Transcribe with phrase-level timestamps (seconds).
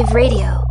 [0.00, 0.64] Alternative Radio.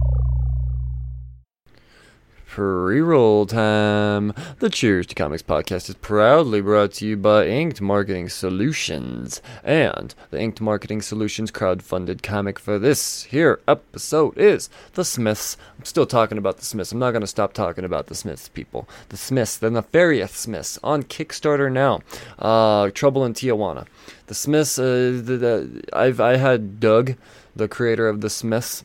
[2.48, 4.34] Pre-roll time.
[4.58, 10.16] The Cheers to Comics podcast is proudly brought to you by Inked Marketing Solutions and
[10.32, 15.58] the Inked Marketing Solutions crowd-funded comic for this here episode is The Smiths.
[15.78, 16.92] I'm still talking about The Smiths.
[16.92, 18.90] I'm not going to stop talking about The Smiths, people.
[19.10, 22.00] The Smiths, the Nefarious Smiths, on Kickstarter now.
[22.40, 23.86] Uh, Trouble in Tijuana.
[24.26, 24.80] The Smiths.
[24.80, 27.14] Uh, the, the, I've I had Doug,
[27.56, 28.84] the creator of The Smiths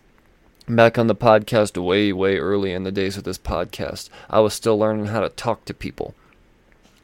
[0.68, 4.08] back on the podcast way, way early in the days of this podcast.
[4.30, 6.14] I was still learning how to talk to people.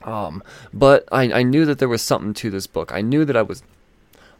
[0.03, 0.43] Um,
[0.73, 2.93] but I, I knew that there was something to this book.
[2.93, 3.63] I knew that I was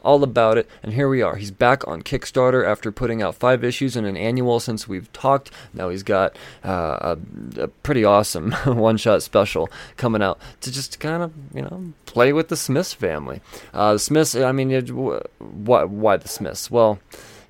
[0.03, 1.37] all about it, and here we are.
[1.37, 5.51] He's back on Kickstarter after putting out five issues in an annual since we've talked.
[5.75, 7.17] Now he's got uh,
[7.59, 9.69] a, a, pretty awesome one-shot special
[9.99, 13.43] coming out to just kind of you know play with the Smiths family.
[13.75, 16.71] Uh, the Smiths, I mean, it, why, why the Smiths?
[16.71, 16.99] Well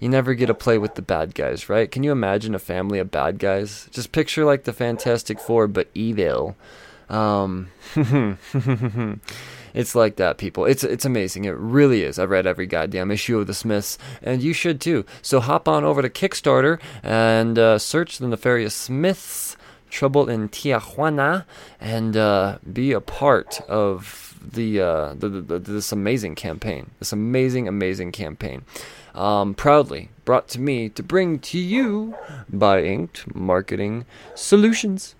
[0.00, 1.90] you never get to play with the bad guys, right?
[1.90, 3.86] Can you imagine a family of bad guys?
[3.92, 6.56] Just picture like the Fantastic Four, but evil.
[7.10, 7.68] Um,
[9.74, 10.64] it's like that, people.
[10.64, 11.44] It's it's amazing.
[11.44, 12.18] It really is.
[12.18, 15.04] I've read every goddamn issue of the Smiths, and you should too.
[15.20, 19.56] So hop on over to Kickstarter and uh, search the Nefarious Smiths.
[19.90, 21.46] Trouble in Tijuana,
[21.80, 26.92] and uh, be a part of the, uh, the, the, the this amazing campaign.
[27.00, 28.62] This amazing, amazing campaign
[29.20, 32.16] um, proudly brought to me to bring to you
[32.48, 35.14] by Inked Marketing Solutions.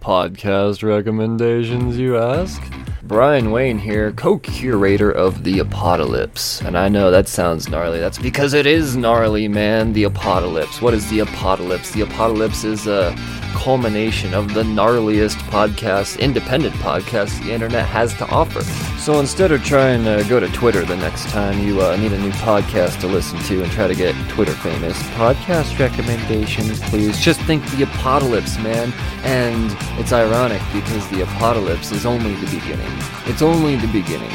[0.00, 2.62] Podcast recommendations, you ask?
[3.02, 6.60] Brian Wayne here, co curator of The Apocalypse.
[6.60, 7.98] And I know that sounds gnarly.
[7.98, 9.94] That's because it is gnarly, man.
[9.94, 10.82] The Apocalypse.
[10.82, 11.90] What is The Apocalypse?
[11.90, 13.14] The Apocalypse is a
[13.54, 18.62] culmination of the gnarliest podcast, independent podcast the internet has to offer.
[18.98, 22.18] So instead of trying to go to Twitter the next time you uh, need a
[22.18, 27.18] new podcast to listen to and try to get Twitter famous, podcast recommendations, please.
[27.18, 28.92] Just think The Apocalypse, man.
[29.24, 32.92] And it's ironic because The Apocalypse is only the beginning.
[33.26, 34.30] It's only the beginning.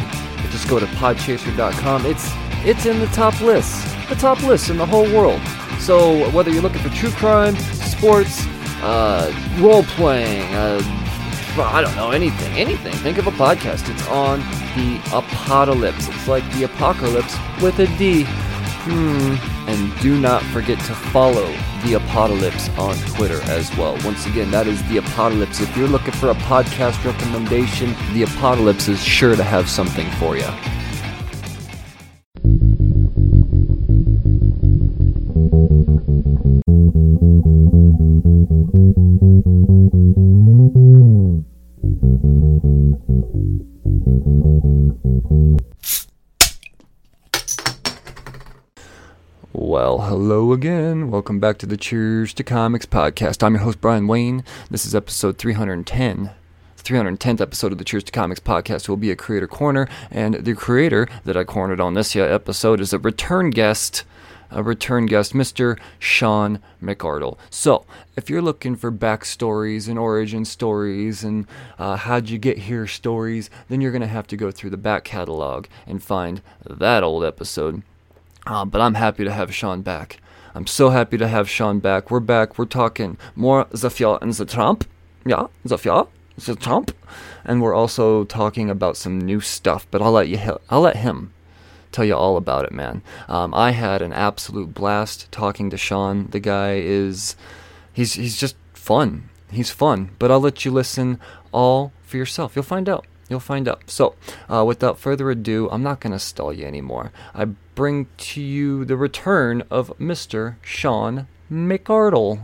[0.52, 2.06] Just go to podchaser.com.
[2.06, 2.30] It's
[2.64, 3.74] it's in the top list,
[4.08, 5.42] the top list in the whole world.
[5.80, 8.46] So whether you're looking for true crime, sports,
[8.84, 10.80] uh, role playing, uh,
[11.58, 12.94] I don't know, anything, anything.
[12.94, 13.90] Think of a podcast.
[13.90, 14.40] It's on
[14.76, 16.08] the apocalypse.
[16.08, 18.26] It's like the apocalypse with a D.
[18.84, 19.36] Hmm.
[19.70, 21.48] And do not forget to follow
[21.86, 23.98] the apocalypse on Twitter as well.
[24.04, 25.62] Once again, that is the apocalypse.
[25.62, 30.36] If you're looking for a podcast recommendation, the apocalypse is sure to have something for
[30.36, 30.50] you.
[50.64, 51.12] Again.
[51.12, 53.44] Welcome back to the Cheers to Comics podcast.
[53.44, 54.46] I'm your host, Brian Wayne.
[54.72, 56.32] This is episode 310.
[56.78, 60.54] 310th episode of the Cheers to Comics podcast will be a creator corner, and the
[60.54, 64.06] creator that I cornered on this episode is a return guest,
[64.52, 65.78] a return guest, Mr.
[66.00, 67.38] Sean McArdle.
[67.50, 67.86] So,
[68.16, 71.46] if you're looking for backstories and origin stories and
[71.78, 74.78] uh, how'd you get here stories, then you're going to have to go through the
[74.78, 77.84] back catalog and find that old episode.
[78.48, 80.22] Uh, but I'm happy to have Sean back.
[80.56, 82.12] I'm so happy to have Sean back.
[82.12, 82.60] We're back.
[82.60, 84.86] We're talking more Zafia and the.
[85.26, 86.92] Yeah, Zafia, the.
[87.44, 90.38] And we're also talking about some new stuff, but I'll let you
[90.70, 91.34] I'll let him
[91.92, 93.02] tell you all about it, man.
[93.28, 96.28] Um, I had an absolute blast talking to Sean.
[96.28, 97.36] The guy is
[97.92, 99.30] he's he's just fun.
[99.50, 101.20] He's fun, but I'll let you listen
[101.52, 102.56] all for yourself.
[102.56, 103.08] You'll find out.
[103.30, 103.84] You'll find out.
[103.88, 104.16] So,
[104.50, 107.12] uh, without further ado, I'm not going to stall you anymore.
[107.34, 110.56] I bring to you the return of Mr.
[110.62, 112.42] Sean McArdle.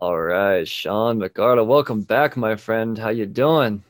[0.00, 2.98] All right, Sean McArdle, welcome back, my friend.
[2.98, 3.84] How you doing?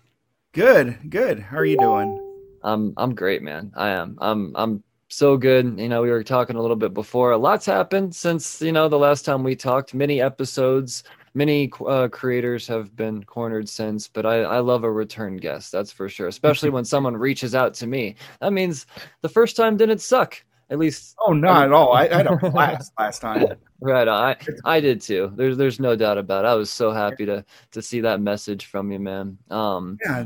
[0.53, 1.41] Good, good.
[1.41, 2.19] How are you doing?
[2.63, 3.73] I'm I'm great, man.
[3.75, 4.19] I am.
[4.21, 4.83] I'm I'm
[5.13, 5.79] so good.
[5.79, 7.33] You know, we were talking a little bit before.
[7.33, 9.95] A lot's happened since you know the last time we talked.
[9.95, 11.05] Many episodes,
[11.35, 14.09] many uh, creators have been cornered since.
[14.09, 15.71] But I, I love a return guest.
[15.71, 16.29] That's for sure.
[16.29, 18.17] Especially when someone reaches out to me.
[18.41, 18.87] That means
[19.21, 20.43] the first time didn't suck.
[20.71, 21.15] At least.
[21.21, 21.93] Oh, not at all.
[21.93, 23.45] I, I had a blast last time.
[23.81, 25.31] Right, I I did too.
[25.37, 26.49] There's there's no doubt about it.
[26.49, 29.37] I was so happy to to see that message from you, man.
[29.51, 30.25] Um, yeah,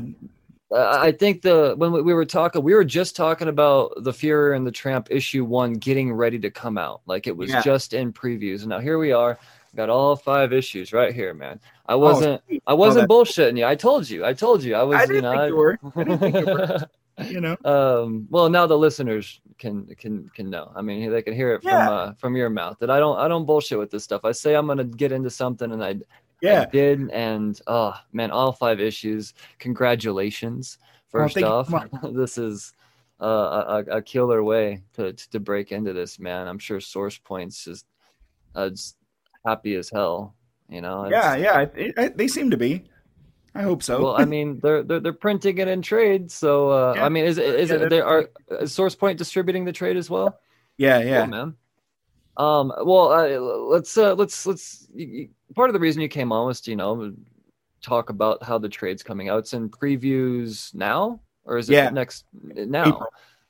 [0.75, 4.67] I think the when we were talking, we were just talking about the Fuhrer and
[4.67, 7.01] the Tramp issue one getting ready to come out.
[7.05, 7.61] Like it was Yeah.
[7.61, 9.39] just in previews, and now here we are.
[9.75, 11.59] Got all five issues right here, man.
[11.87, 12.63] I wasn't sweet.
[12.67, 13.65] I Oh, wasn't that- bullshitting you.
[13.65, 14.25] I told you.
[14.25, 14.75] I told you.
[14.75, 15.31] I was I you know.
[15.37, 15.79] think you were.
[15.95, 16.77] I didn't think you
[17.35, 17.55] you know.
[17.63, 20.71] Um, well, now the listeners can can can know.
[20.75, 21.85] I mean, they can hear it Yeah.
[21.85, 24.25] from uh, from your mouth that I don't I don't bullshit with this stuff.
[24.25, 25.95] I say I'm gonna get into something, and I
[26.43, 26.65] I Yeah.
[26.65, 29.33] did, and oh man, all five issues.
[29.59, 31.71] Congratulations, Oh, first thank off.
[32.13, 32.73] this is
[33.19, 36.47] uh, a, a killer way to to break into this, man.
[36.47, 37.85] I'm sure Source Point's is
[38.53, 38.69] uh,
[39.45, 40.35] happy as hell.
[40.69, 41.09] You know.
[41.09, 41.61] Yeah, yeah.
[41.61, 42.83] It, it, they seem to be.
[43.55, 44.03] I hope so.
[44.03, 47.05] Well, I mean, they're they're, they're printing it in trade, so uh, Yeah.
[47.05, 48.29] I mean, is it is Yeah, it they are
[48.61, 50.39] is Source Point distributing the trade as well?
[50.77, 51.21] yeah, yeah.
[51.21, 51.55] Cool, man.
[52.37, 54.87] Um, well, uh, let's uh, let's let's.
[54.93, 57.13] y- y- Part of the reason you came on was to you know
[57.81, 59.39] talk about how the trade's coming out.
[59.39, 61.89] It's in previews now, or is it Yeah.
[61.89, 62.85] next now?
[62.85, 63.07] April.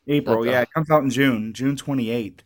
[0.10, 2.39] April, yeah, it comes out in June, June 28th.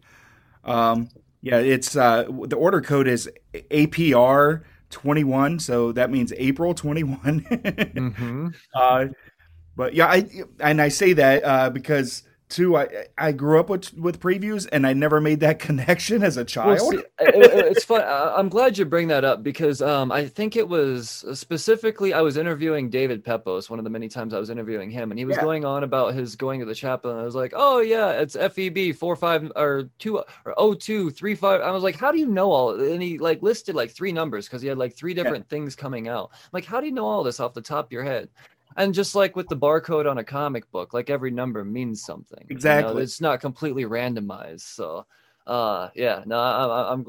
[0.64, 1.10] Um,
[1.42, 7.20] yeah, it's uh, the order code is APR 21, so that means April 21.
[7.52, 8.48] Mm-hmm.
[8.74, 9.06] uh,
[9.76, 10.28] but yeah, I
[10.60, 12.88] and I say that uh, because too, I
[13.18, 16.46] I grew up with with previews and I never made that connection as a Well,
[16.46, 16.92] child.
[16.92, 18.04] see, it- it- it's fun.
[18.06, 22.38] I'm glad you bring that up because um, I think it was specifically I was
[22.38, 25.38] interviewing David Pepose one of the many times I was interviewing him, and he was
[25.38, 25.44] Yeah.
[25.44, 28.36] going on about his going to the chapel, and I was like, "Oh yeah, it's
[28.36, 31.62] FEB four five or two or oh two three five.
[31.62, 34.48] I was like, "How do you know all?" And he like listed like three numbers
[34.48, 36.30] because he had like three different things coming out.
[36.34, 38.30] I'm like, how do you know all this off the top of your head?
[38.78, 42.40] And just like with the barcode on a comic book, like every number means something.
[42.50, 43.04] you know, Exactly.
[43.04, 44.62] it's not completely randomized.
[44.62, 45.06] So,
[45.48, 47.06] uh, yeah, no, I, I'm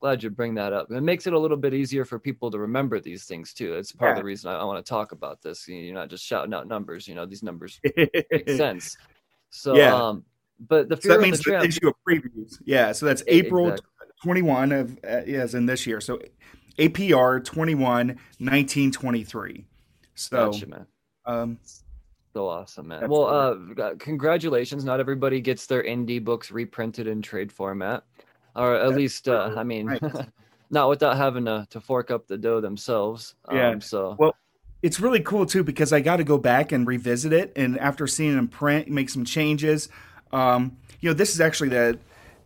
[0.00, 0.90] glad you bring that up.
[0.90, 3.74] It makes it a little bit easier for people to remember these things too.
[3.74, 5.68] It's part of the reason I, I want to talk about this.
[5.68, 7.06] You- You're not just shouting out numbers.
[7.06, 8.96] You know, these numbers make sense.
[9.50, 9.94] So, Yeah.
[9.94, 10.24] um,
[10.68, 11.64] but the So that of means the tramp.
[11.66, 12.58] issue of previews.
[12.64, 13.88] Yeah, so that's April exactly.
[14.22, 16.00] 21 of uh, yes, in this year.
[16.00, 16.20] So
[16.78, 19.66] APR 21 1923.
[20.14, 20.86] So Gotcha, man.
[21.26, 21.58] Um
[22.34, 23.08] So awesome, man.
[23.08, 24.84] Well, uh, congratulations.
[24.84, 28.04] Not everybody gets their indie books reprinted in trade format,
[28.56, 29.54] or at That's least, uh.
[29.56, 29.98] I mean,
[30.70, 33.34] not without having to, to fork up the dough themselves.
[33.52, 33.68] Yeah.
[33.70, 34.34] Um, so Well,
[34.82, 38.06] it's really cool too because I got to go back and revisit it, and after
[38.06, 39.88] seeing them print, make some changes.
[40.32, 41.98] Um, you know, this is actually the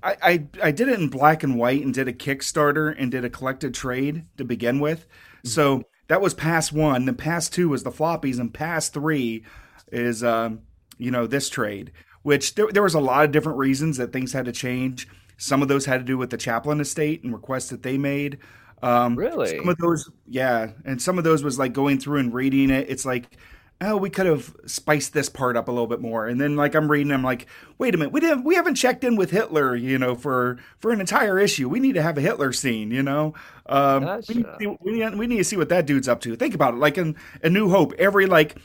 [0.03, 3.25] I, I I did it in black and white and did a Kickstarter and did
[3.25, 5.07] a collected trade to begin with.
[5.45, 7.05] So that was pass one.
[7.05, 9.45] Then pass two was the floppies, and pass three
[9.93, 10.63] is um,
[10.99, 11.93] you know this trade.
[12.23, 15.07] Which there, there was a lot of different reasons that things had to change.
[15.37, 18.39] Some of those had to do with the Chaplin estate and requests that they made.
[18.83, 19.57] Um, Really?
[19.57, 22.91] some of those, yeah, and some of those was like going through and reading it.
[22.91, 23.37] It's like,
[23.81, 26.27] oh, we could have spiced this part up a little bit more.
[26.27, 27.47] And then like I'm reading, I'm like,
[27.79, 30.93] wait a minute, we didn't, we haven't checked in with Hitler, you know, for for
[30.93, 31.69] an entire issue.
[31.69, 33.35] We need to have a Hitler scene, you know.
[33.67, 36.21] Um, we, need to see, we, need, we need to see what that dude's up
[36.23, 36.37] to.
[36.37, 38.57] Think about it, like in A New Hope, every like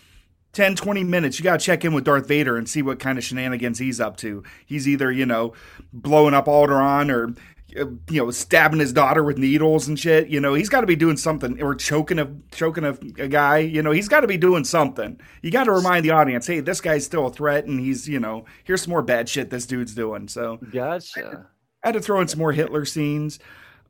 [0.53, 3.17] 10, 20 minutes, you got to check in with Darth Vader and see what kind
[3.17, 4.43] of shenanigans he's up to.
[4.65, 5.53] He's either, you know,
[5.93, 7.33] blowing up Alderaan or,
[7.75, 10.27] you know, stabbing his daughter with needles and shit.
[10.27, 13.59] You know, he's got to be doing something or choking a, choking a, a guy.
[13.59, 15.19] You know, he's got to be doing something.
[15.41, 18.19] You got to remind the audience, hey, this guy's still a threat and he's, you
[18.19, 20.27] know, here's some more bad shit this dude's doing.
[20.27, 21.47] So gotcha.
[21.83, 23.39] I had to throw in some more Hitler scenes.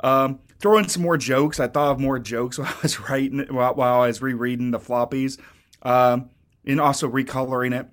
[0.01, 1.59] Um, throw in some more jokes.
[1.59, 4.79] I thought of more jokes while I was writing while, while I was rereading the
[4.79, 5.39] floppies,
[5.83, 6.29] um,
[6.65, 7.87] and also recoloring it.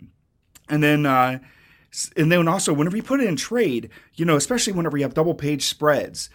[0.69, 1.39] And then, uh,
[2.17, 5.15] and then also whenever you put it in trade, you know, especially whenever you have
[5.15, 6.31] double page spreads,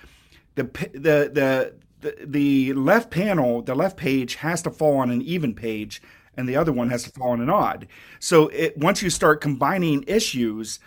[0.56, 5.22] the the the the, the left panel, the left page has to fall on an
[5.22, 6.02] even page,
[6.36, 7.88] and the other one has to fall on an odd.
[8.20, 10.80] So it once you start combining issues,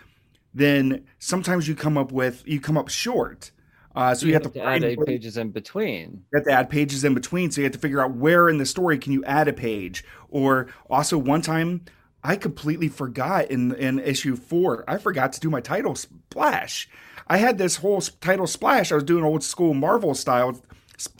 [0.53, 3.53] then sometimes you come up with you come up short.
[3.95, 6.23] Uh, so you, have, to, add pages in between.
[6.31, 8.59] you have to add pages in between, so you have to figure out where in
[8.59, 10.05] the story can you add a page.
[10.29, 11.81] Or also one time,
[12.27, 16.89] I completely forgot in in issue four, I forgot to do my title splash.
[17.29, 18.91] I had this whole title splash.
[18.91, 20.61] I was doing old school Marvel style,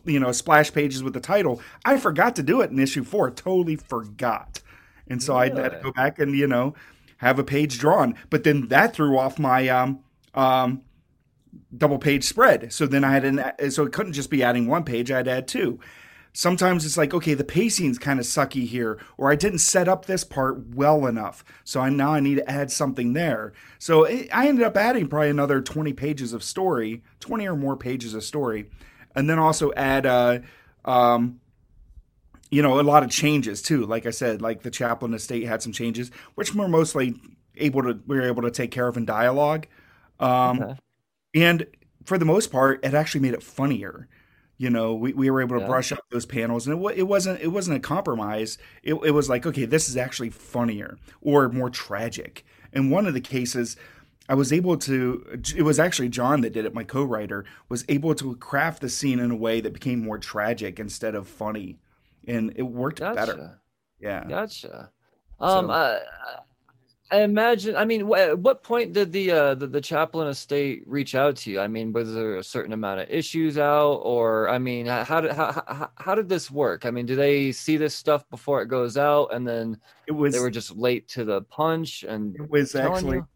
[0.05, 1.61] you know, splash pages with the title.
[1.85, 3.31] I forgot to do it in issue four.
[3.31, 4.61] Totally forgot,
[5.07, 6.75] and so I had to go back and you know
[7.19, 8.17] have a page drawn.
[8.29, 10.01] But then that threw off my um
[10.35, 10.83] um
[11.77, 12.73] double page spread.
[12.73, 15.27] So then I had an so it couldn't just be adding one page, I had
[15.27, 15.79] to add two.
[16.37, 20.05] Sometimes it's like, okay, the pacing's kind of sucky here, or I didn't set up
[20.05, 21.43] this part well enough.
[21.65, 23.55] So I now I need to add something there.
[23.79, 27.75] So it, I ended up adding probably another 20 pages of story, 20 or more
[27.75, 28.69] pages of story.
[29.15, 30.41] And then also add uh
[30.85, 31.41] um
[32.51, 33.87] you know, a lot of changes too.
[33.87, 37.15] Like I said, like the Chaplin estate had some changes, which we're mostly
[37.57, 39.67] able to we were able to take care of in dialogue.
[40.21, 40.75] Um Okay.
[41.35, 41.67] and
[42.05, 44.09] for the most part, it actually made it funnier.
[44.59, 45.69] You know, we, we were able to Yeah.
[45.69, 48.59] brush up those panels, and it, it wasn't it wasn't a compromise.
[48.83, 52.45] It, it was like, okay, this is actually funnier or more tragic.
[52.73, 53.77] In one of the cases,
[54.29, 55.41] I was able to.
[55.57, 56.75] It was actually John that did it.
[56.75, 60.81] My co-writer was able to craft the scene in a way that became more tragic
[60.81, 61.79] instead of funny,
[62.27, 63.61] and it worked better.
[64.01, 64.25] Yeah.
[64.29, 64.91] Gotcha.
[65.39, 66.01] Um, So- I,
[67.11, 67.77] I imagine.
[67.77, 71.51] I mean, at what point did the uh the, the Chaplin estate reach out to
[71.51, 71.61] you?
[71.61, 75.33] I mean, was there a certain amount of issues out, or I mean, how did
[75.33, 76.85] how how, how did this work?
[76.85, 80.35] I mean, do they see this stuff before it goes out, and then It was.
[80.35, 82.03] they were just late to the punch?
[82.03, 83.19] And It was actually.
[83.19, 83.29] you?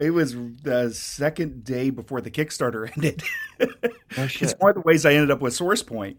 [0.00, 3.22] It was the second day before the Kickstarter ended.
[3.60, 6.16] Oh, it's one of the ways I ended up with Source Point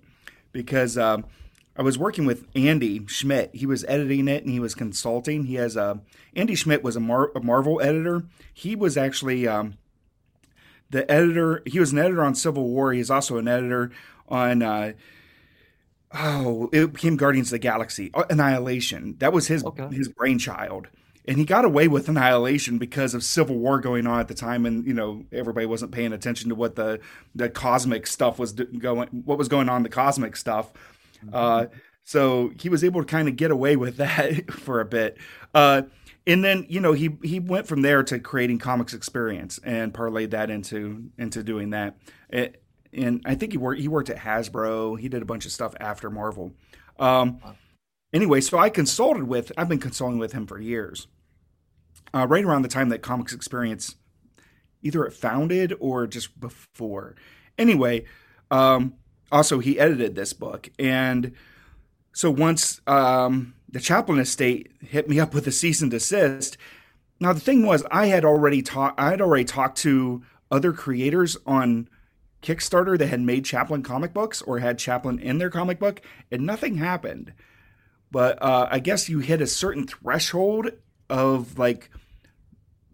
[0.54, 1.26] because um,
[1.76, 3.50] I was working with Andy Schmidt.
[3.54, 5.46] He was editing it and he was consulting.
[5.46, 6.00] He has a
[6.36, 8.24] Andy Schmidt was a, Mar- a Marvel editor.
[8.54, 9.76] He was actually um,
[10.90, 11.64] the editor.
[11.66, 12.94] He was an editor on Civil War.
[12.94, 13.92] He's also an editor
[14.30, 14.62] on.
[14.62, 14.94] Uh,
[16.14, 18.12] oh, it became Guardians of the Galaxy.
[18.14, 19.16] Uh, Annihilation.
[19.20, 19.88] That was his Okay.
[19.92, 20.88] his brainchild.
[21.26, 24.66] And he got away with Annihilation because of Civil War going on at the time,
[24.66, 27.00] and you know everybody wasn't paying attention to what the
[27.34, 30.72] the cosmic stuff was going, what was going on the cosmic stuff.
[31.32, 31.66] Uh,
[32.04, 35.18] so he was able to kind of get away with that for a bit.
[35.54, 35.84] Uh,
[36.26, 40.32] and then you know he he went from there to creating comics experience and parlayed
[40.32, 41.98] that into into doing that.
[42.30, 42.62] It,
[42.94, 45.00] and I think he worked he worked at Hasbro.
[45.00, 46.54] He did a bunch of stuff after Marvel.
[46.98, 47.40] Um,
[48.14, 51.08] anyway, so I consulted with I've been consulting with him for years.
[52.14, 53.96] Uh, right around the time that Comics Experience
[54.84, 57.16] either it founded or just before.
[57.58, 58.06] Anyway,
[58.52, 58.94] um,
[59.34, 61.34] also he edited this book, and
[62.14, 66.58] so once um, the Chaplin Estate hit me up with a cease and desist.
[67.20, 69.00] Now the thing was, I had already talked.
[69.00, 71.90] I had already talked to other creators on
[72.44, 76.46] Kickstarter that had made Chaplin comic books or had Chaplin in their comic book, and
[76.46, 77.34] nothing happened.
[78.12, 80.72] But uh, I guess you hit a certain threshold
[81.10, 81.90] of like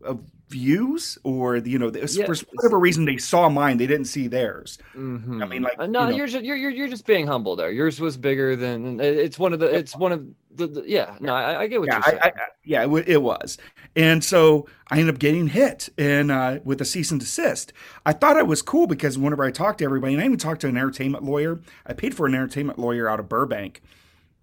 [0.01, 2.25] of views, or you know, Yeah.
[2.25, 4.77] for whatever reason they saw mine, they didn't see theirs.
[4.96, 5.41] Mhm.
[5.44, 7.72] I mean, like, Uh, no, you know- you're just you're, you're just being humble there.
[7.72, 10.25] Yours was bigger than it's one of the it's one of
[10.56, 11.15] the, the yeah.
[11.20, 12.20] No, I, I get what yeah, you're saying.
[12.24, 12.32] I, I,
[12.65, 13.58] yeah, it, it was,
[13.96, 17.72] and so I ended up getting hit and uh, with a cease and desist.
[18.06, 20.62] I thought I was cool because whenever I talked to everybody, and I even talked
[20.62, 21.60] to an entertainment lawyer.
[21.86, 23.82] I paid for an entertainment lawyer out of Burbank,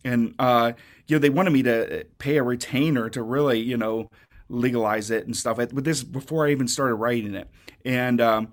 [0.05, 0.73] and uh,
[1.09, 4.09] you know they wanted me to pay a retainer to really you know
[4.49, 5.57] legalize it and stuff.
[5.57, 7.49] But this before I even started writing it,
[7.85, 8.53] and um,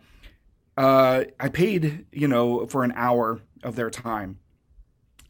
[0.77, 4.39] uh, I paid you know for an hour of their time,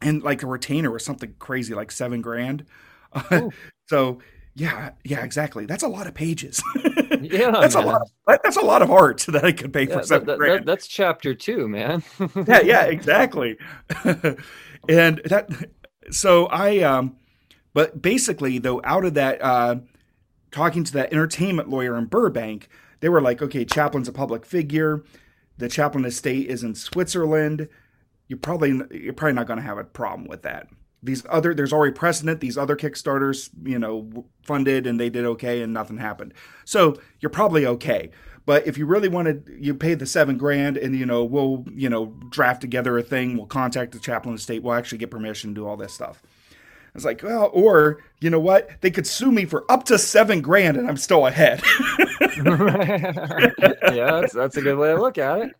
[0.02, 2.66] and like a retainer or something crazy like seven grand.
[3.88, 4.20] So
[4.56, 5.66] yeah, yeah, exactly.
[5.66, 6.64] That's a lot of pages.
[7.22, 7.84] yeah, that's man.
[7.84, 8.02] a lot.
[8.28, 10.60] Of, that's a lot of art that I could pay Yeah, for seven that- grand
[10.60, 12.02] that- that's chapter two, man.
[12.48, 13.58] yeah, yeah, exactly.
[14.88, 15.50] and that,
[16.12, 17.18] so I, um,
[17.74, 19.76] but basically though, out of that, uh,
[20.54, 22.70] talking to that entertainment lawyer in Burbank,
[23.02, 25.04] they were like, okay, Chaplin's a public figure.
[25.58, 27.68] The Chaplin estate is in Switzerland.
[28.28, 30.68] You probably you're probably not going to have a problem with that.
[31.02, 32.40] These other there's already precedent.
[32.40, 36.34] These other Kickstarters, you know, funded and they did okay and nothing happened.
[36.64, 38.10] So you're probably okay.
[38.46, 41.90] But if you really wanted, you pay the seven grand and you know we'll you
[41.90, 43.38] know draft together a thing.
[43.38, 44.64] We'll contact the Chaplin estate.
[44.64, 46.24] We'll actually get permission to do all this stuff.
[46.94, 48.70] I was like, well, or you know what?
[48.82, 51.64] They could sue me for up to seven grand, and I'm still ahead.
[52.46, 53.12] yeah,
[54.22, 55.56] that's, that's a good way to look at it.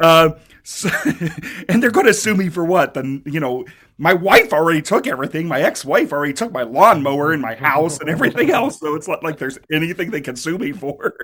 [0.00, 0.30] uh,
[0.62, 0.88] so,
[1.68, 2.94] and they're going to sue me for what?
[2.94, 3.66] Then you know,
[3.98, 5.46] my wife already took everything.
[5.46, 8.80] My ex-wife already took my lawnmower and my house and everything else.
[8.80, 11.14] So it's not like there's anything they can sue me for.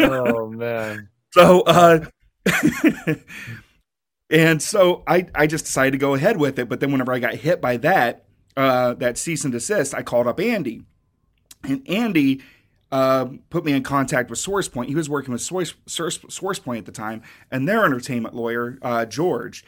[0.00, 1.08] Oh man.
[1.32, 2.06] So, uh,
[4.30, 6.70] and so I, I just decided to go ahead with it.
[6.70, 8.24] But then whenever I got hit by that,
[8.58, 10.82] uh, that cease and desist, I called up Andy,
[11.64, 12.42] and Andy
[12.90, 14.86] uh, put me in contact with SourcePoint.
[14.86, 19.04] He was working with Source, Source, SourcePoint at the time, and their entertainment lawyer, uh,
[19.04, 19.64] George.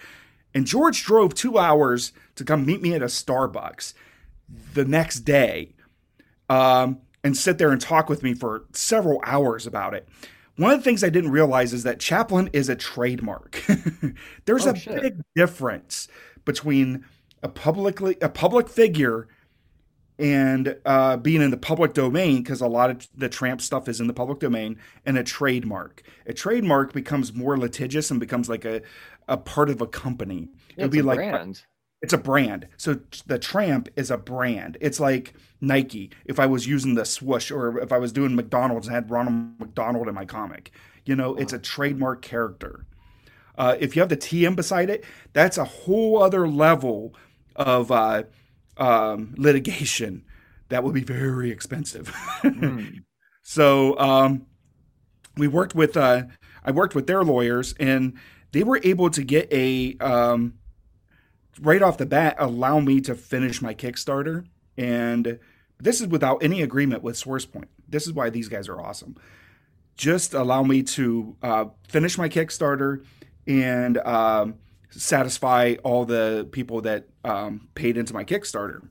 [0.54, 3.94] And George drove two hours to come meet me at a Starbucks
[4.74, 5.74] the next day
[6.48, 10.08] um, and sit there and talk with me for several hours about it.
[10.56, 13.62] One of the things I didn't realize is that Chaplin is a trademark.
[14.46, 15.00] There's Oh, a shit.
[15.02, 16.08] big difference
[16.44, 17.04] between
[17.42, 19.28] a publicly a public figure
[20.18, 24.00] and uh, being in the public domain because a lot of the tramp stuff is
[24.00, 26.02] in the public domain and a trademark.
[26.26, 28.82] A trademark becomes more litigious and becomes like a,
[29.28, 30.50] a part of a company.
[30.76, 31.62] Yeah, It'd it's be a like brand.
[32.02, 32.68] it's a brand.
[32.76, 34.76] So the Tramp is a brand.
[34.82, 35.32] It's like
[35.62, 36.10] Nike.
[36.26, 39.58] If I was using the swoosh or if I was doing McDonald's and had Ronald
[39.58, 40.70] McDonald in my comic,
[41.06, 42.84] you know, it's a trademark character.
[43.56, 47.14] Uh, if you have the TM beside it, that's a whole other level
[47.56, 48.24] of uh,
[48.76, 50.24] um, litigation
[50.68, 52.08] that would be very expensive.
[52.42, 53.02] mm.
[53.42, 54.46] So um,
[55.36, 56.24] we worked with uh,
[56.64, 58.16] I worked with their lawyers, and
[58.52, 60.54] they were able to get a um,
[61.60, 65.40] right off the bat allow me to finish my Kickstarter, and
[65.78, 67.68] this is without any agreement with SourcePoint.
[67.88, 69.16] This is why these guys are awesome.
[69.96, 73.04] Just allow me to uh, finish my Kickstarter
[73.46, 74.54] and um,
[74.90, 78.88] satisfy all the people that um, paid into my Kickstarter.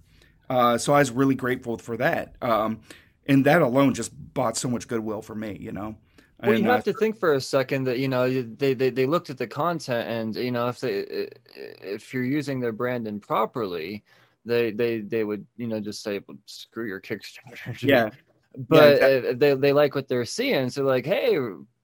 [0.50, 2.36] Uh, so I was really grateful for that.
[2.42, 2.82] Um,
[3.28, 5.96] and that alone just bought so much goodwill for me, you know.
[6.42, 9.30] Well, you have to think for a second that you know they, they they looked
[9.30, 14.06] at the content, and you know if they if you're using their brand improperly,
[14.46, 17.82] they they they would you know just say well, screw your Kickstarter.
[17.82, 18.10] Yeah,
[18.70, 19.34] but yeah, exactly.
[19.34, 21.38] they they like what they're seeing, so like hey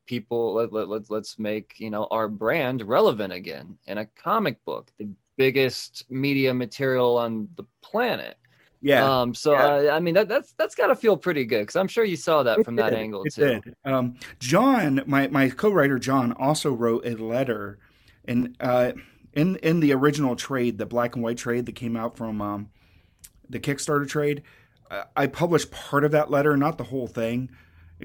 [0.05, 4.63] people let, let, let let's make you know our brand relevant again in a comic
[4.65, 8.37] book, the biggest media material on the planet
[8.85, 9.21] yeah.
[9.21, 9.33] Um.
[9.33, 9.91] So yeah.
[9.91, 12.15] Uh, I mean that that's that's got to feel pretty good because I'm sure you
[12.15, 12.85] saw that it from did.
[12.85, 13.61] that angle it too.
[13.61, 13.75] Did.
[13.83, 14.15] Um.
[14.37, 17.79] John, my my co-writer John also wrote a letter,
[18.25, 18.91] and uh,
[19.33, 22.69] in in the original trade, the black and white trade that came out from um,
[23.49, 24.43] the Kickstarter trade,
[24.91, 27.49] uh, I published part of that letter, not the whole thing.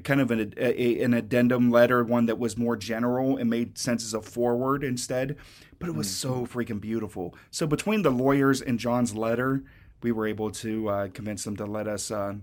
[0.04, 4.04] Kind of an a, an addendum letter, one that was more general and made sense
[4.04, 5.36] as a forward instead.
[5.78, 6.44] But it was mm-hmm.
[6.44, 7.34] so freaking beautiful.
[7.50, 9.64] So between the lawyers and John's letter
[10.02, 12.34] we were able to uh, convince them to let us uh,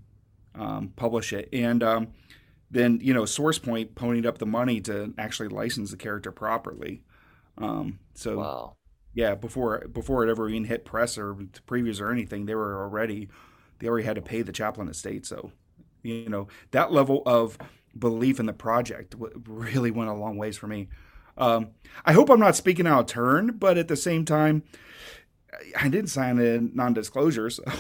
[0.56, 1.50] um, publish it.
[1.52, 2.10] And um,
[2.70, 7.04] then, you know, SourcePoint ponied up the money to actually license the character properly.
[7.58, 8.76] Um, so, wow.
[9.14, 11.34] yeah, before before it ever even hit press or
[11.68, 13.30] previews or anything, they were already
[13.80, 15.26] they already had to pay the Chaplin estate.
[15.26, 15.52] So,
[16.08, 17.58] you know, that level of
[17.98, 19.16] belief in the project
[19.48, 20.90] really went a long ways for me.
[21.38, 21.70] Um,
[22.06, 24.64] I hope I'm not speaking out of turn, but at the same time,
[25.80, 27.50] I didn't sign a non-disclosure.
[27.50, 27.64] So.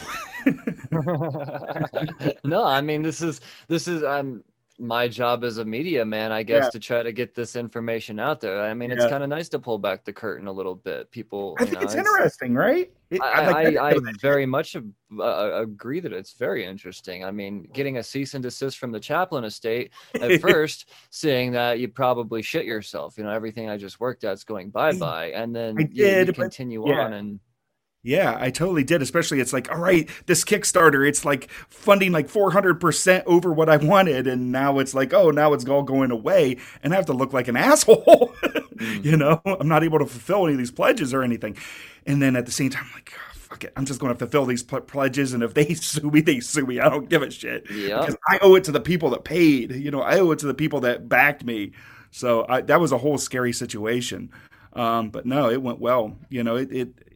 [2.44, 4.44] no, I mean this is this is um
[4.80, 6.70] my job as a media man, I guess, yeah.
[6.70, 8.62] to try to get this information out there.
[8.62, 8.98] I mean, yeah.
[8.98, 11.10] it's kind of nice to pull back the curtain a little bit.
[11.10, 12.92] People, I think know, it's, it's, interesting, right?
[13.10, 17.26] It, I, like I, I very much uh, agree that it's very interesting.
[17.26, 21.80] I mean, getting a cease and desist from the Chaplin estate at first, seeing that
[21.80, 23.18] you probably shit yourself.
[23.18, 26.34] You know, everything I just worked at's going bye bye, and then you, did, you,
[26.34, 27.06] continue but, yeah.
[27.06, 27.40] on and
[28.04, 29.02] yeah, I totally did.
[29.02, 33.78] Especially, it's like, all right, this Kickstarter, it's like funding like 400% over what I
[33.78, 34.28] wanted.
[34.28, 36.58] And now it's like, oh, now it's all going away.
[36.84, 38.34] And I have to look like an asshole.
[38.44, 39.04] mm.
[39.04, 41.58] You know, I'm not able to fulfill any of these pledges or anything.
[42.06, 43.74] And then at the same time, I'm like, oh, fuck it.
[43.76, 45.34] I'm just going to fulfill these pledges.
[45.34, 46.80] And if they sue me, they sue me.
[46.80, 47.70] I don't give a shit.
[47.70, 48.00] Yeah.
[48.00, 49.74] Because I owe it to the people that paid.
[49.74, 51.74] You know, I owe it to the people that backed me.
[52.12, 54.32] So I, that was a whole scary situation.
[54.74, 56.16] Um, but no, it went well.
[56.30, 57.07] You know, it, it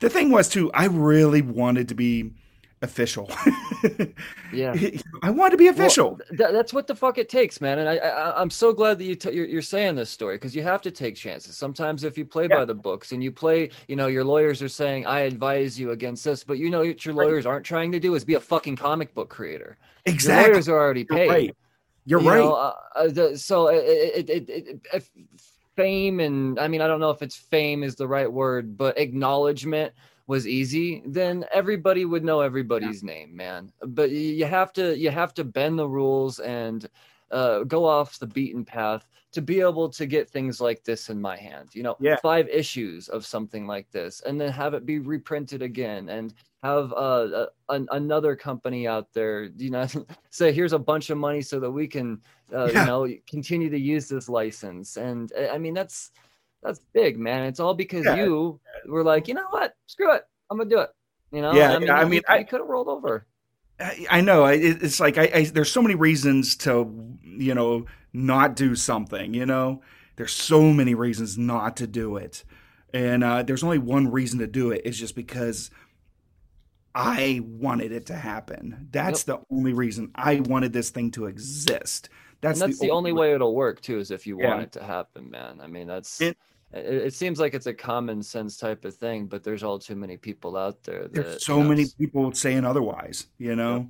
[0.00, 2.32] the thing was too, I really wanted to be
[2.82, 3.30] official.
[4.52, 4.74] yeah,
[5.22, 6.10] I want to be official.
[6.10, 7.78] Well, th- that's what the fuck it takes, man.
[7.80, 10.54] And I, I am so glad that you t- you're, you're, saying this story because
[10.54, 11.56] you have to take chances.
[11.56, 12.58] Sometimes if you play yeah.
[12.58, 15.90] by the books and you play, you know, your lawyers are saying, "I advise you
[15.90, 18.40] against this," but you know what your lawyers aren't trying to do is be a
[18.40, 19.76] fucking comic book creator.
[20.06, 21.18] Exactly, your lawyers are already paid.
[21.18, 21.56] You're right.
[22.06, 22.38] You're you right.
[22.38, 25.10] Know, uh, uh, the, so it, it, it, it
[25.78, 28.98] fame and I mean I don't know if it's fame is the right word, but
[28.98, 29.92] acknowledgement
[30.26, 33.12] was easy, then everybody would know everybody's yeah.
[33.12, 33.72] name, man.
[33.86, 36.88] But you have to you have to bend the rules and
[37.30, 41.20] uh, go off the beaten path to be able to get things like this in
[41.20, 41.68] my hand.
[41.74, 42.16] You know, yeah.
[42.22, 46.92] five issues of something like this, and then have it be reprinted again, and have
[46.92, 49.86] uh, a, another company out there, you know,
[50.30, 52.20] say here's a bunch of money so that we can,
[52.52, 52.80] uh, yeah.
[52.80, 54.96] you know, continue to use this license.
[54.96, 56.10] And I mean, that's
[56.62, 57.44] that's big, man.
[57.44, 58.16] It's all because yeah.
[58.16, 60.90] you were like, you know what, screw it, I'm gonna do it.
[61.30, 61.74] You know, yeah.
[61.74, 63.26] I mean, I mean, I could have rolled over.
[64.10, 68.74] I know it's like I, I, there's so many reasons to you know not do
[68.74, 69.34] something.
[69.34, 69.82] You know,
[70.16, 72.44] there's so many reasons not to do it,
[72.92, 74.82] and uh, there's only one reason to do it.
[74.84, 75.70] It's just because
[76.98, 78.88] I wanted it to happen.
[78.90, 79.38] That's yep.
[79.38, 82.08] the only reason I wanted this thing to exist.
[82.40, 83.28] That's, and that's the, the only way.
[83.28, 84.48] way it'll work too, is if you yeah.
[84.48, 85.60] want it to happen, man.
[85.62, 86.20] I mean, that's.
[86.20, 86.36] It,
[86.72, 89.94] it, it, seems like it's a common sense type of thing, but there's all too
[89.94, 91.02] many people out there.
[91.04, 93.28] That, there's so many people saying otherwise.
[93.38, 93.86] You know, yep.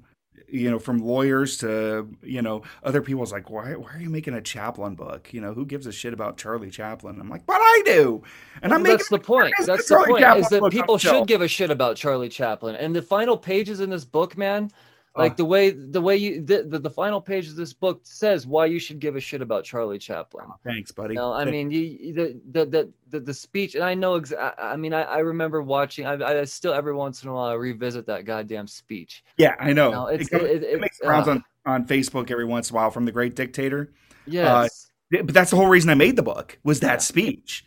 [0.51, 4.35] You know, from lawyers to you know other people's like, why why are you making
[4.35, 5.33] a Chaplin book?
[5.33, 7.21] You know, who gives a shit about Charlie Chaplin?
[7.21, 8.23] I'm like, but I do,
[8.63, 9.55] and I'm well, That's the point.
[9.65, 10.21] That's the point.
[10.21, 12.77] Chaplin is that people should give a shit about Charlie Chaplin.
[12.77, 14.71] And the final pages in this book, man.
[15.18, 18.46] Like the way the way you the, the, the final page of this book says
[18.46, 20.46] why you should give a shit about Charlie Chaplin.
[20.64, 21.14] Thanks, buddy.
[21.14, 24.20] No, I mean you, the, the the the the speech, and I know.
[24.20, 26.07] Exa- I mean, I, I remember watching.
[26.07, 29.24] I, I still every once in a while I revisit that goddamn speech.
[29.37, 29.90] Yeah, I know.
[29.90, 32.70] No, it's, it, comes- it, it it- makes rounds uh, on on Facebook every once
[32.70, 33.92] in a while from the Great Dictator.
[34.26, 34.90] yes.
[35.11, 36.98] Yeah, But that's the whole reason I made the book was that Yeah.
[36.98, 37.64] speech,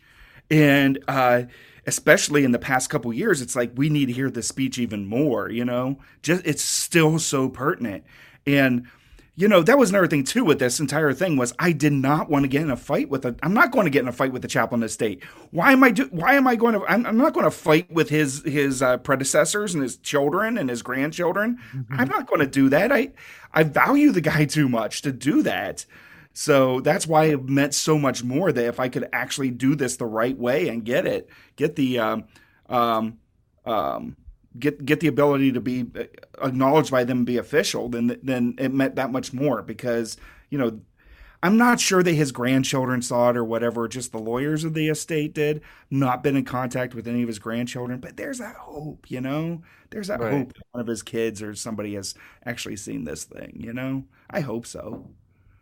[0.50, 1.42] and uh,
[1.86, 5.06] especially in the past couple years, it's like we need to hear the speech even
[5.06, 5.50] more.
[5.50, 8.04] You know, just it's still so pertinent,
[8.46, 8.86] and
[9.34, 12.28] you know that was another thing too with this entire thing was I did not
[12.28, 13.34] want to get in a fight with a.
[13.42, 15.24] I'm not going to get in a fight with the Chaplin of state.
[15.50, 16.04] Why am I do?
[16.10, 16.84] Why am I going to?
[16.86, 20.68] I'm, I'm not going to fight with his his uh, predecessors and his children and
[20.68, 21.58] his grandchildren.
[21.90, 22.92] I'm not going to do that.
[22.92, 23.12] I
[23.52, 25.86] I value the guy too much to do that.
[26.32, 29.96] So that's why it meant so much more that if I could actually do this
[29.96, 32.24] the right way and get it, get the um,
[32.68, 33.18] um,
[33.66, 34.16] um,
[34.58, 36.04] get get the ability to be uh,
[36.46, 40.16] acknowledged by them and be official, then then it meant that much more because
[40.50, 40.80] you know
[41.42, 43.88] I'm not sure that his grandchildren saw it or whatever.
[43.88, 45.60] Just the lawyers of the estate did.
[45.90, 49.62] Not been in contact with any of his grandchildren, but there's that hope, you know.
[49.90, 50.30] There's that Right.
[50.30, 52.14] hope that one of his kids or somebody has
[52.46, 54.04] actually seen this thing, you know.
[54.30, 55.10] I hope so.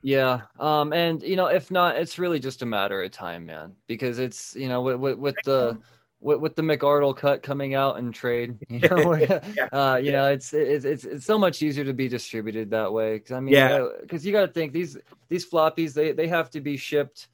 [0.02, 0.42] Yeah.
[0.58, 3.74] Um, and you know, if not, it's really just a matter of time, man.
[3.86, 5.78] Because it's you know, with with, with the
[6.20, 9.14] with, with the McArdle cut coming out and trade, you know,
[9.56, 9.68] Yeah.
[9.72, 13.14] uh, you know, it's it's it's it's so much easier to be distributed that way.
[13.14, 13.88] Because I mean, Yeah.
[14.00, 14.96] because you got to think these
[15.28, 17.28] these floppies, they they have to be shipped.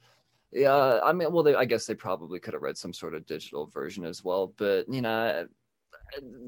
[0.51, 3.25] Yeah, I mean, well, they, I guess they probably could have read some sort of
[3.25, 5.45] digital version as well, but you know,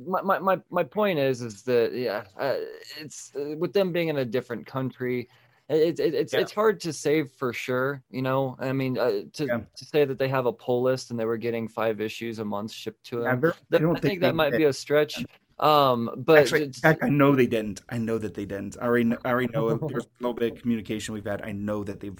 [0.07, 2.55] my my my, my point is is that yeah, uh,
[2.97, 5.27] it's uh, with them being in a different country.
[5.69, 6.39] It's it, it's Yeah.
[6.39, 8.55] it's hard to say for sure, you know.
[8.59, 9.59] I mean, uh, to Yeah.
[9.75, 12.45] to say that they have a pull list and they were getting five issues a
[12.45, 14.57] month shipped to them, that, I don't I think they that might did.
[14.57, 15.23] be a stretch.
[15.59, 17.81] Um, but Actually, fact, I know they didn't.
[17.89, 18.77] I know that they didn't.
[18.81, 21.41] I already, I already know there's a little bit of communication we've had.
[21.43, 22.19] I know that they've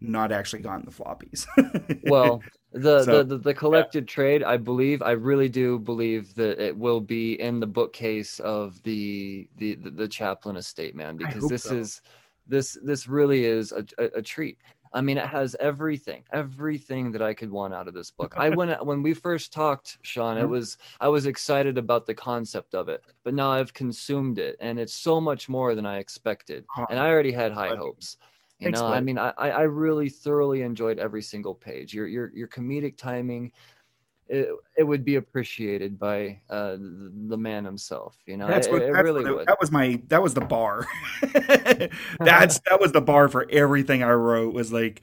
[0.00, 1.46] not actually gotten the floppies.
[2.04, 6.64] well, the, So, the the the collected trade, I believe, I really do believe that
[6.64, 11.46] it will be in the bookcase of the the the, the Chaplin estate, man, because
[11.48, 11.74] this so.
[11.74, 12.00] is
[12.46, 14.58] this this really is a, a, a treat.
[14.92, 18.34] I mean, it has everything, everything that I could want out of this book.
[18.38, 20.38] I went when we first talked, Sean.
[20.38, 20.48] It Mhm.
[20.48, 24.78] was I was excited about the concept of it, but now I've consumed it, and
[24.78, 28.16] it's so much more than I expected, and I already had high hopes.
[28.58, 31.92] You know, I mean, I, I I really thoroughly enjoyed every single page.
[31.92, 33.52] Your your your comedic timing,
[34.28, 38.16] it, it would be appreciated by uh, the, man himself.
[38.26, 39.46] You know, That's it, what, it that's really what- would.
[39.46, 40.86] that was my that was the bar.
[42.18, 45.02] that's that was the bar for everything I wrote was like,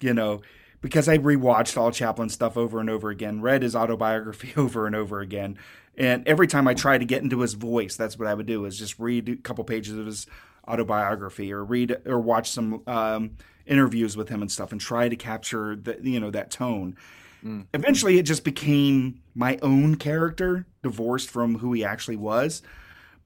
[0.00, 0.42] you know,
[0.80, 4.94] because I rewatched all Chaplin stuff over and over again, read his autobiography over and
[4.94, 5.58] over again,
[5.96, 8.64] and every time I tried to get into his voice, that's what I would do
[8.64, 10.26] is just read a couple pages of his
[10.68, 13.32] autobiography or read or watch some um,
[13.66, 16.96] interviews with him and stuff and try to capture the you know that tone
[17.44, 17.66] Mm.
[17.74, 22.62] eventually it just became my own character divorced from who he actually was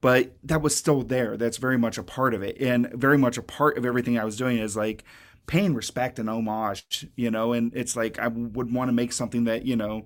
[0.01, 3.39] but that was still there that's very much a part of it and very much
[3.39, 5.05] a part of everything i was doing is like
[5.47, 9.45] paying respect and homage you know and it's like i would want to make something
[9.45, 10.05] that you know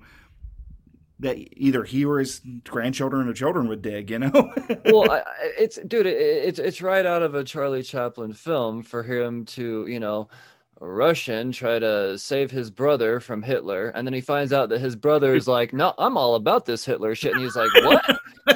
[1.21, 4.31] that either he or his grandchildren or children would dig you know
[4.87, 5.23] well, I,
[5.59, 9.87] it's dude, it, it's it's right out of a Charlie Chaplin film for him to
[9.87, 10.29] you know.
[10.81, 14.95] Russian try to save his brother from Hitler, and then he finds out that his
[14.97, 18.05] brother is like, "No, I'm all about this Hitler shit," and he's like, "What?"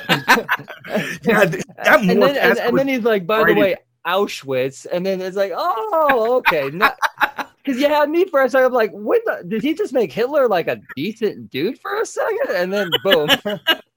[1.25, 1.65] yeah that
[2.01, 5.53] and then and, and then he's like, by the way, Auschwitz, and then it's like,
[5.55, 8.67] oh, okay, because you had me for a second.
[8.67, 9.23] I'm like, what?
[9.25, 12.55] The, did he just make Hitler like a decent dude for a second?
[12.55, 13.29] And then boom,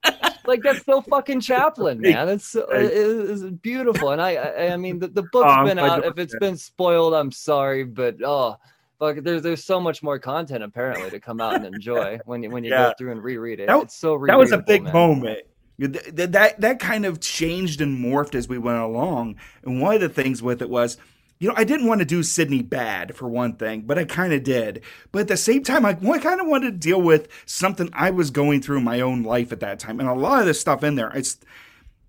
[0.47, 2.29] like that's so fucking Chaplin, man.
[2.29, 2.85] It's so- Right.
[2.91, 6.05] it's beautiful, and I, I, I mean, the, the book's Oh, been out.
[6.05, 8.57] If it's been spoiled, I'm sorry, but oh.
[8.97, 12.49] Fuck, there's there's so much more content apparently to come out and enjoy when you
[12.49, 12.87] when you Yeah.
[12.89, 13.67] go through and reread it.
[13.67, 14.93] That- it's so that was a big man.
[14.93, 15.39] moment.
[15.77, 19.35] Th- th- That that kind of changed and morphed as we went along.
[19.65, 20.95] And one of the things with it was,
[21.39, 24.33] you know, I didn't want to do Sydney bad for one thing, but I kind
[24.33, 24.81] of did.
[25.11, 28.29] But at the same time, I kind of wanted to deal with something I was
[28.31, 30.83] going through in my own life at that time, and a lot of this stuff
[30.83, 31.37] in there, it's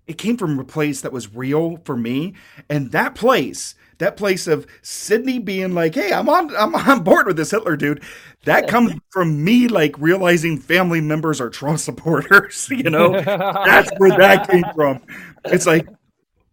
[0.07, 2.33] it came from a place that was real for me,
[2.69, 3.75] and that place.
[3.99, 7.75] That place of Sydney being like, "Hey, I'm on, I'm on board with this Hitler
[7.75, 8.03] dude."
[8.45, 12.69] That comes from me, like realizing family members are Trump supporters.
[12.71, 15.01] You know, that's where that came from.
[15.45, 15.87] It's like,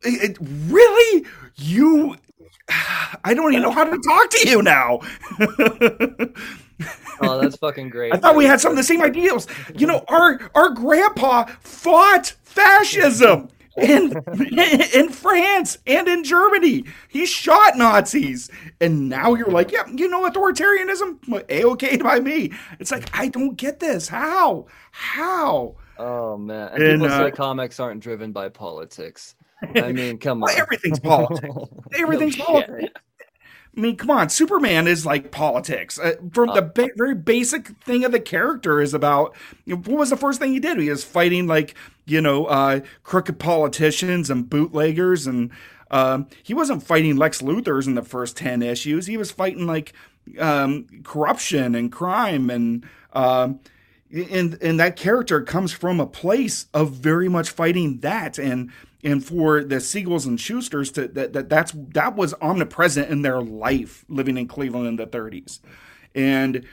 [0.03, 2.17] it, it- really, you.
[3.25, 5.01] I don't even know how to talk to you now.
[7.21, 8.13] Oh, that's fucking great.
[8.13, 9.47] I thought we had some of the same ideals.
[9.77, 13.49] You know, our our grandpa fought fascism.
[13.77, 14.13] in
[14.95, 16.85] in France and in Germany.
[17.09, 18.51] He shot Nazis,
[18.81, 22.53] and now you're like, yeah, you know, authoritarianism, a okay by me.
[22.79, 24.09] It's like I don't get this.
[24.09, 24.67] How?
[24.93, 25.75] How?
[25.99, 29.35] Oh man, and, and people uh, say comics aren't driven by politics.
[29.77, 31.55] I mean, come on, everything's politics.
[31.97, 32.93] Everything's no politics.
[33.77, 34.29] I mean, come on.
[34.29, 35.99] Superman is like politics.
[35.99, 39.83] Uh, from uh, the ba- very basic thing of the character is about you know,
[39.83, 40.79] what was the first thing he did?
[40.79, 41.75] He was fighting like
[42.07, 45.51] you know uh, crooked politicians and bootleggers, and
[45.91, 49.07] um, he wasn't fighting Lex Luthor's in the first ten issues.
[49.07, 49.93] He was fighting like
[50.39, 53.59] um, corruption and crime, and um,
[54.13, 58.71] and and that character comes from a place of very much fighting that and
[59.05, 63.43] and for the Siegels and Shusters to that, that that's that was omnipresent in their
[63.43, 65.61] life living in Cleveland in the 30s,
[66.15, 66.65] and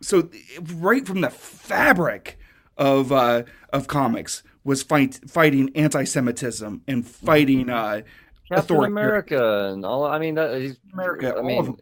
[0.00, 0.30] so
[0.74, 2.38] right from the fabric
[2.78, 3.42] of uh,
[3.72, 8.02] of comics was fight, fighting anti-Semitism and fighting uh,
[8.48, 10.04] Captain America and all.
[10.04, 11.34] I mean, that, he's America.
[11.36, 11.76] I mean,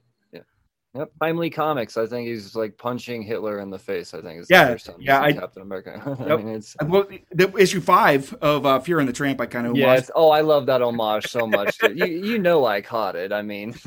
[0.94, 1.96] Yep, Timely Comics.
[1.96, 4.12] I think he's like punching Hitler in the face.
[4.12, 5.22] I think is yeah, yeah.
[5.22, 6.02] I, Captain America.
[6.28, 9.40] I mean, it's well, the issue five of uh, Fuhrer and the Tramp.
[9.40, 10.00] I kind of yeah.
[10.16, 11.80] Oh, I love that homage so much.
[11.94, 13.32] you you know I caught it.
[13.32, 13.76] I mean,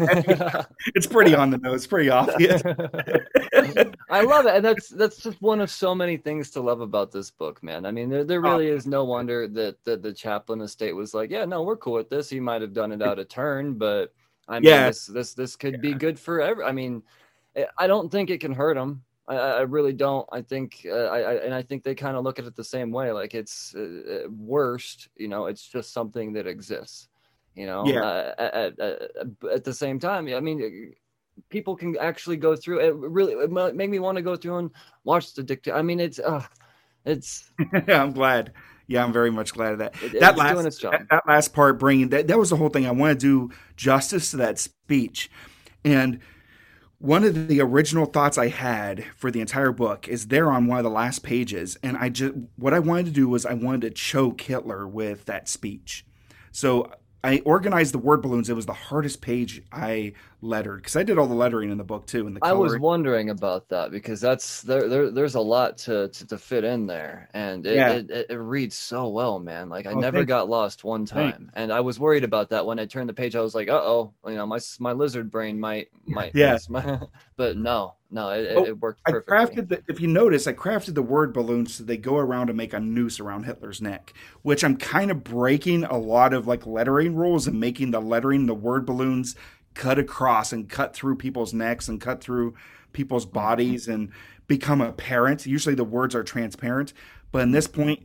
[0.95, 2.61] it's pretty on the nose, pretty obvious.
[4.09, 7.11] I love it, and that's that's just one of so many things to love about
[7.11, 7.85] this book, man.
[7.85, 8.75] I mean, there there really oh.
[8.75, 12.09] is no wonder that that the Chaplin estate was like, yeah, no, we're cool with
[12.09, 12.29] this.
[12.29, 14.13] He might have done it out of turn, but
[14.47, 14.87] I mean, yeah.
[14.87, 15.79] this this this could yeah.
[15.79, 16.63] be good for every.
[16.63, 17.03] I mean,
[17.55, 19.03] eh, I don't think it can hurt them.
[19.27, 20.27] I, I really don't.
[20.31, 22.63] I think, uh, I, I, and I think they kind of look at it the
[22.63, 23.11] same way.
[23.11, 27.07] Like it's uh, uh, worst, you know, it's just something that exists.
[27.55, 28.01] You know, yeah.
[28.01, 28.99] Uh, at, at,
[29.53, 30.93] at, the same time, I mean,
[31.49, 32.95] people can actually go through it.
[32.95, 34.71] Really, it make me want to go through and
[35.03, 35.77] watch the dictator.
[35.77, 36.43] I mean, it's, uh,
[37.05, 37.51] it's.
[37.87, 38.51] I'm glad
[38.87, 39.95] yeah, I'm very much glad of that.
[40.03, 42.85] It, that last that, that, last part, bringing that that was the whole thing.
[42.85, 45.29] I want to do justice to that speech,
[45.83, 46.19] and
[46.99, 50.77] one of the original thoughts I had for the entire book is there on one
[50.77, 53.81] of the last pages, and I just what I wanted to do was I wanted
[53.81, 56.05] to choke Hitler with that speech.
[56.51, 56.91] So
[57.25, 58.49] I organized the word balloons.
[58.49, 61.83] It was the hardest page I lettered because I did all the lettering in the
[61.85, 62.27] book too.
[62.27, 66.09] And the I was wondering about that because that's there, there there's a lot to,
[66.09, 67.91] to, to fit in there, and it, yeah.
[67.93, 69.69] it, it, it, reads so well, man.
[69.69, 72.77] Like I oh, never got lost one time, and I was worried about that when
[72.77, 73.37] I turned the page.
[73.37, 76.57] I was like, uh oh, you know, my my lizard brain might might yeah,
[77.37, 79.35] but no, no, it, oh, it worked perfectly.
[79.35, 82.49] I crafted the, if you notice, I crafted the word balloons so they go around
[82.49, 86.45] and make a noose around Hitler's neck, which I'm kind of breaking a lot of
[86.45, 89.35] like lettering rules and making the lettering, the word balloons
[89.73, 92.53] cut across and cut through people's necks and cut through
[92.93, 93.33] people's mm-hmm.
[93.33, 94.11] bodies and
[94.45, 95.47] become apparent.
[95.47, 96.93] Usually the words are transparent,
[97.31, 98.03] but in this point,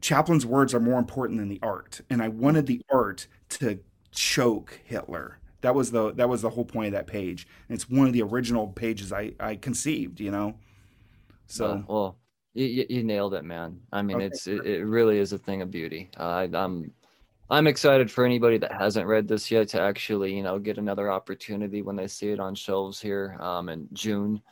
[0.00, 2.00] Chaplin's words are more important than the art.
[2.10, 3.78] And I wanted the art to
[4.10, 7.48] choke Hitler that was the that was the whole point of that page.
[7.68, 10.20] And it's one of the original pages I I conceived.
[10.20, 10.54] You know,
[11.46, 12.16] so well, well
[12.54, 13.80] you, you nailed it, man.
[13.92, 14.26] I mean, okay.
[14.26, 16.10] it's it, it, really is a thing of beauty.
[16.18, 16.92] Uh, I, I'm
[17.48, 21.10] I'm excited for anybody that hasn't read this yet to actually you know get another
[21.10, 24.42] opportunity when they see it on shelves here um, in June.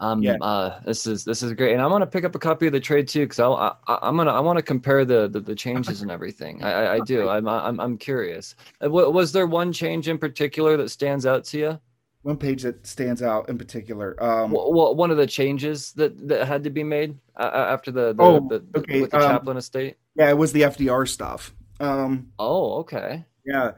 [0.00, 0.36] Um, yeah.
[0.40, 2.80] uh, this is this is great, and I'm gonna pick up a copy of the
[2.80, 6.02] trade too because I, I am gonna I want to compare the, the, the changes
[6.02, 6.62] and everything.
[6.62, 7.28] I I, I do.
[7.28, 8.54] I'm I'm I'm curious.
[8.82, 11.80] Uh, was there one change in particular that stands out to you?
[12.22, 14.22] One page that stands out in particular.
[14.22, 18.12] Um, well, one of the changes that, that had to be made uh, after the,
[18.12, 19.00] the, oh, the, the okay.
[19.00, 19.96] with the um, Chaplin estate.
[20.16, 21.54] Yeah, it was the FDR stuff.
[21.80, 23.24] Um, oh, okay.
[23.46, 23.72] Yeah,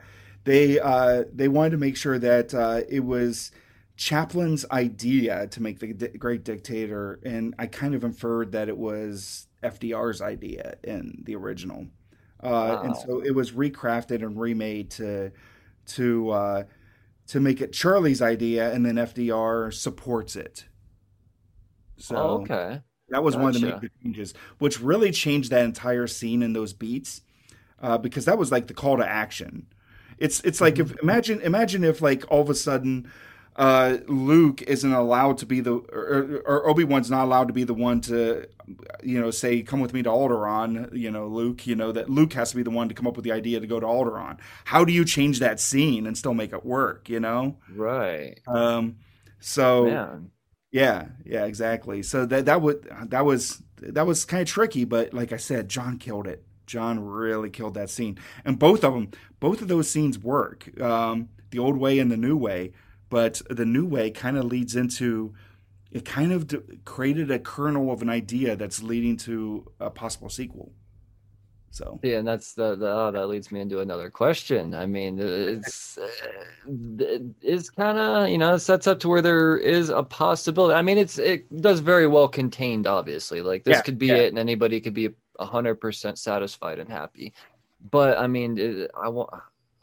[0.44, 3.52] they uh, they wanted to make sure that uh, it was
[4.00, 8.78] Chaplin's idea to make the di- great dictator, and I kind of inferred that it
[8.78, 11.86] was FDR's idea in the original,
[12.42, 12.82] uh, wow.
[12.82, 15.32] and so it was recrafted and remade to
[15.88, 16.62] to uh,
[17.26, 20.64] to make it Charlie's idea, and then FDR supports it.
[21.98, 23.42] So oh, okay, that was gotcha.
[23.42, 27.20] one of the major changes, which really changed that entire scene in those beats,
[27.82, 29.66] uh, because that was like the call to action.
[30.16, 31.00] It's it's like if mm-hmm.
[31.02, 33.06] imagine imagine if like all of a sudden
[33.56, 37.64] uh, Luke isn't allowed to be the, or, or Obi Wan's not allowed to be
[37.64, 38.46] the one to,
[39.02, 41.66] you know, say, "Come with me to Alderaan." You know, Luke.
[41.66, 43.60] You know that Luke has to be the one to come up with the idea
[43.60, 44.38] to go to Alderaan.
[44.64, 47.08] How do you change that scene and still make it work?
[47.08, 48.38] You know, right?
[48.46, 48.96] Um,
[49.40, 50.30] so Man.
[50.70, 52.02] yeah, yeah, exactly.
[52.02, 55.68] So that that would that was that was kind of tricky, but like I said,
[55.68, 56.44] John killed it.
[56.66, 59.10] John really killed that scene, and both of them,
[59.40, 60.80] both of those scenes work.
[60.80, 62.72] Um, the old way and the new way
[63.10, 65.34] but the new way kind of leads into
[65.90, 66.48] it kind of
[66.84, 70.72] created a kernel of an idea that's leading to a possible sequel.
[71.72, 74.74] So yeah, and that's the, the oh, that leads me into another question.
[74.74, 76.08] I mean, it's uh,
[77.40, 80.74] it's kind of you know sets up to where there is a possibility.
[80.74, 82.88] I mean, it's it does very well contained.
[82.88, 84.16] Obviously, like this yeah, could be yeah.
[84.16, 87.32] it, and anybody could be hundred percent satisfied and happy.
[87.90, 89.30] But I mean, it, I want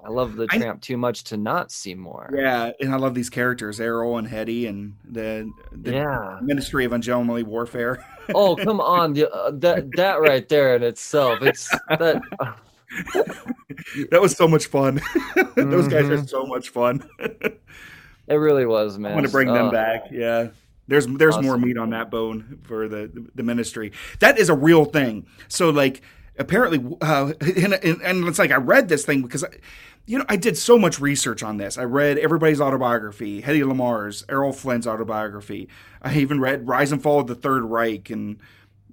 [0.04, 2.30] I love the I, tramp too much to not see more.
[2.34, 6.40] Yeah, and I love these characters, Errol and Hetty, and the, the yeah.
[6.42, 8.06] Ministry of Ungenly Warfare.
[8.36, 12.22] oh come on, the, uh, that that right there in itself, it's that.
[12.40, 12.54] Uh,
[14.12, 15.02] that was so much fun.
[15.56, 17.08] Those guys are so much fun.
[17.20, 19.12] it really was, man.
[19.12, 20.06] I want to bring them back.
[20.12, 20.50] Yeah.
[20.88, 21.46] There's there's awesome.
[21.46, 23.92] more meat on that bone for the the ministry.
[24.20, 25.28] That is a real thing.
[25.50, 26.02] So like
[26.38, 29.50] apparently, uh, and, and, it's like I read this thing because, I,
[30.06, 31.78] you know, I did so much research on this.
[31.78, 35.68] I read everybody's autobiography, Hedy Lamarr's, Errol Flynn's autobiography.
[36.02, 38.40] I even read Rise and Fall of the Third Reich and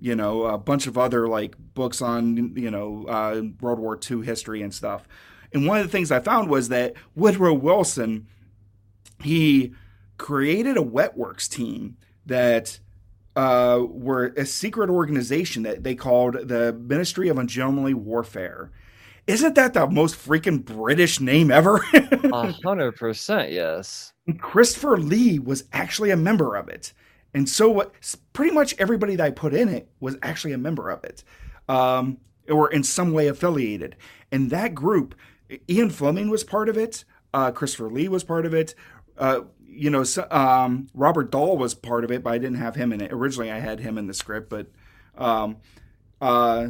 [0.00, 4.22] you know a bunch of other like books on you know uh, World War II
[4.22, 5.06] history and stuff.
[5.52, 8.26] And one of the things I found was that Woodrow Wilson
[9.22, 9.72] he
[10.18, 12.80] created a wetworks team that
[13.36, 18.70] uh, were a secret organization that they called the Ministry of Ungentlemanly Warfare.
[19.26, 21.80] Isn't that the most freaking British name ever?
[21.94, 24.12] A hundred percent, yes.
[24.38, 26.92] Christopher Lee was actually a member of it,
[27.32, 27.90] and so
[28.32, 31.24] pretty much everybody that I put in it was actually a member of it,
[31.68, 32.18] um,
[32.50, 33.96] or in some way affiliated.
[34.30, 35.14] And that group,
[35.68, 37.04] Ian Fleming was part of it.
[37.32, 38.74] Uh, Christopher Lee was part of it.
[39.16, 39.42] Uh,
[39.74, 43.00] you know, um, Roald Dahl was part of it, but I didn't have him in
[43.00, 43.12] it.
[43.12, 44.66] Originally, I had him in the script, but
[45.16, 45.56] um,
[46.20, 46.68] uh,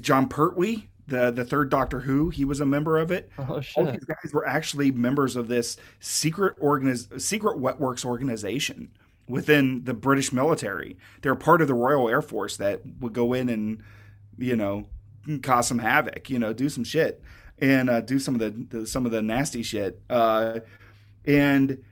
[0.00, 3.30] Jon Pertwee, the the third Doctor Who, he was a member of it.
[3.38, 3.76] Oh shit!
[3.76, 8.90] All these guys were actually members of this secret organiz- secret wetworks organization
[9.28, 10.96] within the British military.
[11.22, 13.82] They're part of the Royal Air Force that would go in and
[14.36, 14.86] you know
[15.42, 17.22] cause some havoc, you know, do some shit
[17.58, 20.00] and uh, do some of the, the, some of the nasty shit.
[20.08, 20.60] Uh,
[21.28, 21.84] and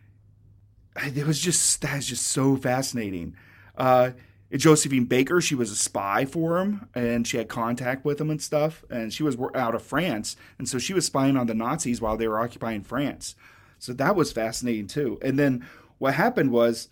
[1.14, 3.36] it was just that was just so fascinating.
[3.76, 4.12] Uh,
[4.52, 8.40] Josephine Baker, she was a spy for him, and she had contact with him and
[8.40, 8.84] stuff.
[8.88, 12.16] And she was out of France, and so she was spying on the Nazis while
[12.16, 13.34] they were occupying France.
[13.78, 15.18] So that was fascinating too.
[15.20, 15.66] And then
[15.98, 16.88] what happened was,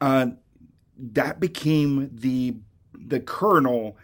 [0.00, 0.28] uh,
[0.98, 2.56] that became the
[2.98, 3.96] the kernel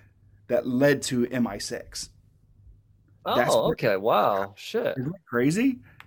[0.46, 2.10] that led to MI6.
[3.24, 3.96] Oh, okay.
[3.96, 4.54] Wow.
[4.56, 4.96] Shit.
[4.98, 5.14] Isn't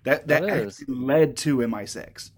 [0.05, 0.27] that?
[0.27, 2.31] That that, that led to MI6.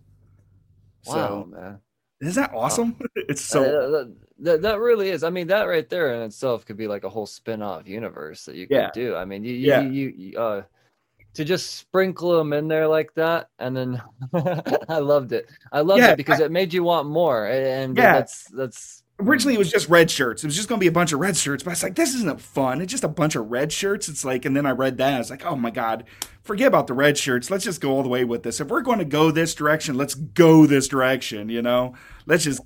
[1.05, 1.79] Wow, so, man.
[2.21, 2.95] Isn't that awesome?
[2.99, 3.07] Wow.
[3.15, 4.05] it's so uh,
[4.39, 5.23] that, that really is.
[5.23, 8.55] I mean, that right there in itself could be like a whole spin-off universe that
[8.55, 8.91] you could yeah.
[8.93, 9.15] do.
[9.15, 9.81] I mean, you, you, yeah.
[9.81, 10.61] you, you uh
[11.35, 14.01] to just sprinkle them in there like that and then
[14.89, 15.47] I loved it.
[15.71, 18.13] I loved yeah, it because I, it made you want more and yeah.
[18.13, 20.43] that's that's originally it was just red shirts.
[20.43, 21.95] It was just going to be a bunch of red shirts, but I was like,
[21.95, 22.81] this isn't fun.
[22.81, 24.07] It's just a bunch of red shirts.
[24.07, 25.15] It's like, and then I read that.
[25.15, 26.03] I was like, oh my God,
[26.43, 27.49] forget about the red shirts.
[27.49, 28.59] Let's just go all the way with this.
[28.59, 31.95] If we're going to go this direction, let's go this direction, you know?
[32.25, 32.61] Let's just,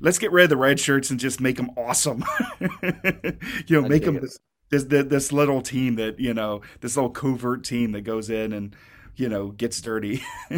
[0.00, 2.24] let's get rid of the red shirts and just make them awesome.
[2.60, 4.38] you know, I make them this,
[4.70, 8.76] this, this little team that, you know, this little covert team that goes in and,
[9.18, 10.22] you know, gets dirty.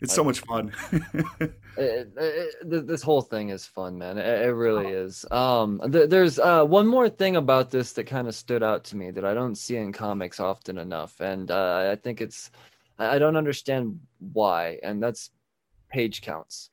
[0.00, 0.72] it's so much fun.
[1.76, 4.18] it, it, this whole thing is fun, man.
[4.18, 5.04] It, it really oh.
[5.04, 5.24] is.
[5.30, 8.96] Um, th- there's uh, one more thing about this that kind of stood out to
[8.96, 12.50] me that I don't see in comics often enough, and uh, I think it's
[12.98, 14.00] I don't understand
[14.32, 15.30] why, and that's
[15.88, 16.70] page counts.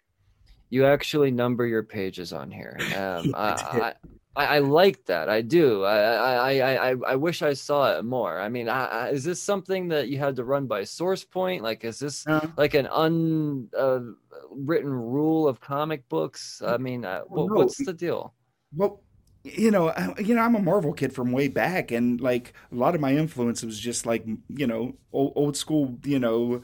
[0.72, 2.78] You actually number your pages on here.
[2.98, 3.94] Um, I,
[4.36, 5.28] I, I, like that.
[5.28, 5.84] I do.
[5.84, 8.40] I, I, I, I, wish I saw it more.
[8.40, 11.64] I mean, I, is this something that you had to run by source point?
[11.64, 16.62] Like, is this uh, like an unwritten uh, rule of comic books?
[16.66, 17.56] I mean, uh, what, no.
[17.56, 18.34] what's the deal?
[18.76, 19.02] Well,
[19.44, 22.76] you know, I, you know, I'm a Marvel kid from way back, and like a
[22.76, 26.62] lot of my influence was just like you know old, old school, you know,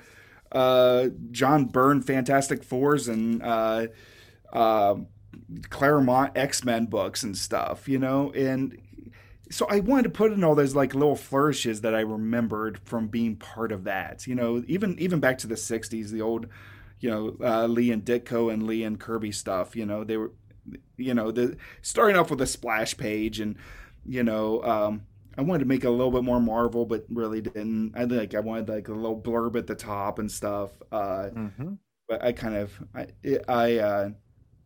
[0.51, 3.41] uh, John Byrne Fantastic Fours and.
[3.41, 3.87] Uh,
[4.53, 4.95] uh,
[5.69, 8.77] Claremont X Men books and stuff, you know, and
[9.49, 13.07] so I wanted to put in all those like little flourishes that I remembered from
[13.07, 16.47] being part of that, you know, even even back to the '60s, the old,
[16.99, 20.31] you know, uh, Lee and Ditko and Lee and Kirby stuff, you know, they were,
[20.97, 23.55] you know, the starting off with a splash page and,
[24.05, 25.03] you know, um,
[25.37, 27.93] I wanted to make it a little bit more Marvel, but really didn't.
[27.95, 30.71] I like I wanted like a little blurb at the top and stuff.
[30.91, 31.73] Uh, mm-hmm.
[32.07, 33.07] But I kind of I
[33.47, 34.09] I uh,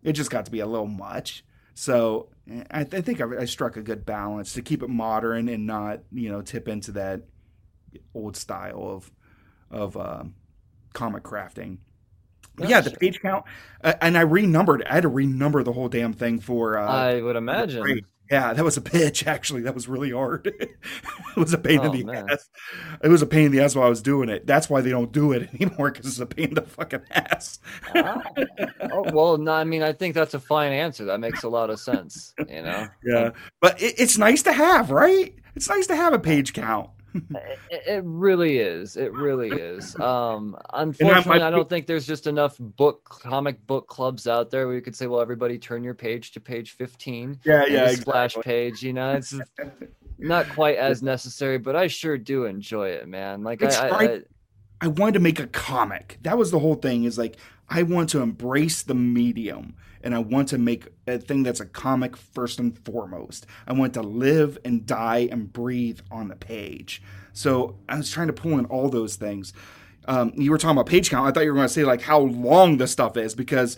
[0.03, 1.43] it just got to be a little much.
[1.73, 2.29] So
[2.71, 5.65] I, th- I think I, I, struck a good balance to keep it modern and
[5.65, 7.21] not, you know, tip into that
[8.13, 9.11] old style of
[9.71, 10.23] of uh,
[10.93, 11.77] comic crafting.
[12.59, 13.45] yeah, the page count,
[13.83, 14.83] uh, and I renumbered.
[14.85, 16.77] I had to renumber the whole damn thing for.
[16.77, 18.01] Uh, I would imagine.
[18.31, 19.25] Yeah, that was a bitch.
[19.27, 20.45] Actually, that was really hard.
[20.59, 20.77] it
[21.35, 22.29] was a pain Oh, in the man.
[22.29, 22.47] ass.
[23.03, 24.45] It was a pain in the ass while I was doing it.
[24.45, 27.59] That's why they don't do it anymore because it's a pain in the fucking ass.
[27.95, 28.21] Ah.
[28.91, 31.05] oh, well, no, I mean, I think that's a fine answer.
[31.05, 32.33] That makes a lot of sense.
[32.47, 35.33] You know, Yeah, but it, it's nice to have, right?
[35.55, 36.89] It's nice to have a page count.
[37.69, 38.97] it, it really is.
[38.97, 39.99] It really is.
[39.99, 44.75] Um, unfortunately, I don't think there's just enough book comic book clubs out there where
[44.75, 47.39] you could say, well, everybody turn your page to page 15.
[47.43, 48.83] Yeah, yeah, the splash page.
[48.83, 49.33] You know, it's
[50.17, 53.43] not quite as necessary, but I sure do enjoy it, man.
[53.43, 54.03] Like I, I.
[54.03, 54.21] I
[54.81, 56.19] I wanted to make a comic.
[56.21, 57.03] That was the whole thing.
[57.03, 57.35] Is like
[57.69, 61.65] I want to embrace the medium, and I want to make a thing that's a
[61.65, 63.45] comic first and foremost.
[63.67, 67.01] I want to live and die and breathe on the page.
[67.33, 69.53] So I was trying to pull in all those things.
[70.07, 71.27] Um, you were talking about page count.
[71.27, 73.77] I thought you were going to say like how long the stuff is because.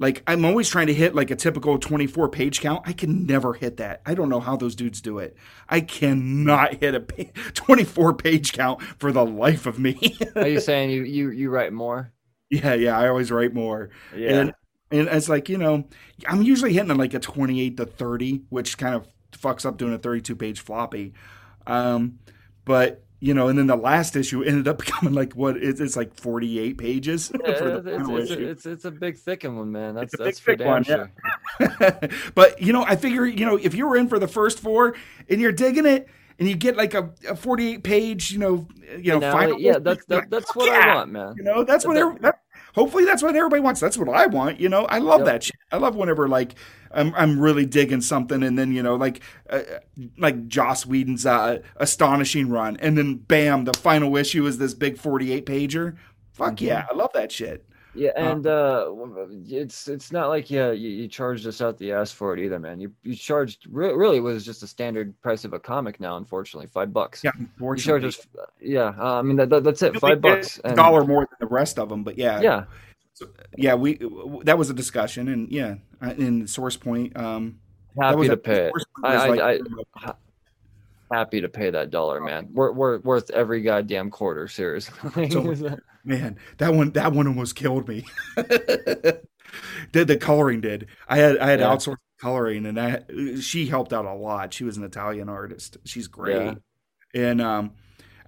[0.00, 2.82] Like I'm always trying to hit like a typical 24 page count.
[2.86, 4.00] I can never hit that.
[4.06, 5.36] I don't know how those dudes do it.
[5.68, 10.16] I cannot hit a pa- 24 page count for the life of me.
[10.36, 12.12] are you saying you you you write more?
[12.48, 12.96] Yeah, yeah.
[12.96, 13.90] I always write more.
[14.16, 14.40] Yeah.
[14.40, 14.54] And
[14.90, 15.84] and it's like, you know,
[16.26, 19.98] I'm usually hitting like a 28 to 30, which kind of fucks up doing a
[19.98, 21.12] 32 page floppy.
[21.66, 22.18] Um,
[22.64, 25.96] but you know, and then the last issue ended up becoming like what it's, it's
[25.96, 28.48] like 48 pages Yeah, for the it's, it's, issue.
[28.48, 29.94] it's, it's a big thickin' one, man.
[29.96, 31.10] That's It's a that's big, for thick damn one, sure.
[31.60, 32.08] yeah.
[32.34, 34.94] but you know, I figure, you know, if you were in for the first four
[35.28, 36.08] and you're digging it
[36.38, 40.04] and you get like a, a 48 page, you know, you know, final yeah, that's
[40.06, 41.34] that, that's what yeah." I want, man.
[41.36, 42.40] You know, that's what That- every, that,
[42.78, 43.80] hopefully that's what everybody wants.
[43.80, 44.60] That's what I want.
[44.60, 45.26] You know, I love Yep.
[45.26, 45.56] that shit.
[45.72, 46.54] I love whenever like
[46.92, 49.20] I'm I'm really digging something, and then you know like
[49.50, 49.60] uh,
[50.16, 54.96] like Joss Whedon's uh, astonishing run, and then bam, the final issue is this big
[54.98, 55.96] 48 pager.
[56.32, 56.66] Fuck Mm-hmm.
[56.66, 57.66] yeah, I love that shit.
[57.98, 58.92] Yeah, and uh,
[59.48, 62.58] it's it's not like yeah you, you charged us out the ass for it either,
[62.60, 62.78] man.
[62.80, 66.16] You you charged re- really it was just a standard price of a comic now,
[66.16, 67.24] unfortunately, five bucks.
[67.24, 68.26] Yeah, you unfortunately, charge us,
[68.60, 68.94] yeah.
[68.96, 70.60] Uh, I mean that, that that's it, five bucks.
[70.62, 72.64] a And, dollar more than the rest of them, but yeah, Yeah,
[73.56, 73.74] yeah.
[73.74, 73.98] We
[74.44, 77.58] that was a discussion, and yeah, uh, in Source Point, um,
[78.00, 78.72] happy was to a- pay it.
[79.02, 79.60] I, was I,
[80.08, 80.12] I
[81.10, 82.48] happy to pay that dollar, man.
[82.52, 85.28] We're we're worth every goddamn quarter, seriously.
[85.30, 88.04] So- Man, that one that one almost killed me.
[89.92, 90.86] did the coloring did.
[91.08, 91.66] I had I had Yeah.
[91.74, 93.02] outsourced coloring and I
[93.40, 94.54] she helped out a lot.
[94.54, 95.76] She was an Italian artist.
[95.84, 96.36] She's great.
[96.36, 96.54] Yeah.
[97.14, 97.72] And um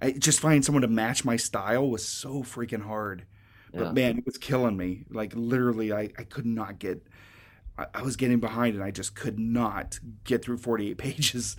[0.01, 3.25] I just finding someone to match my style was so freaking hard.
[3.73, 3.91] But Yeah.
[3.93, 5.05] man, it was killing me.
[5.09, 7.07] Like literally I, I could not get
[7.77, 11.55] I, I was getting behind and I just could not get through 48 pages,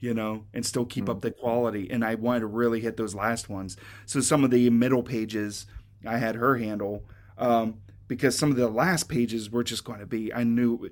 [0.00, 1.10] you know, and still keep Hmm.
[1.10, 1.90] up the quality.
[1.90, 3.76] And I wanted to really hit those last ones.
[4.06, 5.66] So some of the middle pages
[6.06, 7.04] I had her handle
[7.38, 7.78] um,
[8.08, 10.90] because some of the last pages were just going to be, I knew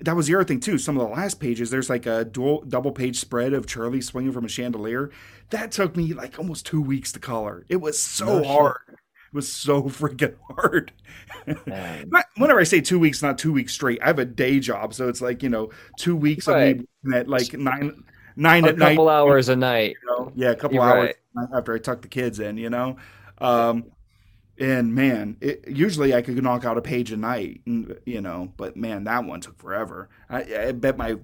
[0.00, 0.78] that was the other thing too.
[0.78, 4.32] Some of the last pages, there's like a dual double page spread of Charlie swinging
[4.32, 5.10] from a chandelier.
[5.50, 7.64] That took me like almost two weeks to color.
[7.68, 8.46] It was so No shit.
[8.46, 8.76] hard.
[8.88, 10.92] It was so freaking hard.
[12.36, 14.00] Whenever I say two weeks, not two weeks straight.
[14.02, 16.78] I have a day job, so it's like you know, two weeks Right.
[16.80, 18.04] of me at like nine,
[18.36, 18.90] nine a at night.
[18.90, 19.96] couple hours a night.
[20.02, 20.32] you know?
[20.34, 21.48] Yeah, a couple You're hours right.
[21.54, 22.56] after I tuck the kids in.
[22.56, 22.96] You know,
[23.38, 23.86] um,
[24.58, 27.62] and man, it, usually I could knock out a page a night.
[27.64, 30.08] You know, but man, that one took forever.
[30.28, 31.16] I, I bet my.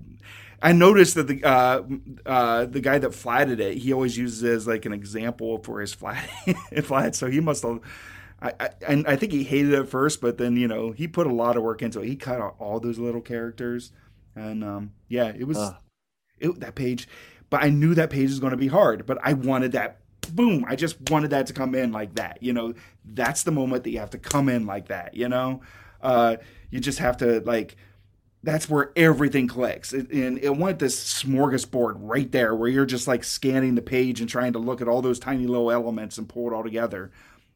[0.63, 1.83] I noticed that the uh,
[2.25, 5.81] uh, the guy that flatted it, he always uses it as like an example for
[5.81, 6.27] his flat
[6.83, 7.15] flat.
[7.15, 7.81] So he must have.
[8.41, 11.09] I, I and I think he hated it at first, but then you know he
[11.09, 12.09] put a lot of work into it.
[12.09, 13.93] He cut out all those little characters,
[14.35, 15.59] and um, yeah, it was.
[16.39, 17.09] It, that page.
[17.51, 19.07] But I knew that page was going to be hard.
[19.07, 20.01] But I wanted that
[20.35, 20.65] boom.
[20.69, 22.43] I just wanted that to come in like that.
[22.43, 22.75] You know,
[23.05, 25.15] that's the moment that you have to come in like that.
[25.15, 25.61] You know,
[26.03, 26.37] uh,
[26.71, 27.77] you just have to like.
[28.43, 33.09] That's where everything clicks, It- and it wanted this smorgasbord right there, where you're just
[33.09, 36.29] like scanning the page and trying to look at all those tiny little elements and
[36.29, 37.11] pull it all together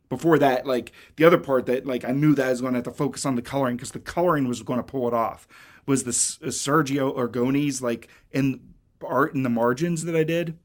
[0.09, 2.79] before that like the other part that like i knew that i was going to
[2.79, 5.47] have to focus on the coloring because the coloring was going to pull it off
[5.87, 8.61] was the uh, Sergio Aragonés like in
[9.07, 10.57] art in the margins that i did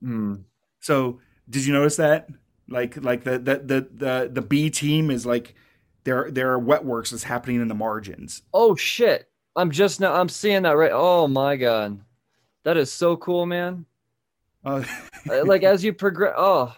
[0.00, 0.34] Hmm.
[0.80, 2.28] so did you notice that
[2.68, 5.54] like like the the the the, the b team is like
[6.04, 9.28] their their wet works is happening in the margins Oh shit!
[9.54, 10.12] I'm just now.
[10.14, 10.90] I'm seeing that right.
[10.92, 12.00] Oh my god,
[12.64, 13.86] that is so cool, man.
[14.64, 14.82] uh,
[15.30, 16.34] Uh, like as you progress.
[16.36, 16.74] Oh,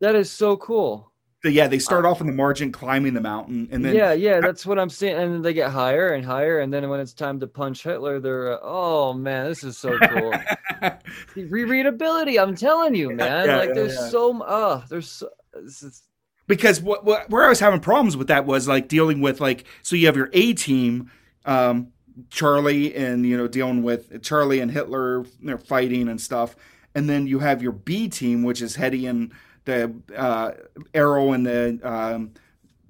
[0.00, 1.10] that is so cool.
[1.44, 4.40] So yeah they start off in the margin climbing the mountain and then yeah, yeah,
[4.40, 5.16] that's what I'm seeing.
[5.16, 8.20] And then they get higher and higher, and then when it's time to punch Hitler,
[8.20, 10.32] they're uh, oh man, this is so cool.
[11.36, 13.48] Rereadability, I'm telling you, man.
[13.48, 14.08] Yeah, like yeah, there's yeah.
[14.08, 16.02] so oh, there's so, is,
[16.46, 19.64] because what, what where I was having problems with that was like dealing with like
[19.82, 21.10] so you have your A team,
[21.44, 21.88] um,
[22.30, 26.56] Charlie and you know dealing with Charlie and Hitler, they're fighting and stuff,
[26.94, 29.32] and then you have your B team, which is Hetty and
[29.64, 30.52] the uh,
[30.92, 32.32] Errol and the um,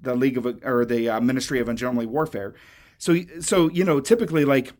[0.01, 2.53] the League of or the uh, Ministry of Ungenly Warfare.
[2.97, 4.73] So so you know typically like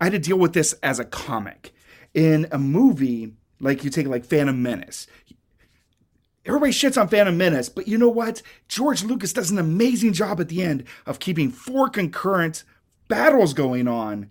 [0.00, 1.72] I had to deal with this as a comic
[2.14, 5.06] in a movie like you take like Phantom Menace.
[6.46, 8.40] Everybody shits on Phantom Menace, but you know what?
[8.66, 12.64] George Lucas does an amazing job at the end of keeping four concurrent
[13.08, 14.30] battles going on,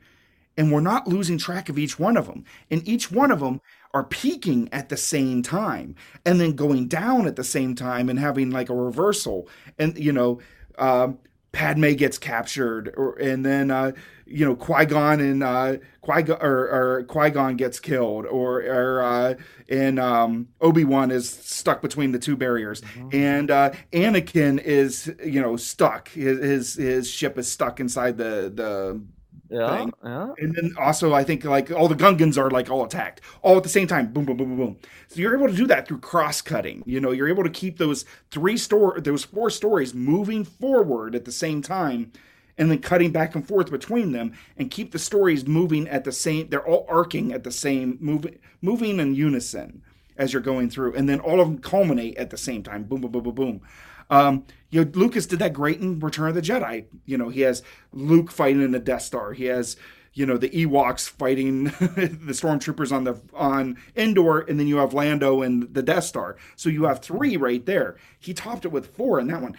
[0.57, 2.45] and we're not losing track of each one of them.
[2.71, 3.61] And each one of them
[3.93, 8.19] are peaking at the same time and then going down at the same time and
[8.19, 9.47] having like a reversal.
[9.77, 10.39] And, you know,
[10.77, 11.09] uh,
[11.51, 13.93] Padme gets captured, or and then uh,
[14.25, 19.01] you know Qui Gon and uh, Qui or, or Qui Gon gets killed, or or
[19.01, 19.33] uh,
[19.67, 23.09] and um, Obi Wan is stuck between the two barriers, mm-hmm.
[23.13, 26.09] and uh, Anakin is you know stuck.
[26.09, 29.01] His, his his ship is stuck inside the the
[29.49, 29.93] yeah, thing.
[30.03, 30.33] yeah.
[30.37, 33.63] And then also, I think like all the Gungans are like all attacked all at
[33.63, 34.11] the same time.
[34.13, 34.77] Boom, boom, boom, boom, boom.
[35.07, 36.83] So you're able to do that through cross cutting.
[36.85, 41.25] You know, you're able to keep those three store, those four stories moving forward at
[41.25, 42.11] the same time,
[42.57, 46.11] and then cutting back and forth between them, and keep the stories moving at the
[46.11, 46.49] same.
[46.49, 49.81] They're all arcing at the same moving, moving in unison
[50.17, 52.83] as you're going through, and then all of them culminate at the same time.
[52.83, 53.61] Boom, boom, boom, boom, boom.
[54.09, 56.85] Um, you know, Lucas did that great in Return of the Jedi.
[57.05, 59.33] You know, he has Luke fighting in the Death Star.
[59.33, 59.75] He has
[60.13, 64.93] you know the Ewoks fighting the stormtroopers on the on Endor, and then you have
[64.93, 66.37] Lando and the Death Star.
[66.55, 67.97] So you have three right there.
[68.19, 69.55] He topped it with four in that one.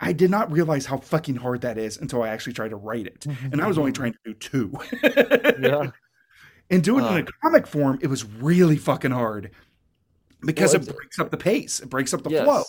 [0.00, 3.06] I did not realize how fucking hard that is until I actually tried to write
[3.06, 4.78] it, and I was only trying to do two.
[5.60, 5.90] yeah.
[6.72, 9.50] And doing uh, it in a comic form, it was really fucking hard
[10.46, 11.80] because well, it breaks up the pace.
[11.80, 12.44] It breaks up the yes.
[12.44, 12.62] flow.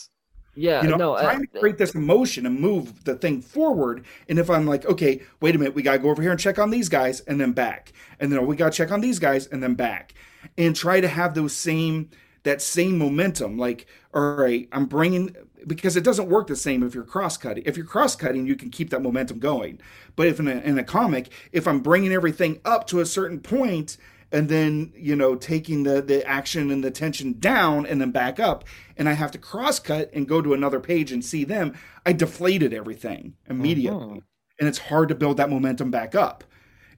[0.56, 3.41] Yeah, you know, no, I'm trying uh, to create this emotion and move the thing
[3.41, 4.06] forward.
[4.28, 6.60] And if I'm like, okay, wait a minute, we gotta go over here and check
[6.60, 9.64] on these guys and then back, and then we gotta check on these guys and
[9.64, 10.14] then back,
[10.58, 12.10] and try to have those same
[12.43, 13.58] that same momentum.
[13.58, 15.36] Like, all right, I'm bringing
[15.68, 17.64] because it doesn't work the same if you're cross cutting.
[17.66, 19.80] If you're cross cutting, you can keep that momentum going.
[20.16, 23.39] But if in a, in a comic, if I'm bringing everything up to a certain
[23.39, 23.97] point
[24.32, 28.40] and then you know taking the the action and the tension down and then back
[28.40, 28.64] up
[28.98, 31.74] and i have to cross cut and go to another page and see them
[32.06, 34.00] i deflated everything immediately.
[34.00, 34.20] Uh-huh.
[34.60, 36.44] and it's hard to build that momentum back up.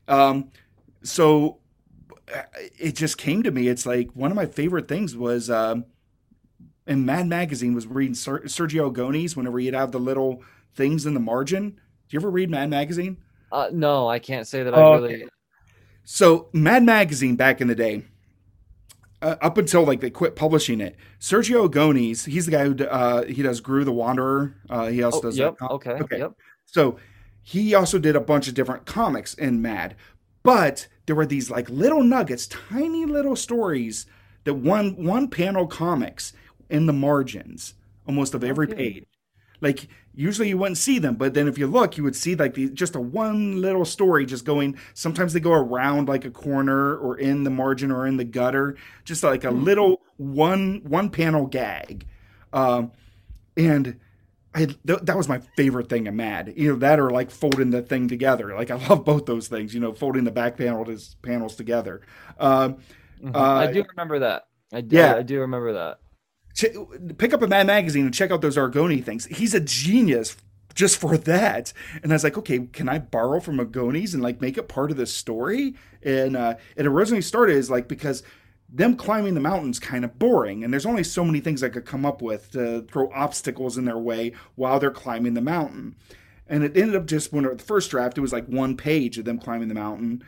[0.08, 0.52] Um,
[1.02, 1.60] so
[2.34, 2.42] uh,
[2.78, 3.68] it just came to me.
[3.68, 5.86] It's like one of my favorite things was um,
[6.86, 10.44] in mad magazine was reading Ser- Sergio Aragonés whenever he'd have the little
[10.76, 11.70] things in the margin.
[11.70, 11.78] Do
[12.10, 13.18] you ever read mad magazine?
[13.52, 15.28] Uh, no i can't say that i oh, really
[16.04, 18.04] so Mad Magazine back in the day,
[19.22, 23.24] uh, up until like they quit publishing it, Sergio Aragonés, he's the guy who uh,
[23.26, 24.56] he does Groo the Wanderer.
[24.70, 25.38] Uh, he also oh, does.
[25.38, 25.62] Yep.
[25.62, 25.92] Okay.
[25.92, 26.18] Okay.
[26.20, 26.34] Yep.
[26.66, 26.98] So
[27.42, 29.96] he also did a bunch of different comics in Mad,
[30.44, 34.06] but there were these like little nuggets, tiny little stories
[34.44, 36.34] that one one panel comics
[36.70, 37.76] in the margins
[38.08, 38.76] almost of every okay.
[38.76, 39.06] page.
[39.62, 42.54] Like usually you wouldn't see them but then if you look you would see like
[42.54, 46.96] the, just a one little story just going sometimes they go around like a corner
[46.98, 49.64] or in the margin or in the gutter just like a mm-hmm.
[49.64, 52.06] little one one panel gag
[52.54, 52.92] um,
[53.58, 54.00] and
[54.56, 56.54] I, th- that was my favorite thing in Mad.
[56.56, 58.54] Either that or like folding the thing together.
[58.56, 59.74] Like I love both those things.
[59.74, 62.02] You know, folding the back panel to, panels together.
[62.40, 62.76] Um,
[63.20, 63.36] mm-hmm.
[63.36, 64.46] uh, I do remember that.
[64.72, 66.00] I do, yeah, I do remember that
[66.54, 69.26] pick up a Mad magazine and check out those Aragonés things.
[69.26, 70.36] He's a genius
[70.74, 71.74] just for that.
[72.02, 74.92] And I was like, okay, can I borrow from Aragonés and like make it part
[74.92, 75.76] of the story?
[76.02, 78.24] And uh, it originally started as like because
[78.70, 81.86] them climbing the mountains kind of boring, and there's only so many things I could
[81.86, 85.96] come up with to throw obstacles in their way while they're climbing the mountain.
[86.48, 89.26] And it ended up just when the first draft, it was like one page of
[89.26, 90.24] them climbing the mountain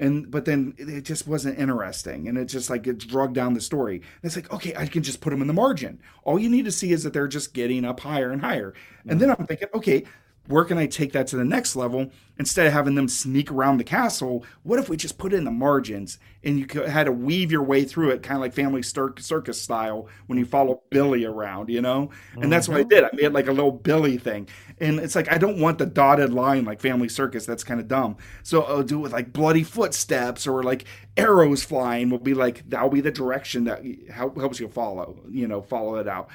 [0.00, 2.26] and but then it just wasn't interesting.
[2.26, 3.96] And it just like it drug down the story.
[3.96, 6.00] And it's like okay i can just put them in the margin.
[6.24, 8.74] All you need to see is that they're just getting up higher and higher.
[9.06, 9.20] And mm.
[9.20, 10.04] then i'm thinking okay
[10.46, 12.10] where can I take that to the next level?
[12.38, 15.44] Instead of having them sneak around the castle, what if we just put it in
[15.44, 18.82] the margins and you had to weave your way through it, kind of like Family
[18.82, 22.10] Circus style when you follow Billy around, you know?
[22.32, 22.50] And mm-hmm.
[22.50, 22.88] that's what I mm-hmm.
[22.88, 23.04] did.
[23.04, 24.48] I made like a little Billy thing.
[24.80, 27.44] And it's like, I don't want the dotted line like Family Circus.
[27.44, 28.16] That's kind of dumb.
[28.42, 30.86] So I'll do it with like bloody footsteps or like
[31.18, 35.60] arrows flying will be like, that'll be the direction that helps you follow, you know,
[35.60, 36.30] follow it out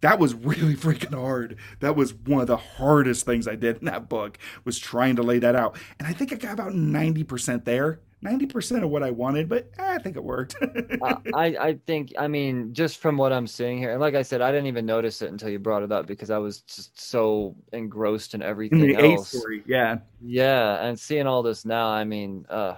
[0.00, 1.56] that was really freaking hard.
[1.80, 5.22] That was one of the hardest things I did in that book was trying to
[5.22, 5.76] lay that out.
[5.98, 9.70] And I think I got about 90% there, ninety percent of what I wanted, but
[9.78, 10.56] eh, I think it worked.
[11.02, 14.40] I I think I mean just from what I'm seeing here, and like I said,
[14.40, 17.54] I didn't even notice it until you brought it up because I was just so
[17.72, 19.28] engrossed in everything in else.
[19.28, 22.76] Story, yeah, yeah, and seeing all this now, I mean, uh,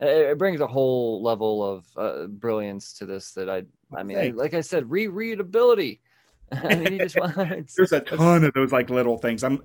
[0.00, 3.64] it, it brings a whole level of uh, brilliance to this that I
[3.96, 6.00] I mean, like I said, rereadability.
[6.62, 7.16] I mean, you just
[7.76, 9.44] There's a ton of those like little things.
[9.44, 9.62] I'm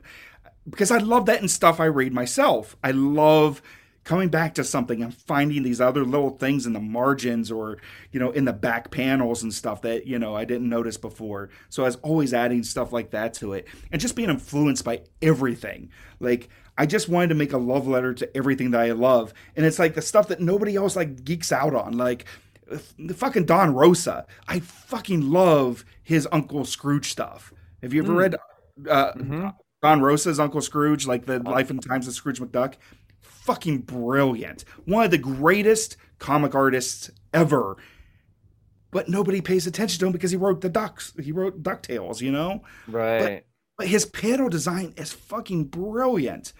[0.69, 2.75] because I love that in stuff I read myself.
[2.83, 3.61] I love
[4.03, 7.77] coming back to something and finding these other little things in the margins or
[8.11, 11.49] you know in the back panels and stuff that you know I didn't notice before.
[11.69, 15.01] So I was always adding stuff like that to it and just being influenced by
[15.21, 15.89] everything.
[16.19, 19.65] Like I just wanted to make a love letter to everything that I love, and
[19.65, 22.25] it's like the stuff that nobody else like geeks out on, like
[22.99, 24.25] the fucking Don Rosa.
[24.47, 27.53] I fucking love his Uncle Scrooge stuff.
[27.81, 28.17] Have you ever mm.
[28.17, 28.35] read
[28.89, 29.47] uh, mm-hmm.
[29.81, 32.75] Don Rosa's Uncle Scrooge, like the Life and Times of Scrooge McDuck?
[33.19, 34.63] Fucking brilliant.
[34.85, 37.77] One of the greatest comic artists ever.
[38.91, 41.13] But nobody pays attention to him because he wrote the Ducks.
[41.21, 42.61] He wrote Ducktales, you know.
[42.87, 43.19] Right.
[43.19, 43.45] But,
[43.77, 46.53] but his panel design is fucking brilliant.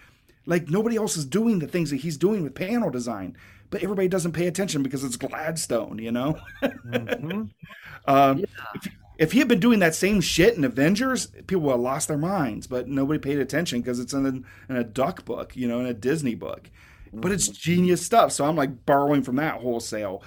[0.46, 3.36] Like nobody else is doing the things that he's doing with panel design
[3.74, 6.38] but everybody doesn't pay attention because it's Gladstone, you know.
[6.62, 7.42] mm-hmm.
[8.06, 8.46] um, yeah.
[8.72, 12.06] if, if, he had been doing that same shit in Avengers, people would have lost
[12.06, 12.68] their minds.
[12.68, 15.86] But nobody paid attention because it's in a, in a Duck book, you know, in
[15.86, 16.70] a Disney book.
[17.08, 17.20] Mm-hmm.
[17.20, 17.56] But it's mm-hmm.
[17.58, 18.30] genius stuff.
[18.30, 20.22] So I'm like borrowing from that wholesale.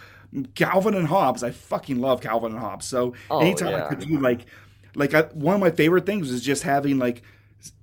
[0.56, 2.86] Calvin and Hobbes, I fucking love Calvin and Hobbes.
[2.86, 3.86] So oh, anytime yeah.
[3.86, 4.41] I could do like,
[4.93, 7.22] like I, one of my favorite things is just having like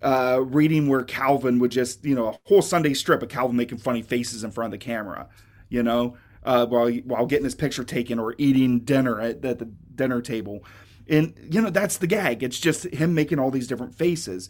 [0.02, 3.78] uh, reading where Calvin would just, you know, a whole Sunday strip of Calvin making
[3.78, 5.26] funny faces in front of the camera
[5.68, 9.70] you know, uh, while while getting his picture taken or eating dinner at, at the
[9.94, 10.64] dinner table.
[11.08, 12.42] And you know that's the gag.
[12.42, 14.48] It's just him making all these different faces.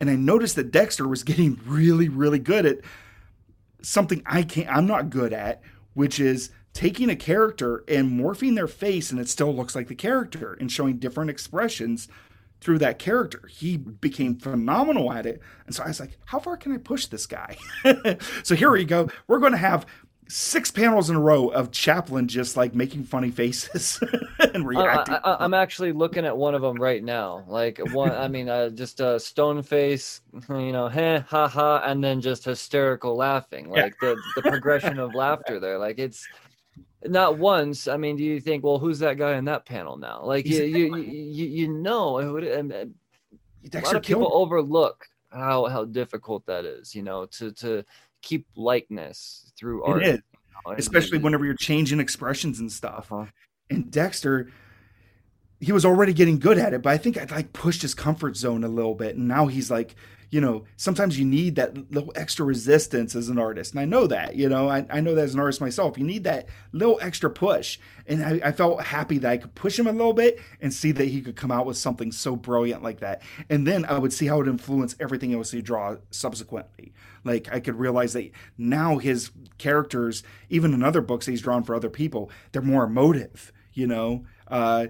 [0.00, 2.78] And I noticed that Dexter was getting really, really good at
[3.82, 4.68] something I can't.
[4.68, 5.62] I'm not good at,
[5.94, 9.94] which is taking a character and morphing their face, and it still looks like the
[9.94, 12.08] character, and showing different expressions
[12.60, 13.48] through that character.
[13.50, 15.40] He became phenomenal at it.
[15.66, 17.56] And so I was like, how far can I push this guy?
[18.42, 19.08] so here we go.
[19.26, 19.86] We're going to have
[20.28, 24.00] six panels in a row of Chaplin just like making funny faces
[24.38, 25.16] and reacting.
[25.24, 27.44] I, am actually looking at one of them right now.
[27.46, 32.02] Like one, I mean, uh, just a stone face, you know, heh, ha ha, and
[32.02, 33.70] then just hysterical laughing.
[33.70, 34.14] Like yeah.
[34.14, 35.78] the the progression of laughter there.
[35.78, 36.26] Like it's
[37.04, 37.88] not once.
[37.88, 40.22] I mean, do you think, well, who's that guy in that panel now?
[40.24, 42.94] Like you, you, you, you know, and, and
[43.72, 46.94] a lot of people overlook how how difficult that is.
[46.94, 47.84] You know, to to
[48.22, 50.02] keep likeness through art.
[50.02, 50.20] It is.
[50.32, 50.76] You know?
[50.78, 53.12] Especially whenever you're changing expressions and stuff.
[53.12, 53.26] Uh-huh.
[53.70, 54.50] And Dexter,
[55.60, 58.36] he was already getting good at it, but I think I like pushed his comfort
[58.36, 59.16] zone a little bit.
[59.16, 59.96] And now he's like,
[60.30, 63.72] you know, sometimes you need that little extra resistance as an artist.
[63.72, 65.96] And I know that, you know, I, I know that as an artist myself.
[65.96, 67.78] You need that little extra push.
[68.06, 70.92] And I, I, felt happy that I could push him a little bit and see
[70.92, 73.22] that he could come out with something so brilliant like that.
[73.48, 76.92] And then I would see how it influenced everything else he draw subsequently.
[77.24, 81.74] Like I could realize that now his characters, even in other books he's drawn for
[81.74, 84.24] other people, they're more emotive, you know.
[84.48, 84.86] Uh,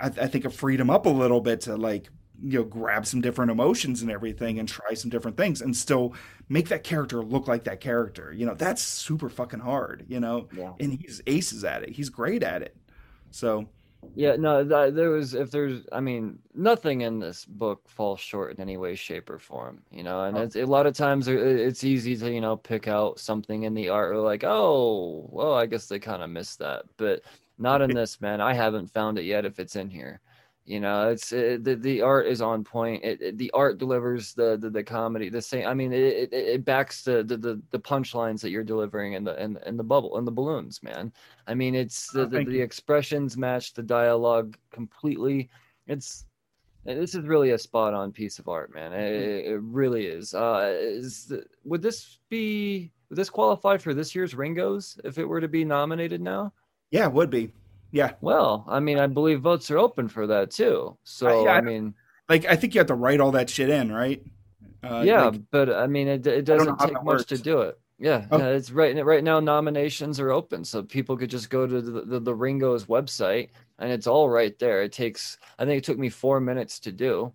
[0.00, 2.08] I, I think it freed him up a little bit to like
[2.42, 6.14] you know grab some different emotions and everything and try some different things and still
[6.48, 8.32] make that character look like that character.
[8.32, 10.48] You know that's super fucking hard you know?
[10.52, 10.72] Yeah.
[10.80, 11.90] and he's aces at it.
[11.90, 12.76] He's great at it.
[13.30, 13.68] So
[14.14, 18.60] yeah no there was if there's i mean nothing in this book falls short in
[18.60, 20.22] any way shape or form you know?
[20.24, 20.42] And oh.
[20.42, 23.88] it's a lot of times it's easy to you know pick out something in the
[23.88, 26.84] art or like oh well i guess they kind of missed that.
[26.96, 27.22] But
[27.58, 28.40] not in this man.
[28.40, 30.20] I haven't found it yet if it's in here
[30.66, 33.04] you know, it's it, the the art is on point.
[33.04, 35.28] It, it, the art delivers the, the, the comedy.
[35.28, 35.66] The same.
[35.66, 39.58] I mean, it, it, backs the, the the punchlines that you're delivering in the in,
[39.64, 41.12] in the bubble and the balloons, man.
[41.46, 45.48] I mean, it's the, oh, the, the expressions match the dialogue completely.
[45.86, 46.26] It's
[46.84, 48.92] this is really a spot on piece of art, man.
[48.92, 50.34] It, it really is.
[50.34, 55.24] Uh, is the, would this be would this qualify for this year's Ringos if it
[55.24, 56.52] were to be nominated now?
[56.90, 57.52] Yeah, it would be.
[57.90, 58.12] Yeah.
[58.20, 60.96] Well, I mean, I believe votes are open for that too.
[61.04, 61.94] So yeah, I, mean,
[62.28, 64.22] like I think you have to write all that shit in, right?
[64.82, 67.24] Uh, yeah, like, but I mean, it, it doesn't take much works.
[67.26, 67.78] to do it.
[67.98, 68.38] Yeah, oh.
[68.38, 69.40] yeah, it's right right now.
[69.40, 73.90] Nominations are open, so people could just go to the, the, the Ringo's website, and
[73.90, 74.82] it's all right there.
[74.82, 77.32] It takes, I think, it took me four minutes to do.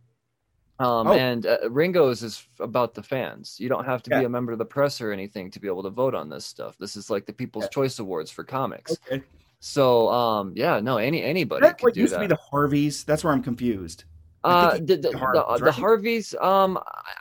[0.80, 1.14] Um, oh.
[1.14, 3.60] And uh, Ringo's is about the fans.
[3.60, 4.20] You don't have to yeah.
[4.20, 6.46] be a member of the press or anything to be able to vote on this
[6.46, 6.76] stuff.
[6.80, 7.70] This is like the People's yeah.
[7.70, 8.98] Choice Awards for comics.
[9.08, 9.24] Okay.
[9.62, 12.18] So um yeah, no, any anybody that what used that.
[12.18, 13.04] to be the Harveys.
[13.04, 14.04] That's where I'm confused.
[14.44, 16.80] Uh, the, the, Harveys, the, the, Harveys, um,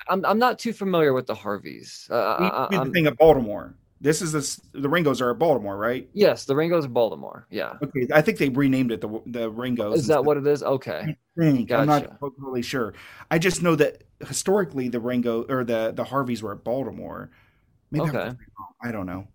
[0.09, 2.09] I'm, I'm not too familiar with the Harveys.
[2.11, 3.75] Uh, the thing of Baltimore.
[4.01, 6.09] This is this the Ringos are at Baltimore, right?
[6.15, 7.47] Yes, the Ringos of Baltimore.
[7.51, 7.75] Yeah.
[7.83, 9.99] Okay, I think they renamed it the the Ringos.
[9.99, 10.63] Is that what it is?
[10.63, 11.01] Okay.
[11.01, 11.81] I think Gotcha.
[11.83, 12.95] I'm not totally sure.
[13.31, 17.31] I just know that historically the Ringo or the the Harveys were at Baltimore.
[17.91, 18.33] Maybe Okay.
[18.83, 19.29] I don't know.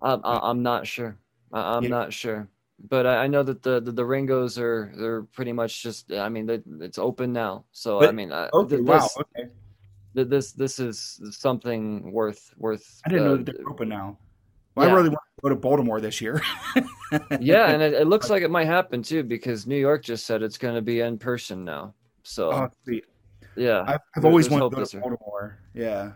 [0.00, 1.16] I'm, I'm not sure.
[1.56, 1.88] I- I'm Yeah.
[1.90, 2.48] not sure.
[2.78, 6.28] But I I know that the, the, the Ringos are they're pretty much just I
[6.28, 7.64] mean they, it's open now.
[7.72, 8.98] So I mean I, Okay, th- wow.
[8.98, 9.48] this Okay,
[10.12, 14.18] this this is something worth worth I didn't know uh, that they're open now.
[14.74, 16.42] Well, I really want to go to Baltimore this year.
[17.40, 20.42] yeah, and it, it looks like it might happen too because New York just said
[20.42, 21.94] it's going to be in person now.
[22.24, 23.06] So Oh, sweet.
[23.56, 25.02] yeah, I've, I've always wanted to go this to year.
[25.02, 25.58] Baltimore.
[25.72, 26.12] Yeah,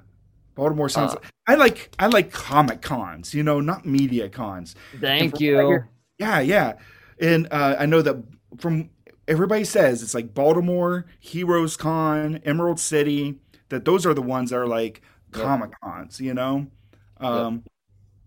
[0.55, 1.15] Baltimore sounds.
[1.15, 3.35] Uh, I like I like comic cons.
[3.35, 4.75] You know, not media cons.
[5.01, 5.67] Thank from what I you.
[5.69, 5.89] hear-
[6.19, 6.73] Yeah, yeah.
[7.21, 8.17] And uh, I know that
[8.59, 8.91] from
[9.29, 13.39] everybody says it's like Baltimore, Heroes Con, Emerald City,
[13.69, 15.03] that those are the ones that are like
[15.35, 15.45] Yep.
[15.45, 16.67] Comic Cons, you know?
[17.19, 17.63] Um,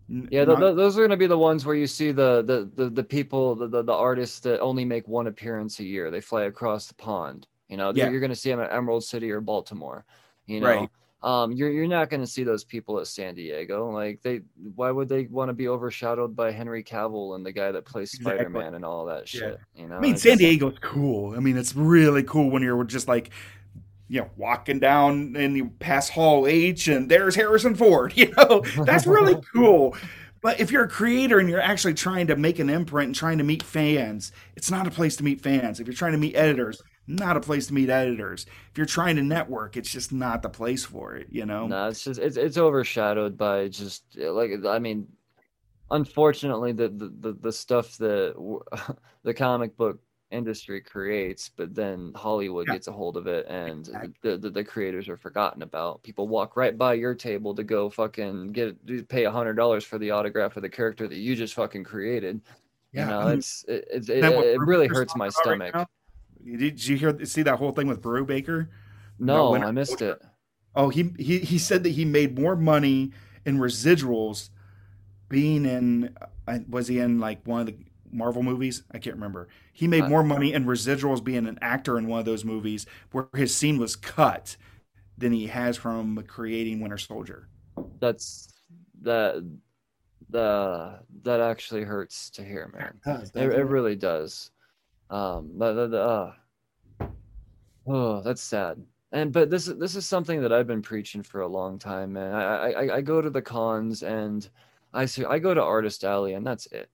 [0.10, 2.12] n- Yeah, th- not- th- those are going to be the ones where you see
[2.14, 5.84] the the the, the people, the, the the artists that only make one appearance a
[5.84, 6.10] year.
[6.12, 7.48] They fly across the pond.
[7.68, 8.10] You know, Yeah.
[8.10, 10.06] you're going to see them at Emerald City or Baltimore.
[10.46, 10.90] You know, Right.
[11.24, 13.90] Um, you're you're not going to see those people at San Diego.
[13.90, 14.42] Like they,
[14.76, 18.14] why would they want to be overshadowed by Henry Cavill and the guy that plays
[18.14, 18.44] Exactly.
[18.44, 19.40] Spider Man and all that Yeah.
[19.40, 19.60] shit?
[19.76, 21.34] You know, I mean, It's- San Diego's cool.
[21.36, 23.30] I mean, it's really cool when you're just like,
[24.10, 28.14] you know, walking down and you pass Hall H and there's Harrison Ford.
[28.18, 29.96] You know, that's really cool.
[30.42, 33.38] But if you're a creator and you're actually trying to make an imprint and trying
[33.38, 35.80] to meet fans, it's not a place to meet fans.
[35.80, 38.46] If you're trying to meet editors, not a place to meet editors.
[38.72, 41.28] If you're trying to network, it's just not the place for it.
[41.32, 41.76] You know.
[41.76, 45.08] No, it's just it's it's overshadowed by just like I mean,
[45.92, 48.36] unfortunately, the the the, the stuff that
[49.24, 50.02] the comic book
[50.32, 52.72] industry creates, but then Hollywood Yeah.
[52.72, 54.14] gets a hold of it, and Exactly.
[54.22, 56.04] the, the the creators are forgotten about.
[56.04, 60.00] People walk right by your table to go fucking get pay a hundred dollars for
[60.00, 62.42] the autograph of the character that you just fucking created.
[62.94, 65.16] You Yeah, know, I mean, it's it, it, Isn't that what it, it really hurts
[65.16, 65.74] my right stomach.
[65.74, 65.88] now?
[66.46, 68.68] Did did you hear see that whole thing with Brubaker?
[69.20, 70.12] No, winner I missed soldier?
[70.22, 70.22] it.
[70.76, 73.12] Oh, he he he said that he made more money
[73.46, 74.50] in residuals
[75.30, 76.16] being in
[76.48, 77.78] uh, was he in like one of the
[78.12, 78.84] Marvel movies?
[78.92, 79.48] I can't remember.
[79.72, 83.30] He made more money in residuals being an actor in one of those movies where
[83.34, 84.56] his scene was cut
[85.18, 87.48] than he has from creating Winter Soldier.
[88.00, 88.50] That's
[89.02, 89.44] that
[90.30, 93.00] the that actually hurts to hear, man.
[93.06, 94.52] Does, It, it really does.
[95.10, 96.34] Um, the, the, the, uh,
[97.88, 98.84] oh, that's sad.
[99.12, 102.14] And but this is this is something that I've been preaching for a long time,
[102.14, 102.34] man.
[102.34, 104.50] I I, I- go to the cons and
[104.94, 106.90] I see I go to Artist Alley and that's it.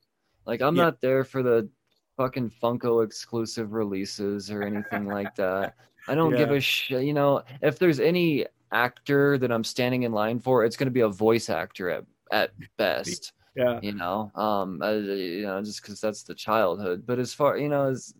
[0.46, 0.84] Like I'm Yeah.
[0.84, 1.70] not there for the
[2.18, 5.76] fucking Funko exclusive releases or anything like that.
[6.10, 7.04] I don't give a shit.
[7.06, 10.92] You know, if there's any actor that I'm standing in line for, it's going to
[10.92, 12.04] be a voice actor at
[12.34, 13.80] at best Yeah.
[13.82, 17.70] you know um uh, you know just because that's the childhood but as far you
[17.70, 18.14] know as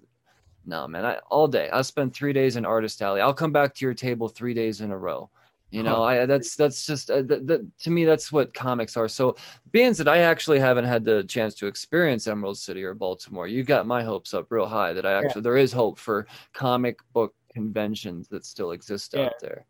[0.66, 3.74] no man I, all day i spend three days in artist alley i'll come back
[3.76, 5.30] to your table three days in a row
[5.72, 9.36] you know i that's that's just uh, to me that's what comics are so
[9.72, 13.64] being that i actually haven't had the chance to experience emerald city or baltimore you
[13.64, 15.20] got my hopes up real high that i Yeah.
[15.20, 19.26] actually there is hope for comic book conventions that still exist Yeah.
[19.28, 19.66] out there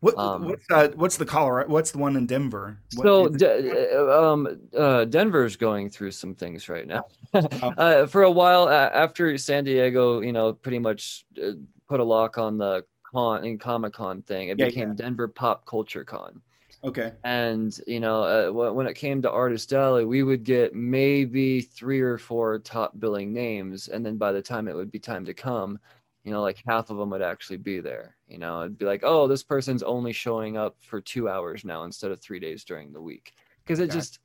[0.00, 1.68] What Um, what's uh, what's the Colorado?
[1.70, 2.78] What's the one in Denver?
[2.94, 7.04] What- So, is it- D- uh, um, uh, Denver's going through some things right now.
[7.34, 7.40] Oh.
[7.78, 11.52] uh, for a while uh, after San Diego, you know, pretty much uh,
[11.88, 14.94] put a lock on the con and Comic Con thing, it Yeah, became yeah.
[14.94, 16.40] Denver Pop Culture Con.
[16.82, 17.12] okay.
[17.24, 22.00] And you know, uh, when it came to Artist Alley, we would get maybe three
[22.00, 25.32] or four top billing names, and then by the time it would be time to
[25.34, 25.78] come,
[26.24, 28.16] you know, like half of them would actually be there.
[28.26, 31.84] You know, it'd be like, oh, this person's only showing up for two hours now
[31.84, 34.18] instead of three days during the week, because it just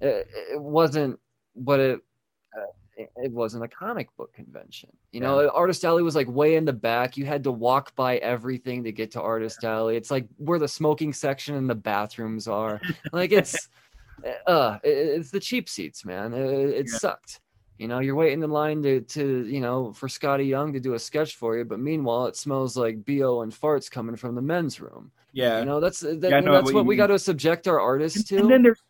[0.00, 1.18] it, it wasn't
[1.54, 2.00] what it.
[2.56, 2.62] Uh,
[2.96, 4.90] it- wasn't a comic book convention.
[5.12, 7.16] You know, Artist Alley was like way in the back.
[7.16, 9.96] You had to walk by everything to get to Artist Alley.
[9.96, 12.78] It's like where the smoking section and the bathrooms are.
[13.12, 13.68] Like it's
[14.46, 14.88] uh it-
[15.18, 16.34] it's the cheap seats, man.
[16.34, 16.98] It, it Yeah.
[16.98, 17.40] sucked.
[17.80, 20.92] You know, you're waiting in line to to, you know, for Skottie Young to do
[20.92, 24.42] a sketch for you, but meanwhile it smells like BO and farts coming from the
[24.42, 25.10] men's room.
[25.32, 25.60] Yeah.
[25.60, 27.80] You know, that's uh, that, Yeah, know that's what what we got to subject our
[27.80, 28.36] artists to.
[28.36, 28.82] And then there's,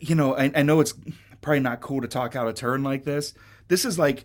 [0.00, 0.94] you know, I, I know it's
[1.42, 3.34] probably not cool to talk out of turn like this.
[3.68, 4.24] This is like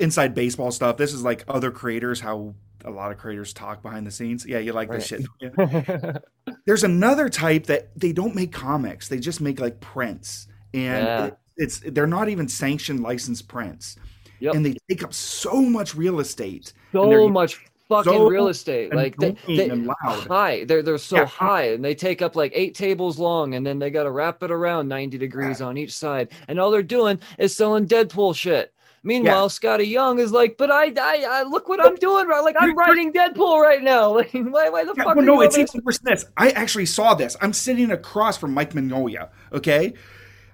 [0.00, 0.96] inside baseball stuff.
[0.96, 4.44] This is like other creators, how a lot of creators talk behind the scenes.
[4.44, 5.24] Yeah, you like this shit.
[5.40, 6.18] Yeah.
[6.66, 11.24] There's another type that they don't make comics; they just make like prints, and Yeah.
[11.26, 13.96] it, it's they're not even sanctioned licensed prints,
[14.40, 14.54] Yep.
[14.54, 16.72] and they take up so much real estate.
[16.92, 18.94] so much fucking so real estate.
[18.94, 19.68] Like they, they,
[20.00, 20.64] high.
[20.64, 21.26] They're they're so Yeah.
[21.26, 24.50] high and they take up like eight tables long and then they gotta wrap it
[24.50, 26.30] around 90 degrees on each side.
[26.48, 28.72] And all they're doing is selling Deadpool shit.
[29.04, 32.38] Meanwhile, Skottie Young is like, but I, I, I look what I'm doing, right?
[32.40, 34.12] Like I'm writing Deadpool right now.
[34.16, 35.16] Like, why, why the Yeah, fuck?
[35.16, 36.24] well, are no, you it's even worse than this.
[36.36, 37.36] I actually saw this.
[37.40, 39.94] I'm sitting across from Mike Mignola, okay?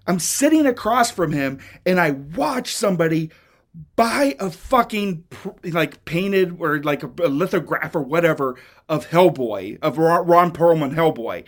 [0.09, 3.31] I'm sitting across from him, and I watch somebody
[3.95, 5.25] buy a fucking
[5.65, 8.57] like painted or like a, a lithograph or whatever
[8.89, 11.47] of Hellboy of Ron, Perlman Hellboy,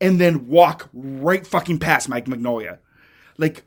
[0.00, 2.78] and then walk right fucking past Mike Mignola,
[3.38, 3.62] like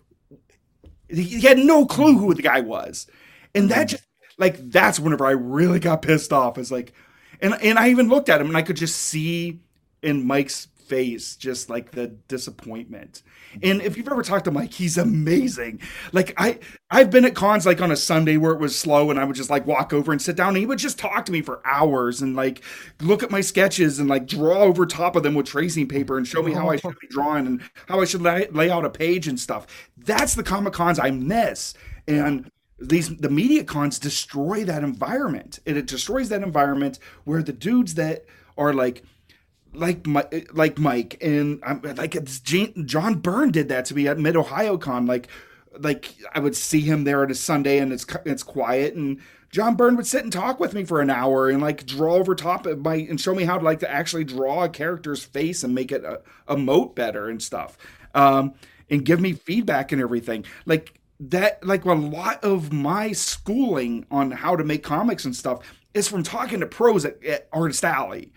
[1.09, 3.07] he he had no clue who the guy was,
[3.55, 3.88] and that mm-hmm.
[3.88, 4.03] just
[4.38, 6.57] like that's whenever I really got pissed off.
[6.57, 6.91] Is like,
[7.39, 9.61] and and I even looked at him and I could just see
[10.03, 13.21] in Mike's face just like the disappointment.
[13.63, 15.81] And if you've ever talked to Mike, he's amazing.
[16.11, 16.59] Like I
[16.89, 19.36] I've been at cons like on a Sunday where it was slow and I would
[19.36, 21.61] just like walk over and sit down and he would just talk to me for
[21.65, 22.63] hours and like
[23.01, 26.27] look at my sketches and like draw over top of them with tracing paper and
[26.27, 28.89] show me how I should be drawing and how I should lay, lay out a
[28.89, 29.67] page and stuff.
[29.97, 31.73] That's the Comic Cons I miss.
[32.07, 35.59] And these the media cons destroy that environment.
[35.65, 38.25] And it destroys that environment where the dudes that
[38.57, 39.03] are like
[39.78, 44.07] like Mike, like Mike, and I'm like it's Gene, John Byrne did that to me
[44.07, 45.05] at Mid Ohio Con.
[45.05, 45.28] Like,
[45.80, 49.19] like I would see him there at a Sunday, and it's it's quiet, and
[49.51, 52.36] John Byrne would sit and talk with me for an hour and like draw over
[52.36, 55.63] top of my and show me how to like to actually draw a character's face
[55.63, 57.78] and make it a, emote better and stuff,
[58.13, 58.53] um,
[58.89, 60.45] and give me feedback and everything.
[60.65, 65.63] Like that, like a lot of my schooling on how to make comics and stuff
[65.93, 68.34] is from talking to pros at, at Artist Alley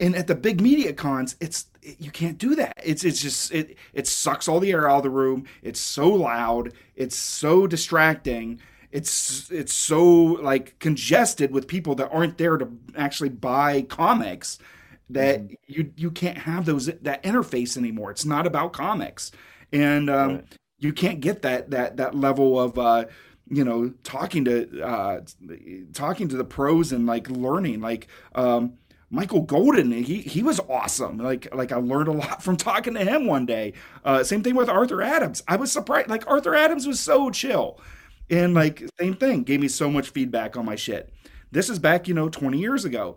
[0.00, 1.66] and at the big media cons it's
[1.98, 2.74] you can't do that.
[2.82, 5.44] It's it's just it it sucks all the air out of the room.
[5.62, 6.72] It's so loud.
[6.96, 8.60] It's so distracting.
[8.90, 14.58] It's it's so like congested with people that aren't there to actually buy comics
[15.10, 18.10] that you you can't have those that interface anymore.
[18.10, 19.30] It's not about comics.
[19.72, 20.44] And um Right.
[20.78, 23.06] you can't get that that that level of uh
[23.48, 25.20] you know talking to uh
[25.94, 27.80] talking to the pros and like learning.
[27.80, 28.74] Like um
[29.10, 31.16] Michael Golden, he he was awesome.
[31.18, 33.72] Like like I learned a lot from talking to him one day.
[34.04, 35.42] Uh, same thing with Arthur Adams.
[35.48, 36.08] I was surprised.
[36.08, 37.80] Like Arthur Adams was so chill,
[38.28, 41.12] and like same thing, gave me so much feedback on my shit.
[41.50, 43.16] This is back, you know, twenty years ago,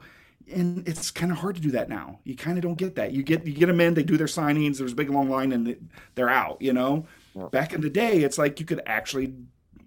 [0.50, 2.20] and it's kind of hard to do that now.
[2.24, 3.12] You kind of don't get that.
[3.12, 4.78] You get you get them in, they do their signings.
[4.78, 6.62] There's a big long line, and they're out.
[6.62, 7.48] You know, Yeah.
[7.48, 9.34] back in the day, it's like you could actually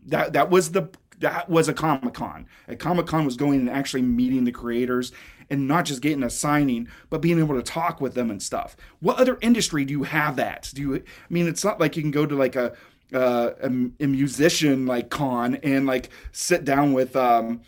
[0.06, 0.90] that that was the
[1.20, 2.46] that was a comic con.
[2.68, 5.12] A comic con was going and actually meeting the creators
[5.50, 8.76] and not just getting a signing, but being able to talk with them and stuff.
[9.00, 10.70] What other industry do you have that?
[10.74, 10.94] Do you?
[10.96, 12.74] I mean, it's not like you can go to like a
[13.12, 13.66] uh, a,
[14.00, 17.60] a musician like con and like sit down with um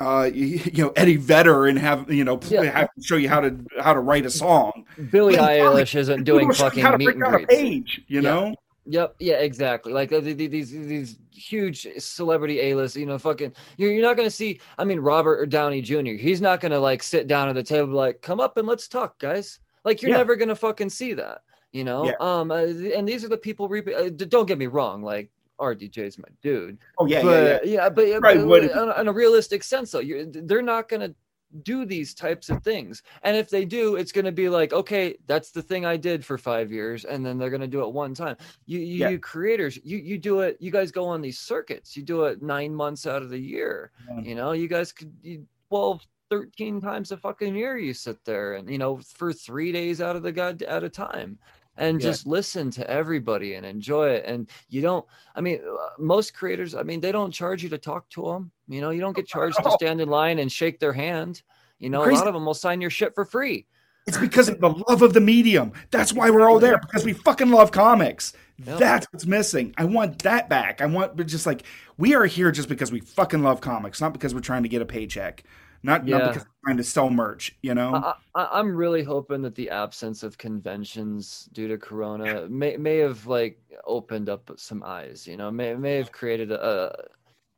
[0.00, 2.78] uh you, you know Eddie Vedder and have you know play, Yeah.
[2.80, 4.86] have show you how to how to write a song.
[5.10, 7.54] Billie But in comics, Eilish isn't doing People show you fucking meet and greets.
[7.54, 8.30] page, you Yeah.
[8.30, 8.54] know.
[8.86, 9.16] Yep.
[9.18, 9.34] Yeah.
[9.36, 9.92] Exactly.
[9.92, 12.96] Like uh, the- the- these these huge celebrity A list.
[12.96, 13.52] You know, fucking.
[13.76, 14.60] You're, you're not gonna see.
[14.78, 16.12] I mean, Robert Downey Jr.
[16.18, 19.18] He's not gonna like sit down at the table like, "Come up and let's talk,
[19.18, 20.18] guys." Like you're Yeah.
[20.18, 21.42] never gonna fucking see that.
[21.72, 22.06] You know.
[22.06, 22.12] Yeah.
[22.20, 22.50] Um.
[22.50, 23.68] uh, and these are the people.
[23.68, 25.02] Re- uh, don't get me wrong.
[25.02, 26.78] Like RDJ's my dude.
[26.98, 27.72] Oh yeah, yeah, but yeah.
[27.82, 31.14] yeah, but, yeah, but what- on, on a realistic sense, though, you're, they're not gonna
[31.62, 33.02] do these types of things.
[33.22, 36.24] And if they do, it's going to be like, okay, that's the thing I did
[36.24, 38.36] for five years, and then they're going to do it one time.
[38.66, 39.08] You, you, Yeah.
[39.10, 40.56] you creators, you, you do it.
[40.60, 41.96] You guys go on these circuits.
[41.96, 43.90] You do it nine months out of the year.
[44.08, 44.20] Yeah.
[44.20, 47.76] You know, you guys could you, 12, 13 times a fucking year.
[47.76, 50.88] You sit there and you know for three days out of the god at a
[50.88, 51.38] time.
[51.80, 52.10] And Yeah.
[52.10, 54.24] just listen to everybody and enjoy it.
[54.26, 55.04] And you don't,
[55.34, 58.52] I mean, uh, most creators, I mean, they don't charge you to talk to them.
[58.68, 61.42] You know, you don't get charged to stand in line and shake their hand.
[61.78, 63.66] You know, a lot of them will sign your shit for free.
[64.06, 65.72] It's because of the love of the medium.
[65.90, 68.32] That's why we're all there because we fucking love comics.
[68.64, 68.78] Yep.
[68.78, 69.74] That's what's missing.
[69.78, 70.82] I want that back.
[70.82, 71.62] I want but just like
[71.96, 74.82] we are here just because we fucking love comics, not because we're trying to get
[74.82, 75.44] a paycheck,
[75.82, 76.28] not not Yeah.
[76.28, 77.56] because we're trying to sell merch.
[77.62, 77.94] You know?
[77.94, 82.98] I, I, I'm really hoping that the absence of conventions due to Corona may may
[82.98, 85.26] have like opened up some eyes.
[85.26, 87.06] You know, may may have created a,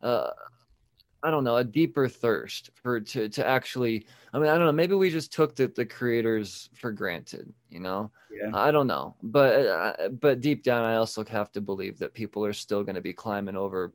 [0.02, 0.30] a
[1.24, 4.06] I don't know a deeper thirst for to to actually.
[4.32, 4.72] I mean, I don't know.
[4.72, 7.52] Maybe we just took the the creators for granted.
[7.70, 8.50] You know, yeah.
[8.54, 12.44] I don't know, but uh, but deep down, I also have to believe that people
[12.44, 13.92] are still going to be climbing over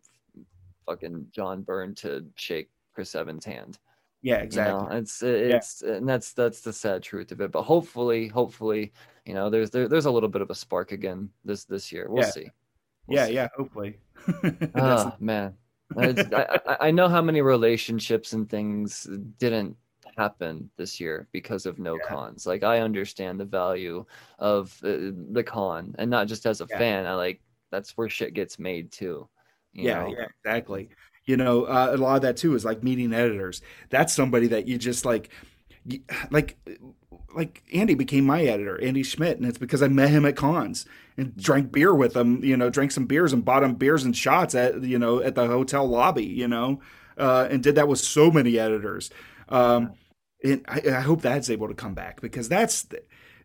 [0.85, 3.77] fucking John Byrne to shake Chris Evans' hand.
[4.21, 4.87] Yeah, You exactly.
[4.89, 7.51] know, it's it's and that's that's the sad truth of it.
[7.51, 8.91] But hopefully, hopefully,
[9.25, 12.07] you know, there's there, there's a little bit of a spark again this this year.
[12.09, 12.31] We'll Yeah.
[12.31, 12.49] see.
[13.07, 13.33] We'll yeah, see.
[13.33, 13.99] yeah, hopefully.
[14.75, 15.53] Ah, man.
[15.97, 19.07] I, I know how many relationships and things
[19.39, 19.77] didn't
[20.17, 22.07] happen this year because of no yeah.
[22.09, 22.45] cons.
[22.45, 24.03] Like I understand the value
[24.39, 26.77] of uh, the con, and not just as a yeah.
[26.77, 27.05] fan.
[27.05, 27.39] I like
[27.71, 29.29] that's where shit gets made too.
[29.73, 30.15] yeah, know?
[30.17, 30.89] yeah, exactly.
[31.27, 33.61] You know, uh, a lot of that too is like meeting editors.
[33.89, 35.29] That's somebody that you just like,
[35.85, 35.99] you,
[36.31, 36.57] like,
[37.35, 40.85] like Andy became my editor, Andy Schmidt, and it's because I met him at cons
[41.17, 42.43] and drank beer with him.
[42.43, 45.35] You know, drank some beers and bought him beers and shots at you know at
[45.35, 46.25] the hotel lobby.
[46.25, 46.79] You know,
[47.17, 49.11] uh, and did that with so many editors.
[49.49, 49.93] Um,
[50.43, 53.01] and I, I, hope that's able to come back because that's the,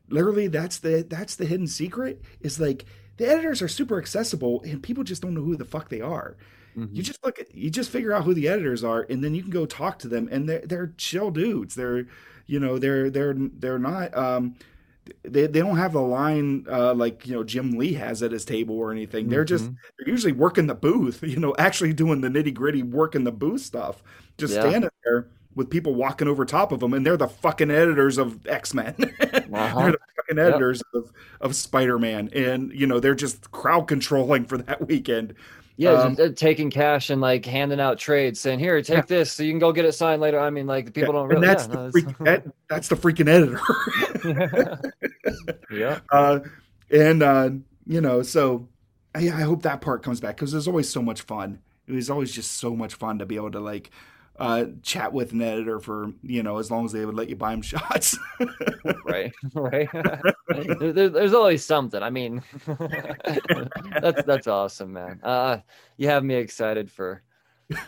[0.08, 2.84] literally that's the that's the hidden secret is like
[3.16, 6.36] the editors are super accessible and people just don't know who the fuck they are.
[6.76, 6.94] Mm-hmm.
[6.94, 9.42] You just look at you just figure out who the editors are and then you
[9.42, 11.74] can go talk to them and they're they're chill dudes.
[11.74, 12.06] They're
[12.46, 14.56] you know they're they're they're not um
[15.22, 18.44] they they don't have a line uh, like you know Jim Lee has at his
[18.44, 19.28] table or anything.
[19.28, 19.74] They're just mm-hmm.
[19.98, 23.62] they're usually working the booth, you know, actually doing the nitty gritty working the booth
[23.62, 24.02] stuff.
[24.38, 24.60] Just yeah.
[24.60, 28.46] standing there with people walking over top of them, and they're the fucking editors of
[28.46, 28.94] X Men.
[29.20, 29.80] uh-huh.
[29.80, 31.02] they're the fucking editors yep.
[31.02, 35.34] of of Spider Man, and you know they're just crowd controlling for that weekend.
[35.76, 39.02] Yeah, um, taking cash and like handing out trades, saying, "Here, take yeah.
[39.06, 41.20] this, so you can go get it signed later." I mean, like the people yeah.
[41.20, 41.46] don't really.
[41.46, 43.60] that's, yeah, the no, freak, that, that's the freaking editor.
[45.70, 46.00] yeah.
[46.12, 46.40] Uh,
[46.90, 47.50] and uh,
[47.86, 48.68] you know, so
[49.14, 51.58] I, I hope that part comes back because there's always so much fun.
[51.86, 53.90] It was always just so much fun to be able to like
[54.42, 57.36] uh, chat with an editor for you know as long as they would let you
[57.36, 58.18] buy them shots.
[59.04, 59.88] right, right.
[60.80, 62.02] there, there's always something.
[62.02, 62.42] I mean,
[64.00, 65.20] that's that's awesome, man.
[65.22, 65.58] Uh,
[65.96, 67.22] you have me excited for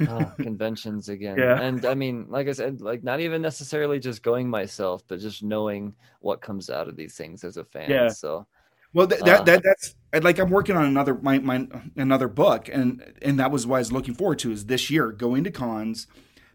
[0.09, 1.39] uh, conventions again.
[1.39, 1.61] Yeah.
[1.61, 5.43] And I mean, like I said, like not even necessarily just going myself, but just
[5.43, 7.91] knowing what comes out of these things as a fan.
[7.91, 8.09] Yeah.
[8.11, 8.47] So.
[8.93, 12.69] Well, that, that, uh, that that's like I'm working on another my, my another book,
[12.73, 15.51] and and that was what I was looking forward to is this year going to
[15.51, 16.07] cons,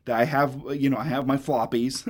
[0.07, 2.05] I have, you know, I have my floppies.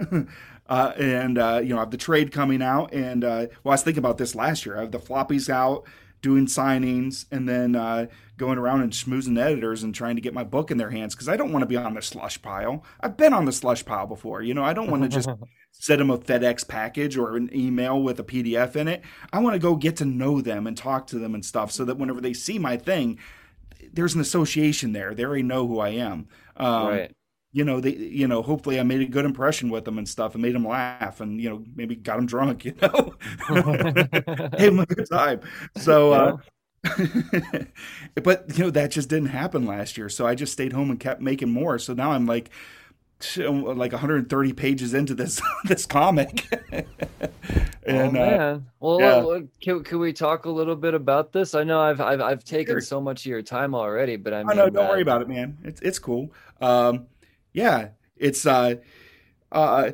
[0.70, 3.76] uh, and uh, you know, I have the trade coming out, and uh, well, I
[3.76, 4.78] was thinking about this last year.
[4.78, 5.86] I have the floppies out,
[6.22, 8.06] doing signings, and then uh,
[8.38, 11.28] going around and schmoozing editors and trying to get my book in their hands because
[11.28, 12.84] I don't want to be on the slush pile.
[13.02, 14.44] I've been on the slush pile before.
[14.44, 15.28] You know, I don't want to just
[15.72, 19.02] send them a FedEx package or an email with a PDF in it.
[19.34, 21.84] I want to go get to know them and talk to them and stuff, so
[21.86, 23.18] that whenever they see my thing,
[23.92, 25.16] there's an association there.
[25.16, 26.28] They already know who I am.
[26.56, 27.16] Um, right
[27.52, 30.36] you know, they, you know, hopefully I made a good impression with them and stuff
[30.36, 33.16] and made them laugh and, you know, maybe got them drunk, you know,
[33.50, 35.42] gave them a good time.
[35.78, 36.38] So, uh,
[38.24, 40.10] but you know, that just didn't happen last year.
[40.10, 41.80] So I just stayed home and kept making more.
[41.80, 42.52] So now I'm like,
[43.38, 46.48] like 130 pages into this this comic.
[46.72, 46.88] and,
[47.86, 48.40] oh uh, man!
[48.40, 49.40] Uh, well, yeah.
[49.62, 51.54] can, can we talk a little bit about this?
[51.54, 52.82] I know I've I've, I've taken sure.
[52.82, 55.22] so much of your time already, but I mean, oh, no, don't uh, worry about
[55.22, 55.58] it, man.
[55.66, 56.32] It's it's cool.
[56.62, 57.08] Um,
[57.54, 58.76] yeah, it's uh,
[59.52, 59.92] uh,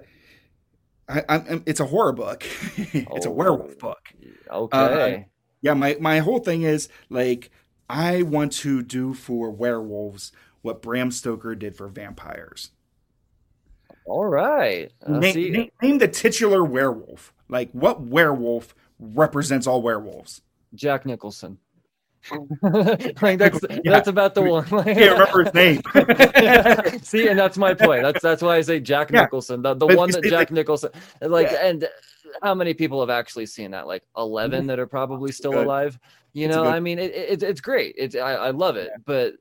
[1.08, 2.46] I, I, it's a horror book.
[2.78, 4.10] it's oh, a werewolf book.
[4.50, 5.16] Okay.
[5.16, 5.24] Uh,
[5.62, 7.52] yeah, my my whole thing is like
[7.90, 10.32] I want to do for werewolves
[10.62, 12.72] what Bram Stoker did for vampires.
[14.06, 14.92] All right.
[15.08, 17.34] Name, name, name the titular werewolf.
[17.50, 20.42] Like what werewolf represents all werewolves?
[20.74, 21.58] Jack Nicholson.
[23.22, 23.80] like that's yeah.
[23.86, 24.66] that's about the one.
[24.66, 25.82] can't remember his name.
[27.04, 28.04] See, and that's my point.
[28.04, 29.22] That's that's why I say Jack yeah.
[29.22, 30.90] Nicholson, the, the one that Jack Nicholson,
[31.22, 31.68] like, yeah.
[31.68, 31.88] and
[32.42, 33.88] how many people have actually seen that?
[33.88, 34.68] Like 11 mm-hmm.
[34.68, 35.66] that are probably still good.
[35.66, 36.00] alive.
[36.34, 37.96] You know, I mean, it, it, it's great.
[37.98, 39.36] It's I, I love it, but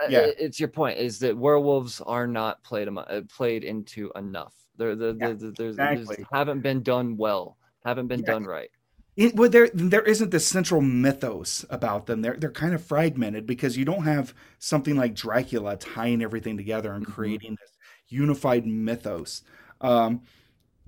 [0.00, 0.20] uh, yeah.
[0.20, 4.54] It, it's your point is that werewolves are not played uh, played into enough.
[4.76, 6.24] They're, they're, they're, they're exactly.
[6.32, 8.70] haven't been done well, haven't been done right.
[9.14, 12.22] It, well, there there isn't this central mythos about them.
[12.22, 16.92] They're they're kind of fragmented because you don't have something like Dracula tying everything together
[16.92, 17.12] and mm-hmm.
[17.12, 17.76] creating this
[18.08, 19.42] unified mythos.
[19.80, 20.22] Um,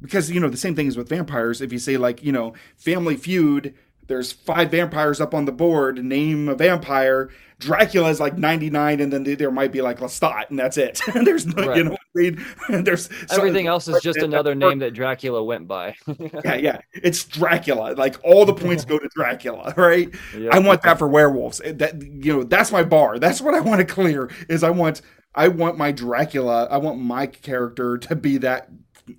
[0.00, 1.60] because you know the same thing is with vampires.
[1.60, 3.74] If you say like you know Family Feud,
[4.06, 6.04] there's five vampires up on the board.
[6.04, 7.30] Name a vampire.
[7.58, 11.00] Dracula is like 99, and then there might be like Lestat, and that's it.
[11.14, 11.76] there's no, right.
[11.78, 12.44] you know, I mean,
[12.84, 15.96] there's everything else is just another name that Dracula went by.
[16.44, 17.94] yeah, yeah, it's Dracula.
[17.94, 20.12] Like all the points go to Dracula, right?
[20.36, 20.52] Yep.
[20.52, 21.60] I want that for werewolves.
[21.64, 23.18] That you know, that's my bar.
[23.18, 24.30] That's what I want to clear.
[24.48, 25.00] Is I want
[25.34, 26.66] I want my Dracula.
[26.70, 28.68] I want my character to be that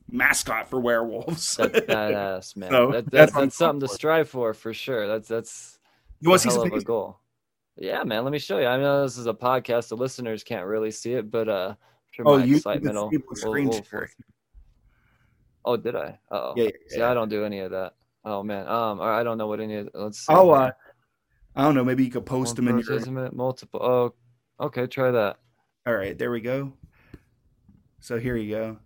[0.09, 1.55] mascot for werewolves.
[1.55, 2.71] That's badass, man.
[2.71, 5.07] So that, that's, that's something to strive for for sure.
[5.07, 5.79] That's that's
[6.21, 7.19] you want to see some a goal.
[7.77, 8.23] Yeah, man.
[8.23, 8.67] Let me show you.
[8.67, 11.75] I know this is a podcast; the listeners can't really see it, but uh,
[12.11, 14.07] sure oh, you excitement will, screen will, will,
[15.65, 16.19] Oh, did I?
[16.29, 17.93] Oh, yeah, yeah, See, I don't do any of that.
[18.23, 18.67] Oh man.
[18.67, 19.89] Um, I don't know what any of.
[19.93, 20.33] Let's see.
[20.33, 20.71] Oh, uh,
[21.55, 21.83] I don't know.
[21.83, 23.81] Maybe you could post One them in your multiple.
[23.81, 24.13] Oh,
[24.59, 24.87] okay.
[24.87, 25.37] Try that.
[25.85, 26.73] All right, there we go.
[27.99, 28.77] So here you go.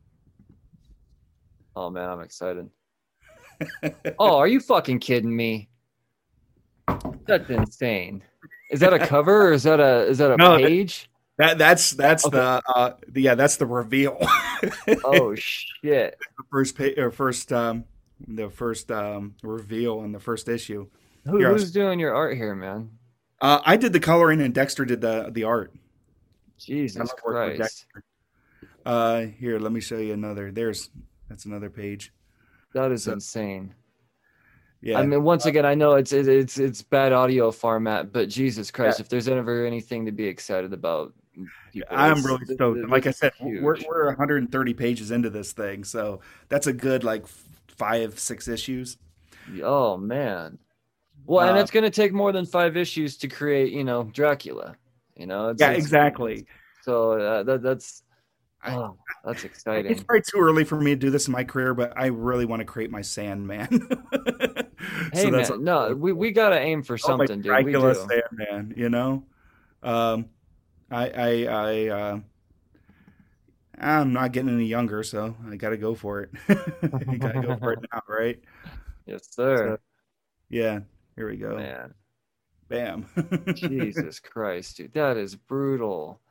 [1.79, 2.69] Oh man, I'm excited.
[4.19, 5.69] oh, are you fucking kidding me?
[7.25, 8.21] That's insane.
[8.69, 11.09] Is that a cover or is that a is that a No, page?
[11.37, 12.35] That that's that's Okay.
[12.35, 14.17] the uh the, yeah that's the reveal.
[15.05, 16.17] oh shit.
[16.19, 17.85] the first page or first um
[18.27, 20.85] the first um reveal in the first issue.
[21.27, 22.89] Who, Here, who's doing your art here, man?
[23.39, 25.73] Uh, I did the coloring and Dexter did the the art.
[26.57, 27.85] Jesus I love working with Christ.
[28.85, 30.51] Uh, here, let me show you another.
[30.51, 30.89] There's
[31.29, 32.11] that's another page.
[32.73, 33.73] That is So- insane.
[34.81, 38.71] Yeah, I mean, once again, I know it's it's it's bad audio format, but Jesus
[38.71, 41.13] Christ, if there's ever anything to be excited about,
[41.73, 42.87] people, I'm really stoked.
[42.87, 47.25] Like I said, we're we're 130 pages into this thing, so that's a good like
[47.67, 48.97] five six issues.
[49.61, 50.57] Oh man.
[51.25, 54.03] Well, and Uh, it's going to take more than five issues to create, you know,
[54.13, 54.77] Dracula.
[55.17, 56.47] You know, it's, Yeah, it's- exactly.
[56.83, 58.03] So uh, that that's
[58.61, 59.91] I- oh, that's exciting.
[59.91, 62.45] It's probably too early for me to do this in my career, but I really
[62.45, 63.67] want to create my Sandman.
[65.11, 67.65] Hey So that's man, no, we, we got to aim for something, dude.
[67.65, 67.93] We do.
[67.93, 69.23] Sandman, you know.
[69.83, 70.27] Um,
[70.89, 72.19] I I I uh,
[73.77, 76.29] I'm not getting any younger, so I got to go for it.
[77.11, 78.39] you got to go for it now, right?
[79.05, 79.79] Yes, sir.
[80.49, 80.79] Yeah.
[81.15, 81.57] Here we go.
[81.57, 81.93] Man,
[82.69, 83.05] Bam.
[83.53, 86.21] Jesus Christ, dude, that is brutal.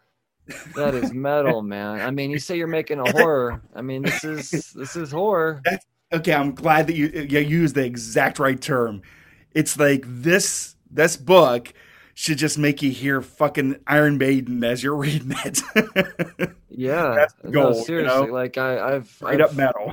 [0.74, 2.01] That is metal, man.
[2.01, 3.61] I mean, you say you're making a horror.
[3.74, 5.62] I mean, this is this is horror.
[6.12, 9.03] okay, I'm glad that you you used the exact right term.
[9.53, 11.72] It's like this this book
[12.14, 15.61] should just make you hear fucking Iron Maiden as you're reading it.
[16.70, 18.26] Yeah, That's the goal, no, you seriously.
[18.26, 18.32] know?
[18.32, 19.92] Like I, I've, Straight I've up metal.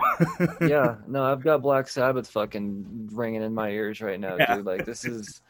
[0.70, 4.58] yeah, no, I've got Black Sabbath fucking ringing in my ears right now, Yeah.
[4.58, 4.66] dude.
[4.68, 5.42] Like this is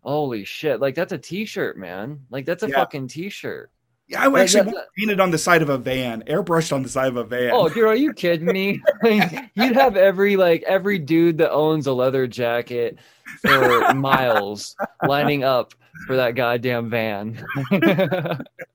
[0.00, 0.80] holy shit.
[0.80, 2.20] Like that's a t-shirt, man.
[2.30, 2.76] Like that's a Yeah.
[2.76, 3.70] fucking t-shirt.
[4.08, 6.88] Yeah, I would actually it painted on the side of a van, airbrushed on the
[6.88, 7.50] side of a van.
[7.52, 8.80] Oh, dude, are you kidding me?
[9.02, 12.98] Like, You'd have every like every dude that owns a leather jacket
[13.42, 14.74] for miles
[15.06, 15.74] lining up
[16.06, 17.44] for that goddamn van.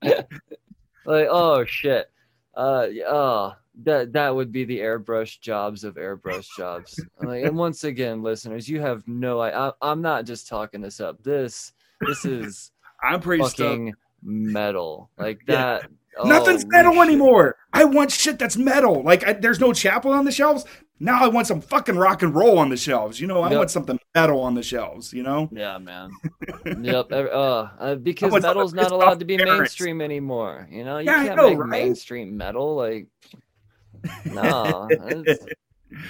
[0.03, 2.09] like, oh shit.
[2.55, 7.03] Uh oh, that that would be the airbrush jobs of airbrush jobs.
[7.21, 10.99] Like, and once again, listeners, you have no I, I I'm not just talking this
[10.99, 11.23] up.
[11.23, 12.71] This this is
[13.03, 13.95] I'm pretty stoked.
[14.23, 15.09] Metal.
[15.17, 15.79] Like Yeah.
[15.79, 15.89] that.
[16.25, 17.07] Nothing's metal shit.
[17.07, 17.55] anymore.
[17.73, 19.01] I want shit that's metal.
[19.03, 20.63] Like I, there's no chapel on the shelves.
[20.99, 23.19] Now I want some fucking rock and roll on the shelves.
[23.19, 23.57] You know, I Yep.
[23.57, 25.11] want something metal on the shelves.
[25.11, 26.11] You know, Yeah, man.
[26.81, 27.11] yep.
[27.11, 29.59] Uh, uh, because metal's not allowed to be parents.
[29.59, 30.67] mainstream anymore.
[30.71, 31.69] You know, you Yeah, can't know, make right?
[31.69, 32.75] mainstream metal.
[32.75, 33.07] Like,
[34.25, 34.87] no.
[34.89, 35.45] it's-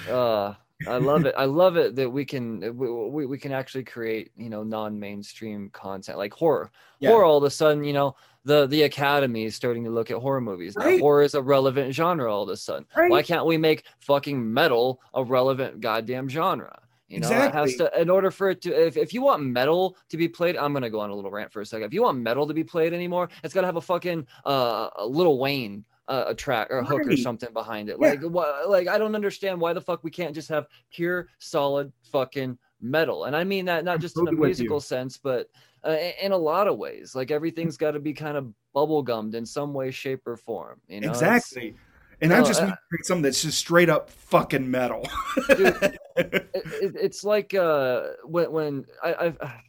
[0.10, 0.54] uh,
[0.88, 1.34] I love it.
[1.38, 6.18] I love it that we can we, we, can actually create you know non-mainstream content
[6.18, 6.72] like horror.
[7.00, 7.10] Yeah.
[7.10, 8.16] Horror all of a sudden you know
[8.46, 10.76] the the Academy is starting to look at horror movies.
[10.76, 11.00] Now Right.
[11.00, 12.86] horror is a relevant genre all of a sudden.
[12.96, 13.10] Right.
[13.10, 16.80] Why can't we make fucking metal a relevant goddamn genre?
[17.08, 17.98] You know, it has Exactly.
[17.98, 20.74] to in order for it to if, if you want metal to be played, I'm
[20.74, 21.86] gonna go on a little rant for a second.
[21.86, 25.06] If you want metal to be played anymore, it's gotta have a fucking uh a
[25.06, 27.98] Lil Wayne a track or a hook or something behind it.
[28.00, 28.10] Yeah.
[28.10, 31.92] Like what like I don't understand why the fuck we can't just have pure solid
[32.12, 33.24] fucking metal.
[33.26, 34.64] And I mean that not just in a totally with you.
[34.64, 35.48] musical sense, but
[35.86, 37.16] uh, in a lot of ways.
[37.16, 40.82] Like everything's got to be kind of bubblegummed in some way, shape, or form.
[40.88, 41.76] You know, It's- exactly.
[42.22, 45.10] And I No, just uh, something that's just straight up fucking metal.
[45.50, 45.58] Dude,
[46.16, 49.62] it, it, it's like uh when when I I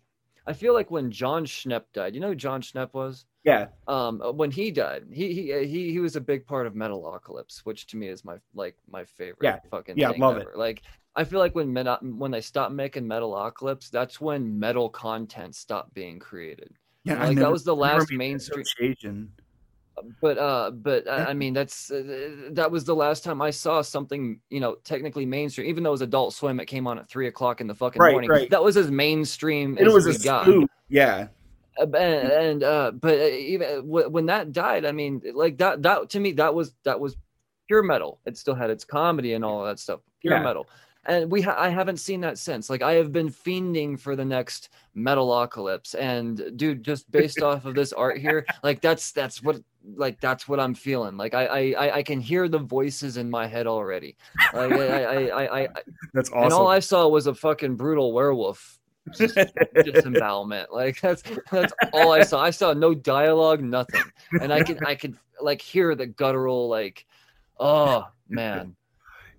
[0.47, 2.15] I feel like when Jon Schnepp died.
[2.15, 3.27] You know who Jon Schnepp was?
[3.45, 6.67] yeah, Um, uh, when he died, he he uh, he he was a big part
[6.67, 9.59] of Metalocalypse, which to me is my like my favorite Yeah.
[9.71, 10.57] fucking Yeah, thing love it.
[10.57, 10.83] Like
[11.17, 15.95] I feel like when Meta, when they stopped making Metalocalypse, that's when metal content stopped
[15.95, 16.73] being created.
[17.05, 17.23] yeah.
[17.23, 18.65] Like, that was the last mainstream-.
[20.21, 23.83] But uh but I, I mean that's uh, that was the last time i saw
[23.83, 27.09] something you know technically mainstream even though it was adult swim it came on at
[27.09, 28.51] three o'clock in the fucking Right, morning right.
[28.51, 30.49] that was as mainstream It as was we a got.
[30.89, 31.29] Yeah,
[31.79, 36.09] Uh, and, and uh but uh, even when that died i mean like that that
[36.11, 37.17] to me that was that was
[37.67, 40.43] pure metal it still had its comedy and all that stuff pure Yeah.
[40.43, 40.69] metal
[41.07, 44.25] and we ha- i haven't seen that since like i have been fiending for the
[44.25, 49.61] next metalocalypse and dude just based off of this art here like that's that's what
[49.97, 53.47] like that's what i'm feeling like i i I- can hear the voices in my
[53.47, 54.17] head already
[54.53, 55.69] like i i i, I, I
[56.15, 56.45] that's awesome.
[56.45, 58.79] and all i saw was a fucking brutal werewolf
[59.83, 60.69] disembowelment.
[60.75, 62.43] Like that's that's all I saw.
[62.43, 64.03] I saw no dialogue, nothing,
[64.41, 67.07] and I can I could like hear the guttural like,
[67.61, 68.75] oh man,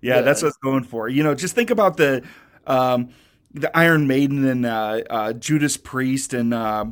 [0.06, 0.46] Yeah, that's Yeah.
[0.46, 1.08] what it's going for.
[1.08, 2.22] You know, just think about the
[2.66, 3.10] um,
[3.54, 6.86] the Iron Maiden and uh, uh, Judas Priest and uh,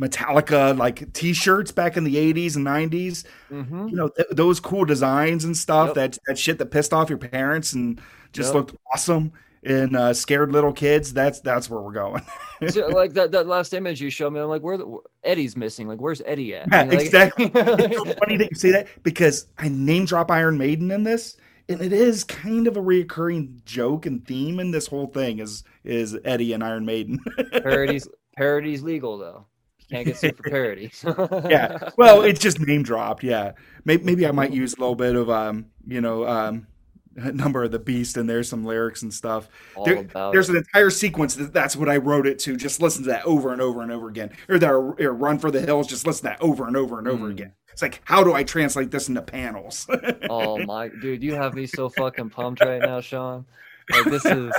[0.00, 3.24] Metallica like T-shirts back in the '80s and '90s.
[3.50, 3.88] Mm-hmm.
[3.88, 5.88] You know th- those cool designs and stuff.
[5.88, 5.94] Yep.
[5.94, 8.00] That that shit that pissed off your parents and
[8.32, 8.54] just Yep.
[8.54, 9.32] looked awesome
[9.62, 11.12] and uh, scared little kids.
[11.14, 12.22] That's that's where we're going.
[12.68, 15.88] So, like that, that last image you showed me, I'm like, where the, Eddie's missing?
[15.88, 16.68] Like, where's Eddie at?
[16.70, 17.50] Yeah, like- exactly.
[17.54, 21.36] it's so funny that you say that because I name drop Iron Maiden in this,
[21.68, 25.64] and it is kind of a reoccurring joke and theme in this whole thing is
[25.84, 27.18] is Eddie and Iron Maiden.
[27.62, 29.46] Parody's parody's legal though.
[29.90, 30.90] Can't get sued for parody.
[31.50, 31.90] yeah.
[31.96, 33.22] Well, it's just name dropped.
[33.22, 33.52] Yeah.
[33.84, 36.66] Maybe, maybe I might use a little bit of um, you know, um,
[37.14, 39.48] number of the beast and there's some lyrics and stuff.
[39.76, 40.02] All There-
[40.32, 40.52] there's it.
[40.52, 42.56] an entire sequence that that's what I wrote it to.
[42.56, 44.30] Just listen to that over and over and over again.
[44.48, 45.86] Or that or run for the hills.
[45.86, 47.30] Just listen to that over and over and over Mm.
[47.30, 47.52] again.
[47.76, 49.86] It's like, how do I translate this into panels?
[50.30, 53.44] Oh my dude, you have me so fucking pumped right now, Sean.
[53.90, 54.50] Like this is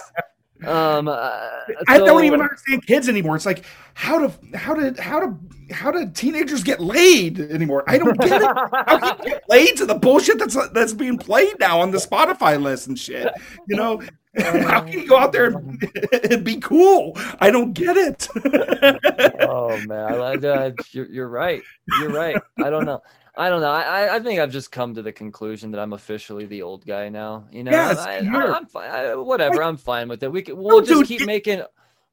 [0.64, 1.50] um uh,
[1.88, 3.36] I don't even understand kids anymore.
[3.36, 3.66] It's like
[3.96, 5.36] how to how to how to
[5.74, 7.84] how do teenagers get laid anymore?
[7.88, 8.48] I don't get it.
[8.48, 11.98] How can you get laid to the bullshit that's that's being played now on the
[11.98, 13.34] Spotify list and shit?
[13.68, 14.00] You know,
[14.68, 15.84] how can you go out there and,
[16.32, 17.14] and be cool?
[17.40, 18.28] I don't get it.
[19.42, 21.62] oh man, I, uh, you're, you're right.
[22.00, 22.38] You're right.
[22.64, 23.02] I don't know.
[23.36, 23.72] I don't know.
[23.72, 26.86] I, I- I think I've just come to the conclusion that I'm officially the old
[26.86, 27.46] guy now.
[27.52, 28.90] You know, Yes, I, I, am fine.
[28.90, 29.62] I, whatever.
[29.62, 30.32] I'm fine with it.
[30.32, 31.62] We can, we'll just dude, keep it- making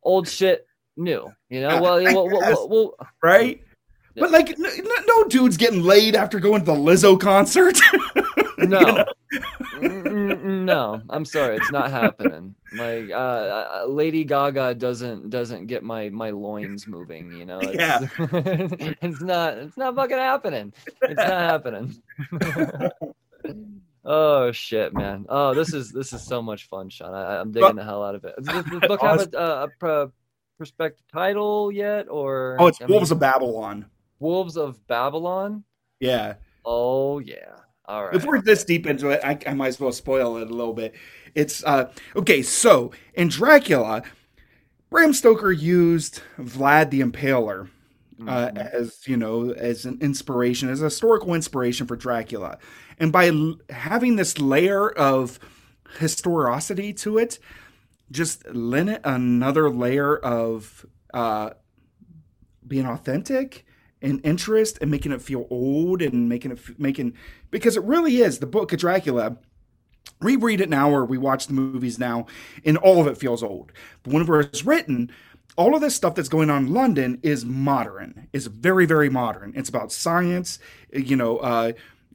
[0.02, 1.32] old shit new.
[1.48, 3.60] You know, well, we'll, we'll, we'll, right?
[4.16, 7.78] But like, n- n- no dude's getting laid after going to the Lizzo concert.
[8.68, 9.04] no,
[9.80, 10.34] You know?
[10.64, 11.02] No.
[11.10, 12.54] I'm sorry, it's not happening.
[12.76, 17.32] Like, uh, uh, Lady Gaga doesn't doesn't get my my loins moving.
[17.32, 17.98] You know, it's, Yeah.
[19.02, 20.72] it's not it's not fucking happening.
[21.02, 21.96] It's not happening.
[24.04, 25.26] oh shit, man.
[25.28, 27.14] Oh, this is this is so much fun, Sean.
[27.14, 28.34] I, I'm digging But- the hell out of it.
[28.42, 30.12] Does this book have a, a, a pro-
[30.56, 33.86] prospective title yet, or oh, it's I mean, Wolves of Babylon.
[34.20, 35.64] Wolves of Babylon.
[36.00, 36.34] Yeah.
[36.64, 37.56] Oh yeah.
[37.86, 38.14] All right.
[38.14, 40.72] If we're this deep into it, I, I might as well spoil it a little
[40.72, 40.94] bit.
[41.34, 42.42] It's uh okay.
[42.42, 44.02] So in Dracula,
[44.90, 47.68] Bram Stoker used Vlad the Impaler
[48.26, 48.56] uh, Mhm.
[48.72, 52.58] as you know as an inspiration, as a historical inspiration for Dracula,
[52.98, 55.38] and by l- having this layer of
[55.98, 57.38] historicity to it,
[58.12, 61.50] just lent it another layer of uh,
[62.66, 63.64] being authentic
[64.04, 67.14] and interest and making it feel old and making it making
[67.50, 69.38] because it really is the book of Dracula.
[70.20, 72.26] We read it now or we watch the movies now,
[72.64, 73.72] and all of it feels old.
[74.02, 75.10] But whenever it's written,
[75.56, 78.28] all of this stuff that's going on in London is modern.
[78.32, 79.52] It's very very modern.
[79.56, 80.58] It's about science.
[80.92, 81.72] You know, uh,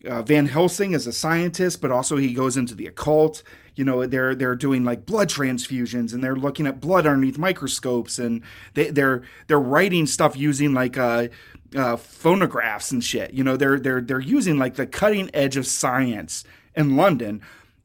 [0.08, 3.44] uh, Van Helsing is a scientist, but also he goes into the occult.
[3.76, 8.20] You know, they're they're doing like blood transfusions and they're looking at blood underneath microscopes
[8.20, 8.42] and
[8.74, 11.28] they, they're they're writing stuff using like uh,
[11.76, 13.34] uh, phonographs and shit.
[13.34, 16.44] You know, they're they're they're using like the cutting edge of science
[16.76, 17.42] in London.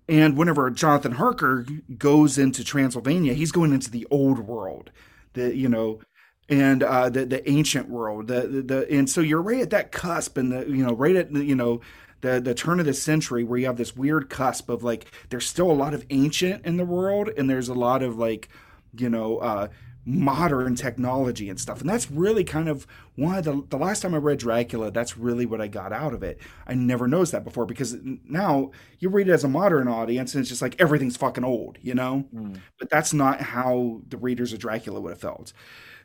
[0.09, 1.66] And whenever Jonathan Harker
[1.97, 4.90] goes into Transylvania, he's going into the old world,
[5.32, 6.01] the you know,
[6.48, 8.28] and uh, the the ancient world.
[8.28, 11.16] The, the the and so you're right at that cusp, and the you know right
[11.16, 11.81] at you know
[12.20, 15.47] the the turn of the century where you have this weird cusp of like there's
[15.47, 18.48] still a lot of ancient in the world, and there's a lot of like
[18.97, 19.69] you know uh,
[20.06, 21.81] modern technology and stuff.
[21.81, 22.86] And that's really kind of
[23.16, 26.12] one of the the last time I read Dracula, that's really what I got out
[26.12, 26.39] of it.
[26.66, 30.43] I never noticed that before because now you read it as a modern audience and
[30.43, 32.26] it's just like everything's fucking old, you know?
[32.35, 32.60] Mm.
[32.78, 35.52] But that's not how the readers of Dracula would have felt.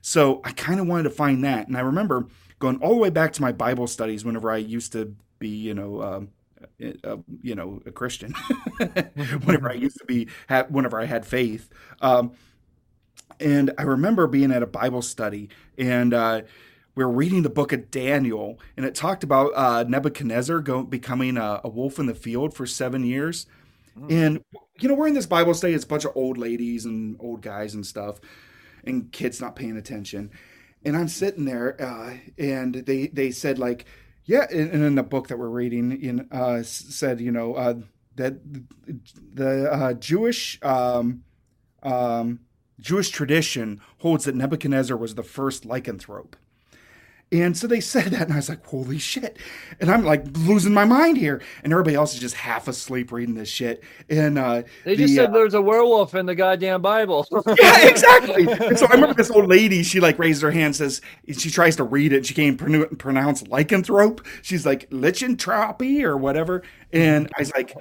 [0.01, 1.67] So I kind of wanted to find that.
[1.67, 2.27] And I remember
[2.59, 5.73] going all the way back to my Bible studies whenever I used to be, you
[5.73, 6.29] know, um,
[7.03, 8.33] uh, you know, a Christian.
[9.43, 11.69] whenever I used to be, ha- whenever I had faith,
[12.01, 12.31] um,
[13.39, 16.41] and I remember being at a Bible study and uh,
[16.99, 21.37] we were reading the book of Daniel, and it talked about uh, Nebuchadnezzar go, becoming
[21.37, 23.45] a, a wolf in the field for seven years.
[24.09, 24.43] And
[24.79, 27.41] you know, we're in this Bible study; it's a bunch of old ladies and old
[27.41, 28.19] guys and stuff,
[28.83, 30.31] and kids not paying attention.
[30.83, 33.85] And I'm sitting there, uh, and they they said like,
[34.25, 37.75] yeah, and and in the book that we're reading, in uh, said you know uh,
[38.15, 38.35] that
[39.33, 41.23] the uh, Jewish um,
[41.83, 42.39] um,
[42.79, 46.33] Jewish tradition holds that Nebuchadnezzar was the first lycanthrope.
[47.31, 49.37] And so they said that, and I was like, holy shit.
[49.79, 51.41] And I'm like losing my mind here.
[51.63, 53.83] And everybody else is just half asleep reading this shit.
[54.09, 57.27] And uh, They just the, said uh, there's a werewolf in the goddamn Bible.
[57.61, 58.47] yeah, exactly.
[58.69, 61.01] And so I remember this old lady, she like raises her hand, says,
[61.31, 62.25] she tries to read it.
[62.25, 64.25] She can't pronou- pronounce lycanthrope.
[64.41, 66.63] She's like, lycanthropy or whatever.
[66.91, 67.75] And I was like,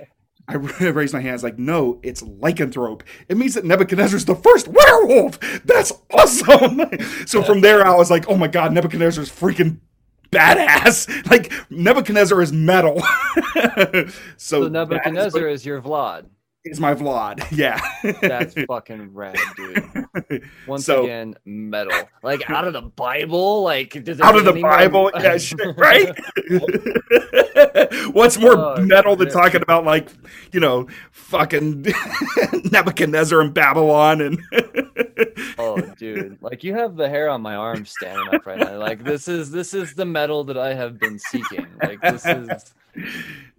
[0.49, 0.55] I
[0.91, 1.31] raised my hand.
[1.31, 3.03] I was like, no, it's lycanthrope.
[3.29, 5.39] It means that Nebuchadnezzar's the first werewolf.
[5.65, 6.81] That's awesome.
[7.27, 9.79] so from there, I was like, oh my God, Nebuchadnezzar's freaking
[10.31, 11.09] badass.
[11.31, 13.03] Like, Nebuchadnezzar is metal.
[13.55, 14.07] so,
[14.37, 16.25] so Nebuchadnezzar is, is your Vlad
[16.65, 17.45] is my Vlad.
[17.59, 17.81] Yeah.
[18.21, 20.45] That's fucking rad, dude.
[20.67, 22.09] Once so, again, metal.
[22.23, 23.63] Like out of the Bible?
[23.63, 25.11] Like out of the Bible?
[25.15, 26.17] yeah, shit, right?
[28.13, 30.09] What's more oh, metal than talking about like,
[30.53, 31.87] you know, fucking
[32.71, 34.39] Nebuchadnezzar and Babylon and
[35.59, 36.39] Oh dude.
[36.41, 38.79] Like you have the hair on my arm standing up right now.
[38.79, 41.67] Like this is this is the metal that I have been seeking.
[41.83, 42.75] Like this is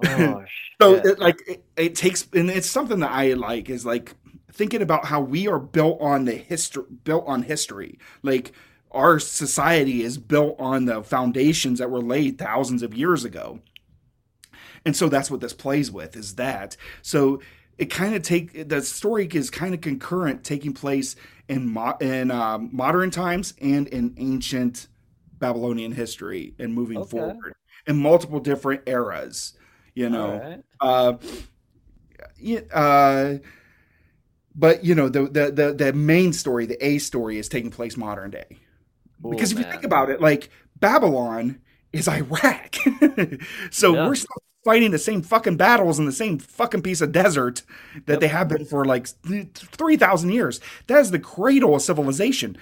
[0.06, 0.44] Oh,
[0.82, 4.16] so it, like it, it, takes, and it's something that I like is like
[4.52, 8.00] thinking about how we are built on the history, built on history.
[8.24, 8.54] Like
[8.92, 13.60] our society is built on the foundations that were laid thousands of years ago,
[14.86, 16.76] and so that's what this plays with is that.
[17.02, 17.42] So
[17.78, 21.16] it kind of take the story is kind of concurrent, taking place
[21.48, 24.88] in mo- in uh, modern times and in ancient
[25.40, 27.10] Babylonian history and moving okay.
[27.10, 27.56] forward
[27.90, 29.53] in multiple different eras.
[29.95, 30.64] You know, right.
[30.80, 31.14] uh,
[32.38, 33.40] yeah, uh,
[34.56, 37.98] but you know the, the the the main story, the A story, is taking place
[37.98, 38.45] modern day.
[39.26, 39.66] Ooh, because if man.
[39.66, 40.49] you think about it, like
[40.80, 41.60] Babylon
[41.91, 42.76] is Iraq,
[43.72, 44.07] so yeah.
[44.07, 47.64] we're still fighting the same fucking battles in the same fucking piece of desert
[48.06, 48.20] that yep.
[48.22, 50.61] they have been for like three thousand years.
[50.88, 52.56] That is the cradle of civilization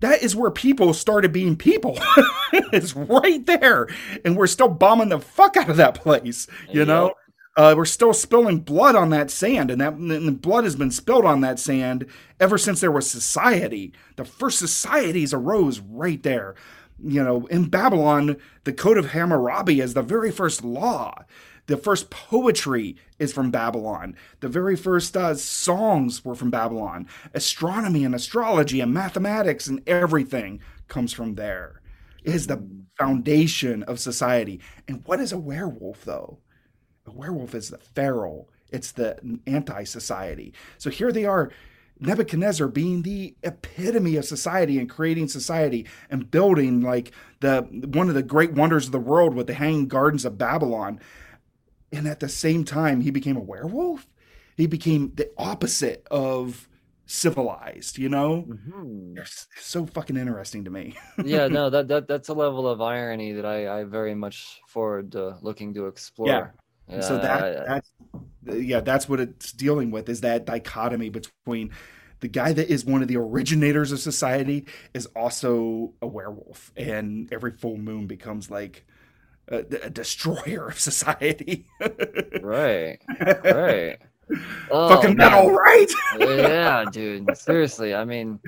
[0.00, 1.98] that is where people started being people.
[2.52, 3.88] it's right there.
[4.24, 6.88] And we're still bombing the fuck out of that place, you yep.
[6.88, 7.14] know?
[7.56, 11.24] Uh, we're still spilling blood on that sand, and that and blood has been spilled
[11.24, 12.04] on that sand
[12.38, 13.94] ever since there was society.
[14.16, 16.54] The first societies arose right there.
[17.02, 21.24] You know, in Babylon, the Code of Hammurabi is the very first law.
[21.66, 24.16] The first poetry is from Babylon.
[24.40, 27.08] The very first uh, songs were from Babylon.
[27.34, 31.80] Astronomy and astrology and mathematics and everything comes from there.
[32.22, 32.66] It is the
[32.96, 34.60] foundation of society.
[34.86, 36.38] And what is a werewolf, though?
[37.06, 40.52] A werewolf is the feral, it's the anti society.
[40.78, 41.50] So here they are.
[41.98, 47.10] Nebuchadnezzar being the epitome of society and creating society and building like
[47.40, 51.00] the one of the great wonders of the world with the hanging gardens of Babylon
[51.92, 54.06] and at the same time he became a werewolf.
[54.56, 56.68] He became the opposite of
[57.06, 58.44] civilized you know?
[58.48, 59.18] Mm-hmm.
[59.18, 60.96] it's so fucking interesting to me.
[61.24, 65.12] Yeah no that, that that's a level of irony that i i very much forward
[65.12, 66.28] to looking to explore.
[66.28, 66.46] Yeah,
[66.88, 67.90] yeah so that I, that's
[68.44, 71.70] yeah that's what it's dealing with is that dichotomy between
[72.20, 77.32] the guy that is one of the originators of society is also a werewolf and
[77.32, 78.86] every full moon becomes like
[79.50, 81.66] Uh, a, a destroyer of society.
[82.42, 82.98] right.
[83.44, 83.98] Right.
[84.72, 85.86] Oh, Fucking metal, right?
[86.18, 87.36] yeah, dude.
[87.36, 88.40] Seriously, I mean,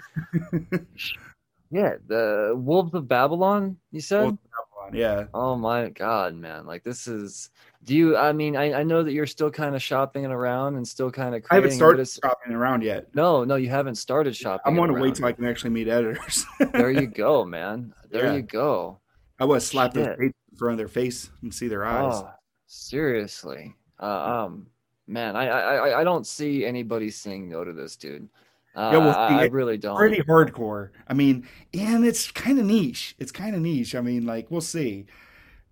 [1.71, 3.77] yeah, the Wolves of Babylon.
[3.93, 4.25] You said.
[4.25, 5.27] Babylon, yeah.
[5.33, 6.67] Oh my god, man!
[6.67, 7.51] Like this is.
[7.85, 8.17] Do you?
[8.17, 11.37] I mean, I, I know that you're still kind of shopping around and still kind
[11.37, 11.45] of.
[11.49, 13.15] I haven't started shopping around yet.
[13.15, 14.63] No, no, you haven't started shopping.
[14.67, 16.45] I'm going to wait till I can actually meet editors.
[16.73, 17.95] there you go, man.
[18.11, 18.35] There yeah.
[18.35, 18.99] you go.
[19.39, 22.15] I was slap those front of their face and see their eyes.
[22.17, 22.31] Oh,
[22.67, 24.67] seriously, uh, um,
[25.07, 28.29] man, I, I I don't see anybody saying no to this dude.
[28.75, 29.97] Uh, yeah, well, I, I really don't.
[29.97, 30.91] Pretty hardcore.
[31.09, 33.17] I mean, and it's kind of niche.
[33.19, 33.95] It's kind of niche.
[33.95, 35.07] I mean, like we'll see.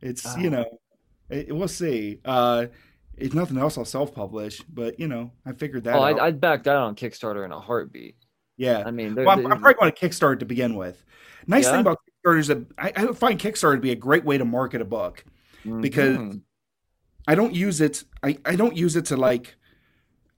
[0.01, 0.39] It's oh.
[0.39, 0.81] you know,
[1.29, 2.21] it, we'll see.
[2.25, 2.67] Uh,
[3.17, 4.63] if nothing else, I'll self-publish.
[4.63, 5.97] But you know, I figured that.
[5.97, 8.17] Oh, I'd, I'd, back that on Kickstarter in a heartbeat.
[8.57, 11.05] Yeah, I mean, well, I'm, I'm, probably going to Kickstart to begin with.
[11.47, 11.73] Nice yeah.
[11.73, 14.45] thing about Kickstarter is that I, I, find Kickstarter to be a great way to
[14.45, 15.25] market a book
[15.65, 15.81] mm-hmm.
[15.81, 16.39] because
[17.27, 18.05] I don't use it.
[18.23, 19.57] I, I don't use it to like.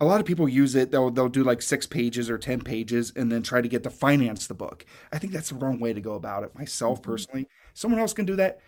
[0.00, 0.92] A lot of people use it.
[0.92, 3.90] They'll they'll do like six pages or ten pages and then try to get to
[3.90, 4.86] finance the book.
[5.12, 6.54] I think that's the wrong way to go about it.
[6.54, 7.10] Myself mm-hmm.
[7.10, 8.60] personally, someone else can do that.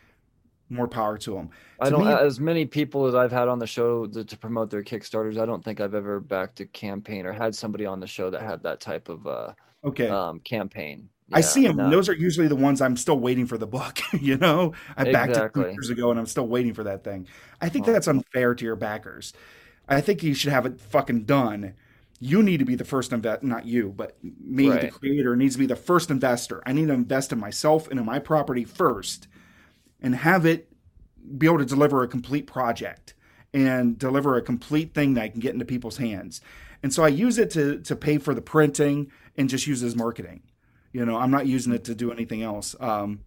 [0.73, 1.51] More power to them.
[1.81, 2.05] I don't.
[2.05, 5.37] Me, as many people as I've had on the show to, to, promote their Kickstarters,
[5.37, 8.43] I don't think I've ever backed a campaign or had somebody on the show that
[8.43, 9.53] had that type of uh,
[9.85, 11.09] okay um, campaign.
[11.31, 11.77] Yeah, I see them.
[11.77, 11.91] No.
[11.91, 14.01] Those are usually the ones I'm still waiting for the book.
[14.21, 15.63] you know, I backed exactly.
[15.63, 17.27] it two years ago and I'm still waiting for that thing.
[17.61, 17.93] I think oh.
[17.93, 19.33] that's unfair to your backers.
[19.89, 21.75] I think you should have it fucking done.
[22.21, 24.83] You need to be the first invest, not you, but me, right.
[24.83, 26.63] the creator, needs to be the first investor.
[26.67, 29.27] I need to invest in myself and in my property first,
[30.03, 30.71] and have it
[31.39, 33.15] be able to deliver a complete project
[33.55, 36.41] and deliver a complete thing that I can get into people's hands.
[36.83, 39.97] And so I use it to to pay for the printing and just use as
[39.97, 40.43] marketing.
[40.93, 42.75] You know, I'm not using it to do anything else.
[42.81, 43.21] Um,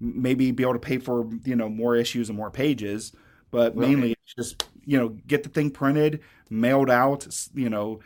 [0.00, 3.12] maybe be able to pay for you know more issues and more pages,
[3.50, 8.00] but mainly it's just you know, get the thing printed, mailed out, you know,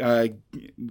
[0.00, 0.28] uh,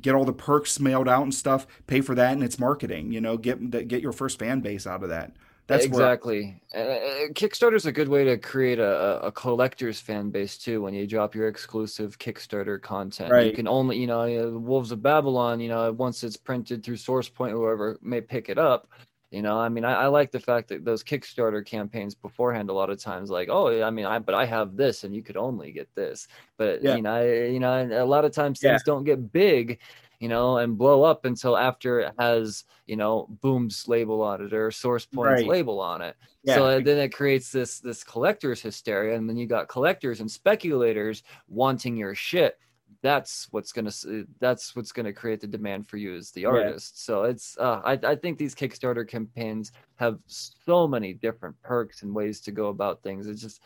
[0.01, 3.11] get all the perks mailed out and stuff, pay for that, and it's marketing.
[3.11, 5.33] You know, get get your first fan base out of that.
[5.67, 6.61] That's exactly.
[6.71, 7.27] Where...
[7.27, 10.81] Uh, Kickstarter's a good way to create a, a collector's fan base too.
[10.81, 13.47] When you drop your exclusive Kickstarter content, right.
[13.47, 15.59] you can only, you know, Wolves of Babylon.
[15.59, 18.89] You know, once it's printed through SourcePoint, whoever may pick it up.
[19.29, 22.73] You know, I mean, I, I, like the fact that those Kickstarter campaigns beforehand, a
[22.73, 25.35] lot of times, like, oh, I mean, I but I have this, and you could
[25.35, 26.29] only get this.
[26.55, 26.95] But yeah.
[26.95, 28.85] you know, I, you know, a lot of times things yeah.
[28.85, 29.79] don't get big
[30.19, 34.53] you know, and blow up until after it has, you know, Boom's label on it
[34.53, 35.47] or SourcePoint's right.
[35.47, 36.15] label on it.
[36.43, 36.55] Yeah.
[36.55, 41.23] So then it creates this this collector's hysteria, and then you got collectors and speculators
[41.47, 42.57] wanting your shit.
[43.03, 43.91] That's what's gonna
[44.39, 46.95] that's what's gonna create the demand for you as the artist.
[46.95, 47.03] Yeah.
[47.03, 52.13] So it's uh, I I think these Kickstarter campaigns have so many different perks and
[52.13, 53.27] ways to go about things.
[53.27, 53.61] It's just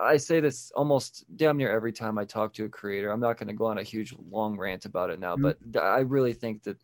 [0.00, 3.10] I say this almost damn near every time I talk to a creator.
[3.10, 5.52] I'm not going to go on a huge long rant about it now, mm-hmm.
[5.70, 6.78] but I really think that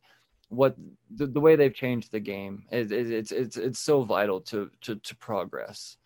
[0.49, 0.77] what
[1.11, 4.97] the, the way they've changed the game is, it's it's it's so vital to to,
[4.97, 5.97] to progress.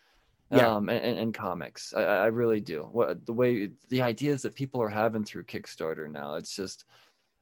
[0.53, 0.67] Yeah.
[0.67, 2.89] Um, and, and comics, I, I really do.
[2.91, 6.87] What the way the ideas that people are having through Kickstarter now, it's just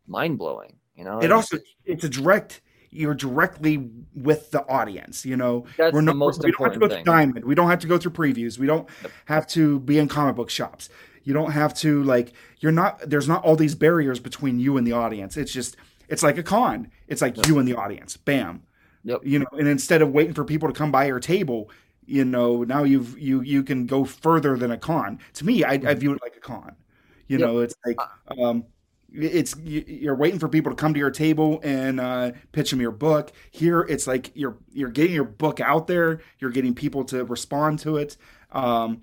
[0.07, 0.77] mind blowing.
[0.95, 2.61] You know, it also it's a direct
[2.91, 5.25] you're directly with the audience.
[5.25, 7.05] You know, That's we're not, the most we don't have to go thing.
[7.05, 7.45] through Diamond.
[7.45, 8.59] We don't have to go through previews.
[8.59, 9.13] We don't yep.
[9.27, 10.89] have to be in comic book shops.
[11.25, 12.33] You don't have to like.
[12.61, 13.01] You're not.
[13.01, 15.37] There's not all these barriers between you and the audience.
[15.37, 15.77] It's just.
[16.09, 16.91] It's like a con.
[17.07, 17.47] It's like yep.
[17.47, 18.17] you and the audience.
[18.17, 18.63] Bam.
[19.05, 19.21] Yep.
[19.25, 21.71] You know, and instead of waiting for people to come by your table,
[22.07, 25.19] you know, now you've you you can go further than a con.
[25.35, 25.99] To me, I, I mm-hmm.
[25.99, 26.75] view it like a con.
[27.27, 27.47] You yep.
[27.47, 28.65] know, it's like uh, um,
[29.13, 32.91] it's you're waiting for people to come to your table and uh, pitch them your
[32.91, 33.33] book.
[33.51, 36.21] Here, it's like you're you're getting your book out there.
[36.39, 38.17] You're getting people to respond to it,
[38.53, 39.01] um,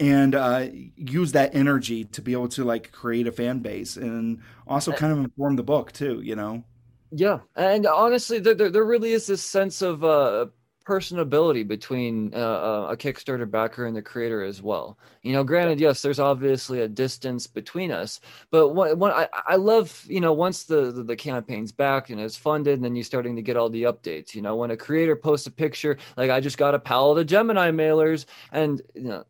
[0.00, 4.40] and uh, use that energy to be able to like create a fan base and
[4.66, 6.20] also kind of inform the book too.
[6.22, 6.64] You know.
[7.10, 10.46] Yeah, and honestly, there, there, there really is this sense of uh,
[10.88, 14.98] personability between uh, uh, a Kickstarter backer and the creator as well.
[15.22, 18.20] You know, granted, yes, there's obviously a distance between us,
[18.50, 22.18] but what, when I, I love, you know, once the, the, the campaign's back and
[22.18, 24.34] it's funded, and then you're starting to get all the updates.
[24.34, 27.18] You know, when a creator posts a picture, like I just got a pal of
[27.18, 29.24] the Gemini mailers, and you know.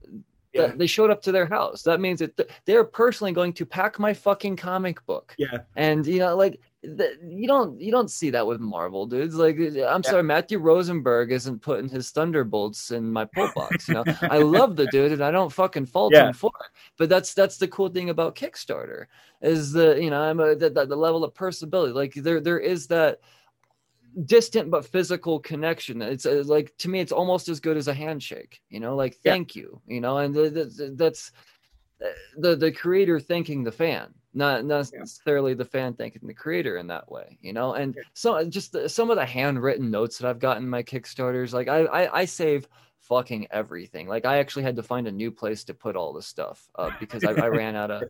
[0.55, 0.72] Yeah.
[0.74, 1.82] They showed up to their house.
[1.82, 5.35] That means that they're personally going to pack my fucking comic book.
[5.39, 5.59] Yeah.
[5.76, 9.34] And you know, like you don't you don't see that with Marvel dudes.
[9.34, 10.00] Like I'm yeah.
[10.02, 13.88] sorry, Matthew Rosenberg isn't putting his thunderbolts in my pull box.
[13.88, 16.28] You know, I love the dude and I don't fucking fault yeah.
[16.28, 16.70] him for it.
[16.96, 19.06] But that's that's the cool thing about Kickstarter
[19.42, 21.94] is the you know I'm a, the, the level of personability.
[21.94, 23.20] Like there there is that
[24.24, 26.00] distant but physical connection.
[26.00, 28.60] It's uh, like to me, it's almost as good as a handshake.
[28.70, 29.80] You know, like thank you.
[29.88, 31.32] You know, and the, the, that's
[32.00, 32.06] uh,
[32.36, 37.10] the the creator thanking the fan not necessarily the fan thanking the creator in that
[37.10, 37.74] way you know?
[37.74, 41.52] And so just the, some of the handwritten notes that i've gotten in my kickstarters
[41.52, 42.69] like I, I, I save
[43.01, 44.06] fucking everything.
[44.06, 46.90] Like i actually had to find a new place to put all the stuff uh,
[47.01, 48.05] because I, I, ran out of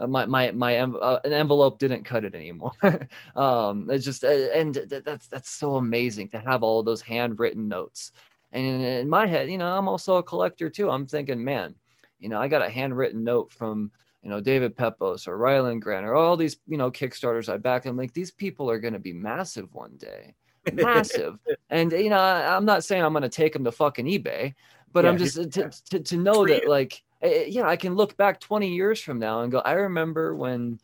[0.00, 2.72] uh, my my my uh, an envelope didn't cut it anymore.
[3.36, 8.12] Um it's just uh, and that's that's so amazing to have all those handwritten notes.
[8.52, 10.90] And in, in my head you know i'm also a collector too.
[10.90, 11.74] I'm thinking man
[12.18, 13.90] you know i got a handwritten note from
[14.22, 17.86] you know, David Pepose or Rylend Grant or all these, you know, Kickstarters I back.
[17.86, 20.34] I'm like, these people are going to be massive one day,
[20.72, 21.38] massive.
[21.70, 24.54] and you know, I, am not saying I'm going to take them to fucking eBay,
[24.92, 27.94] but yeah, I'm just to, to, to know that like, eh, eh, yeah, I can
[27.94, 30.80] look back 20 years from now and go, I remember when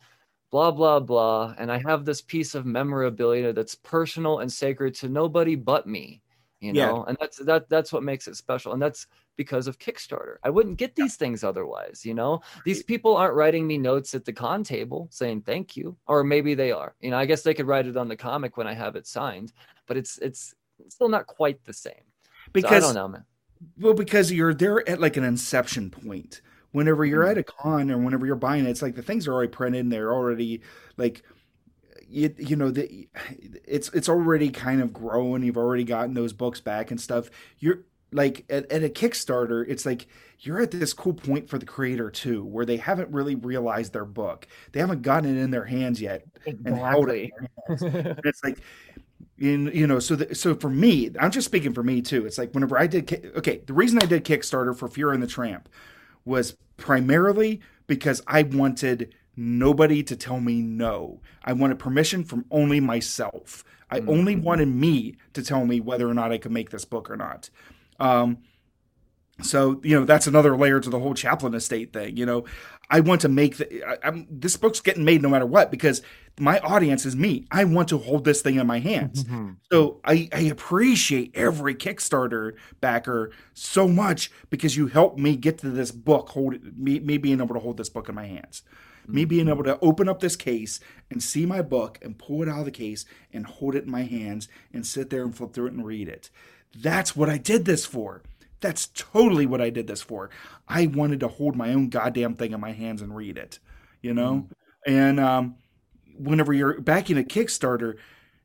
[0.51, 5.09] blah blah blah and i have this piece of memorabilia that's personal and sacred to
[5.09, 6.21] nobody but me
[6.59, 7.03] you know yeah.
[7.09, 10.35] and that's that that's what makes it special and that's because of Kickstarter.
[10.43, 12.41] I wouldn't get these things otherwise, you know?
[12.63, 16.53] These people aren't writing me notes at the con table saying thank you, or maybe
[16.53, 16.95] they are.
[17.01, 19.07] You know, I guess they could write it on the comic when I have it
[19.07, 19.53] signed,
[19.87, 20.55] but it's it's
[20.89, 21.93] still not quite the same.
[22.53, 23.25] Because so I don't know, man.
[23.79, 26.41] Well, because you're there at like an inception point.
[26.71, 27.31] Whenever you're mm-hmm.
[27.31, 29.81] at a con or whenever you're buying it, it's like the things are already printed
[29.81, 30.61] and they're already
[30.97, 31.23] like
[32.09, 33.07] you, you know the
[33.65, 37.29] it's it's already kind of grown you've already gotten those books back and stuff
[37.59, 40.07] you're like at, at, a Kickstarter, it's like
[40.39, 44.05] you're at this cool point for the creator too, where they haven't really realized their
[44.05, 44.47] book.
[44.71, 46.23] They haven't gotten it in their hands yet.
[46.45, 47.33] Exactly.
[47.67, 48.59] And it's like,
[49.37, 52.25] in you know, so the, so for me, I'm just speaking for me too.
[52.25, 55.27] It's like whenever I did, okay, the reason I did Kickstarter for Fuhrer and the
[55.27, 55.67] Tramp
[56.23, 61.21] was primarily because I wanted nobody to tell me no.
[61.43, 63.63] I wanted permission from only myself.
[63.89, 64.09] I mm-hmm.
[64.09, 67.17] only wanted me to tell me whether or not I could make this book or
[67.17, 67.49] not.
[67.99, 68.39] Um,
[69.41, 72.45] so you know that's another layer to the whole Chaplin estate thing you know
[72.89, 76.01] i want to make the I, this book's getting made no matter what because
[76.39, 79.51] my audience is me i want to hold this thing in my hands mm-hmm.
[79.69, 85.69] so I, I appreciate every kickstarter backer so much because you helped me get to
[85.69, 88.63] this book hold me, me being able to hold this book in my hands
[89.05, 89.15] mm-hmm.
[89.15, 90.79] me being able to open up this case
[91.09, 93.91] and see my book and pull it out of the case and hold it in
[93.91, 96.29] my hands and sit there and flip through it and read it
[96.75, 98.21] that's what i did this for
[98.65, 100.29] that's totally what I did this for.
[100.67, 103.59] I wanted to hold my own goddamn thing in my hands and read it,
[104.01, 104.47] you know?
[104.87, 104.91] Mm-hmm.
[104.91, 105.55] And um,
[106.17, 107.97] whenever you're backing a Kickstarter,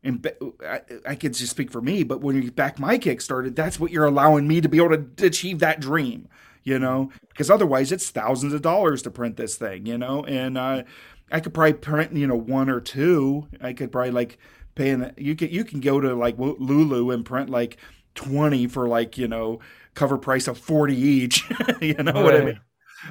[0.02, 0.30] and
[0.66, 3.90] I, I could just speak for me, but when you back my Kickstarter, that's what
[3.90, 6.28] you're allowing me to be able to achieve that dream,
[6.62, 7.10] you know?
[7.28, 10.24] Because otherwise, it's thousands of dollars to print this thing, you know?
[10.24, 10.82] And uh,
[11.30, 13.48] I could probably print, you know, one or two.
[13.60, 14.38] I could probably like
[14.74, 17.76] paying, you can, you can go to like Lulu and print like
[18.14, 19.60] 20 for like, you know,
[19.94, 21.44] cover price of 40 each.
[21.80, 22.24] you know right.
[22.24, 22.60] what I mean?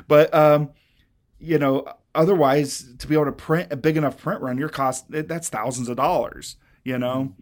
[0.08, 0.72] But, um,
[1.40, 5.06] you know, otherwise, to be able to print a big enough print run, your cost,
[5.10, 7.34] that's thousands of dollars, you know?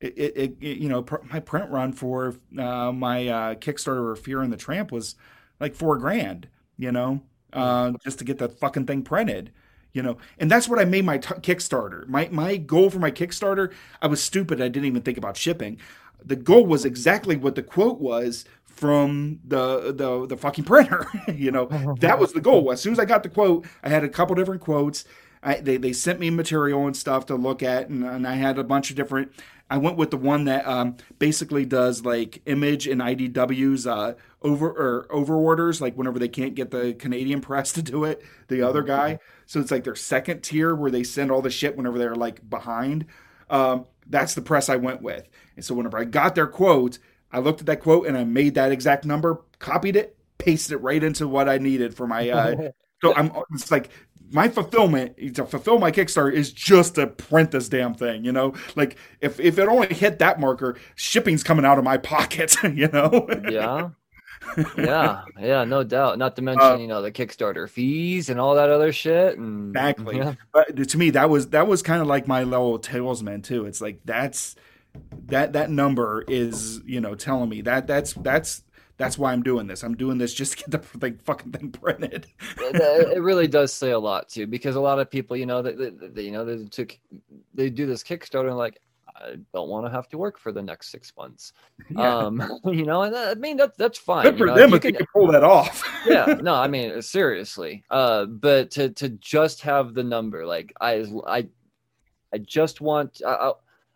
[0.00, 4.16] It, it, it you know, pr- my print run for uh, my uh, Kickstarter or
[4.16, 5.14] Fuhrer and the Tramp was
[5.60, 7.20] like four grand, you know,
[7.52, 9.52] uh, just to get the fucking thing printed
[9.92, 13.10] you know and that's what i made my t- kickstarter my my goal for my
[13.10, 15.76] kickstarter i was stupid i didn't even think about shipping
[16.24, 18.44] the goal was exactly what the quote was
[18.80, 21.06] from the the the fucking printer.
[21.34, 21.66] you know,
[22.00, 22.72] that was the goal.
[22.72, 25.04] As soon as I got the quote, I had a couple different quotes.
[25.42, 28.58] I, they they sent me material and stuff to look at, and, and I had
[28.58, 29.32] a bunch of different.
[29.70, 34.68] I went with the one that um, basically does like image and IDW's uh, over
[34.68, 38.62] or over orders, like whenever they can't get the Canadian press to do it, the
[38.62, 39.18] other guy.
[39.46, 42.48] So it's like their second tier where they send all the shit whenever they're like
[42.48, 43.06] behind.
[43.48, 45.28] Um, that's the press I went with.
[45.56, 46.98] And so whenever I got their quote,
[47.32, 50.82] I looked at that quote and I made that exact number, copied it, pasted it
[50.82, 52.28] right into what I needed for my.
[52.28, 52.70] Uh,
[53.02, 53.32] so I'm.
[53.52, 53.90] It's like
[54.30, 58.24] my fulfillment to fulfill my Kickstarter is just to print this damn thing.
[58.24, 61.96] You know, like if if it only hit that marker, shipping's coming out of my
[61.98, 62.56] pocket.
[62.62, 63.26] You know.
[63.48, 63.90] yeah.
[64.78, 66.18] yeah, yeah, no doubt.
[66.18, 69.36] Not to mention, uh, you know, the Kickstarter fees and all that other shit.
[69.36, 70.16] And, exactly.
[70.16, 70.34] Yeah.
[70.50, 73.66] But to me, that was that was kind of like my little talesman too.
[73.66, 74.56] It's like that's
[75.26, 78.62] that that number is you know telling me that that's that's
[79.00, 79.82] that's why I'm doing this.
[79.82, 82.26] I'm doing this just to get the like, fucking thing printed.
[82.58, 85.72] it really does say a lot too, because a lot of people, you know, they,
[85.72, 86.98] they, they you know they took
[87.54, 88.78] they do this Kickstarter and like
[89.16, 91.54] I don't want to have to work for the next six months.
[91.90, 92.18] Yeah.
[92.18, 94.24] Um, you know, and that, I mean that that's fine.
[94.24, 95.82] Good for know, them if you can pull that off.
[96.06, 97.82] yeah, no, I mean seriously.
[97.90, 101.48] Uh, but to to just have the number, like I I
[102.34, 103.22] I just want.
[103.26, 103.52] I,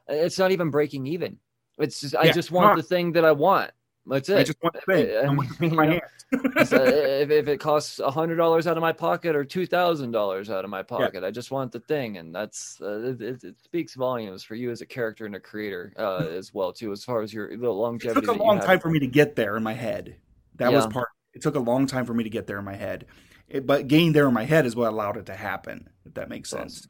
[0.08, 1.38] it's not even breaking even.
[1.78, 3.70] It's just I just want the thing that I want.
[4.06, 4.38] That's it.
[4.38, 5.16] I just want the thing.
[5.16, 6.68] I want the my hands.
[6.68, 10.10] so if, if it costs a hundred dollars out of my pocket or two thousand
[10.10, 11.28] dollars out of my pocket, yeah.
[11.28, 14.82] I just want the thing, and that's uh, it, it, speaks volumes for you as
[14.82, 18.18] a character and a creator uh, as well too, as far as your the longevity.
[18.18, 20.16] It took a long time for me to get there in my head.
[20.56, 20.76] That yeah.
[20.76, 21.08] was part.
[21.32, 23.06] It took a long time for me to get there in my head,
[23.48, 25.88] it, but getting there in my head is what allowed it to happen.
[26.04, 26.86] If that makes sense.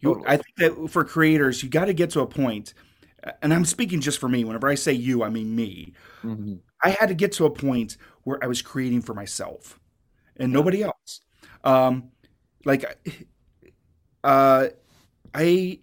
[0.00, 0.28] You, totally.
[0.28, 2.74] I think that for creators, you got to get to a point,
[3.42, 4.44] and I'm speaking just for me.
[4.44, 5.94] Whenever I say you, I mean me.
[6.22, 6.54] Mm-hmm.
[6.82, 9.78] I had to get to a point where I was creating for myself
[10.36, 11.20] and nobody else.
[11.64, 12.10] Um,
[12.64, 12.84] like,
[14.24, 14.68] uh,
[15.34, 15.80] I,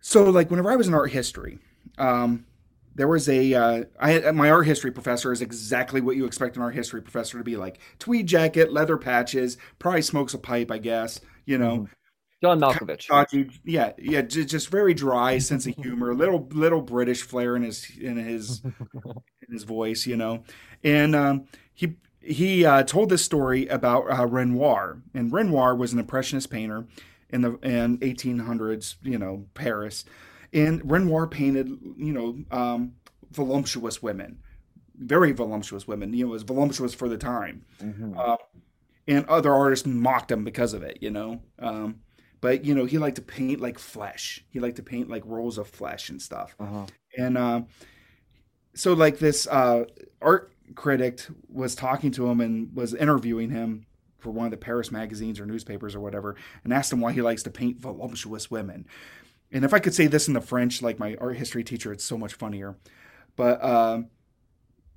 [0.00, 1.58] so like whenever I was in art history,
[1.98, 2.46] um,
[2.94, 6.62] there was a uh, I my art history professor is exactly what you expect an
[6.62, 10.78] art history professor to be like: tweed jacket, leather patches, probably smokes a pipe, I
[10.78, 11.20] guess.
[11.44, 11.92] You know, mm-hmm.
[12.42, 13.08] John Malkovich.
[13.64, 18.16] yeah, yeah, just very dry sense of humor, little little British flair in his in
[18.16, 18.62] his
[19.04, 20.44] in his voice, you know.
[20.84, 25.98] And um, he he uh, told this story about uh, Renoir, and Renoir was an
[25.98, 26.86] impressionist painter
[27.30, 30.04] in the in 1800s, you know, Paris.
[30.52, 32.92] And Renoir painted, you know, um,
[33.30, 34.38] voluptuous women,
[34.94, 36.12] very voluptuous women.
[36.12, 37.64] You know, it was voluptuous for the time.
[37.80, 38.18] Mm-hmm.
[38.18, 38.36] Uh,
[39.08, 41.40] and other artists mocked him because of it, you know.
[41.58, 42.00] Um,
[42.46, 44.44] but you know he liked to paint like flesh.
[44.50, 46.54] He liked to paint like rolls of flesh and stuff.
[46.60, 46.86] Uh-huh.
[47.18, 47.62] and uh,
[48.72, 49.86] so like this uh,
[50.22, 53.86] art critic was talking to him and was interviewing him
[54.18, 57.20] for one of the paris magazines or newspapers or whatever and asked him why he
[57.20, 58.86] likes to paint voluptuous women.
[59.50, 62.04] And if i could say this in the french like my art history teacher it's
[62.04, 62.76] so much funnier.
[63.34, 64.02] But uh,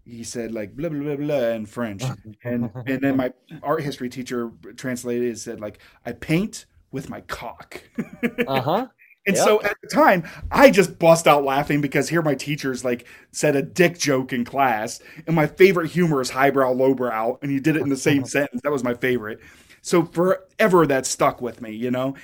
[0.06, 2.04] he said like blah blah blah blah in French,
[2.44, 7.22] and and then my art history teacher translated it said like I paint with my
[7.22, 7.82] cock.
[8.48, 8.88] uh huh.
[9.28, 9.46] And Yep.
[9.46, 13.56] so at the time, I just bust out laughing because here my teachers like said
[13.56, 17.76] a dick joke in class, and my favorite humor is highbrow, lowbrow, and you did
[17.76, 18.62] it in the same sentence.
[18.64, 19.40] That was my favorite.
[19.82, 22.16] So forever that stuck with me, you know.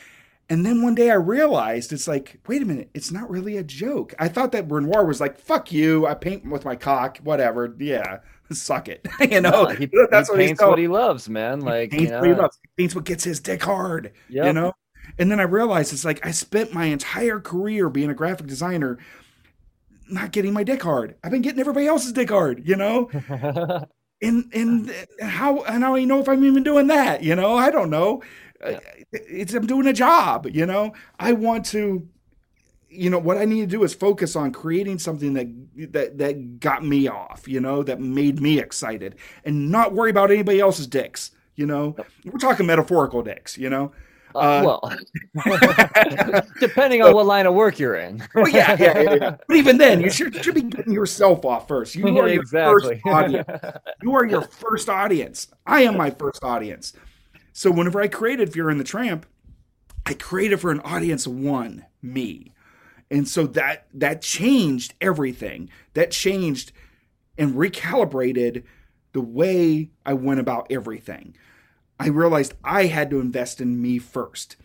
[0.50, 3.64] And then one day I realized it's like, wait a minute, it's not really a
[3.64, 4.14] joke.
[4.20, 7.76] I thought that Renoir was like, fuck you, I paint with my cock, whatever.
[7.80, 8.20] Yeah,
[8.52, 9.06] suck it.
[9.32, 11.62] you know, he, that's he what he's what he loves, man.
[11.62, 12.60] Like paints you what he know, loves.
[12.62, 14.12] He paints what gets his dick hard.
[14.46, 14.74] You know?
[15.18, 18.98] And then I realized it's like I spent my entire career being a graphic designer
[20.10, 21.16] not getting my dick hard.
[21.24, 23.10] I've been getting everybody else's dick hard, you know?
[24.22, 24.92] and and
[25.22, 27.24] how and how do you know if I'm even doing that?
[27.24, 28.22] You know, I don't know.
[28.62, 28.78] Yeah.
[28.78, 28.80] Uh,
[29.12, 30.94] it's I'm doing a job, you know.
[31.20, 32.08] I want to
[32.96, 35.48] you know what I need to do is focus on creating something that
[35.94, 40.32] that that got me off, you know, that made me excited, and not worry about
[40.32, 41.32] anybody else's dicks.
[41.56, 41.96] You know,
[42.26, 43.58] we're talking metaphorical dicks.
[43.58, 43.92] You know,
[44.36, 44.92] Uh, Uh, well,
[46.60, 48.22] depending on what line of work you're in.
[48.36, 49.36] well, yeah, yeah, yeah, yeah.
[49.48, 51.96] But even then, you should, should be getting yourself off first.
[51.96, 52.96] You are your exactly.
[52.96, 53.48] first audience.
[54.02, 55.48] You are your first audience.
[55.66, 56.94] I am my first audience.
[57.54, 59.26] So whenever I created Fuhrer in the Tramp,
[60.06, 62.54] I created for an audience one, me.
[63.12, 65.70] And so that that changed everything.
[65.94, 66.72] That changed
[67.38, 68.64] and recalibrated
[69.14, 71.36] the way I went about everything.
[72.00, 74.58] I realized I had to invest in me first.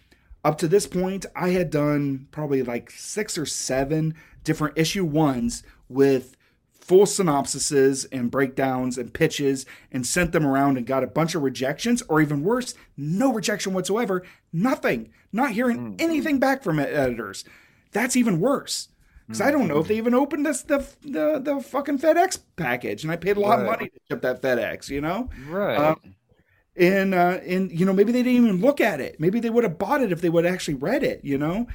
[0.45, 5.62] Up to this point, I had done probably like six or seven different issue ones
[5.89, 6.37] with
[6.73, 11.43] full synopsises and breakdowns and pitches and sent them around and got a bunch of
[11.43, 14.25] rejections, or even worse, no rejection whatsoever.
[14.53, 15.11] Nothing.
[15.31, 16.01] Not hearing mm.
[16.01, 17.45] anything back from editors.
[17.93, 18.89] That's even worse.
[19.27, 23.05] Because I don't know if they even opened this the, the the fucking FedEx package,
[23.05, 24.89] and I paid a lot of money to ship that FedEx.
[24.89, 25.77] You know, right.
[25.77, 25.95] Uh,
[26.77, 29.21] and uh, and you know maybe they didn't even look at it.
[29.21, 31.21] Maybe they would have bought it if they would have actually read it.
[31.23, 31.69] You know,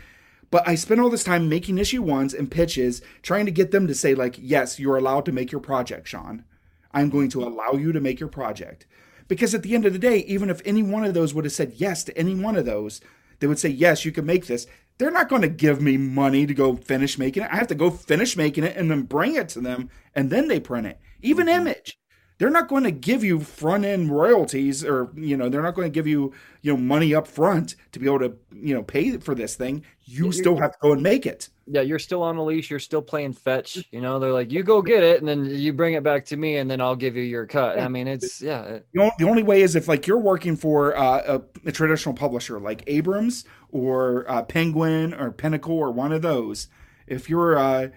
[0.52, 3.88] but I spent all this time making issue ones and pitches, trying to get them
[3.88, 6.44] to say like, yes, you're allowed to make your project, Sean.
[6.92, 8.86] I'm going to allow you to make your project.
[9.28, 11.52] Because at the end of the day, even if any one of those would have
[11.52, 13.02] said yes to any one of those,
[13.40, 14.68] they would say, yes, you can make this.
[14.98, 17.52] They're not going to give me money to go finish making it.
[17.52, 20.48] I have to go finish making it and then bring it to them and then
[20.48, 21.00] they print it.
[21.22, 21.68] Even mm-hmm.
[21.68, 21.98] Image.
[22.38, 25.86] They're not going to give you front end royalties or, you know, they're not going
[25.86, 29.18] to give you, you know, money up front to be able to, you know, pay
[29.18, 29.86] for this thing.
[30.04, 31.50] You still have to go and make it.
[31.66, 32.70] yeah, you're still on a leash.
[32.70, 33.88] You're still playing fetch.
[33.92, 36.38] You know, they're like, you go get it, and then you bring it back to
[36.38, 37.80] me, and then I'll give you your cut.
[37.80, 40.96] I mean, it's yeah, The only, the only way is if like you're working for
[40.96, 46.22] uh, a, a traditional publisher like Abrams or uh, Penguin or Pinnacle or one of
[46.22, 46.68] those.
[47.08, 47.88] If you're uh,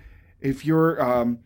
[0.40, 1.40] if you're um,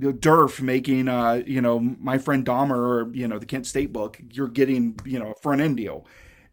[0.00, 4.20] Derf making uh, you know my friend Dahmer or you know the Kent State book,
[4.30, 6.06] you're getting you know a front end deal.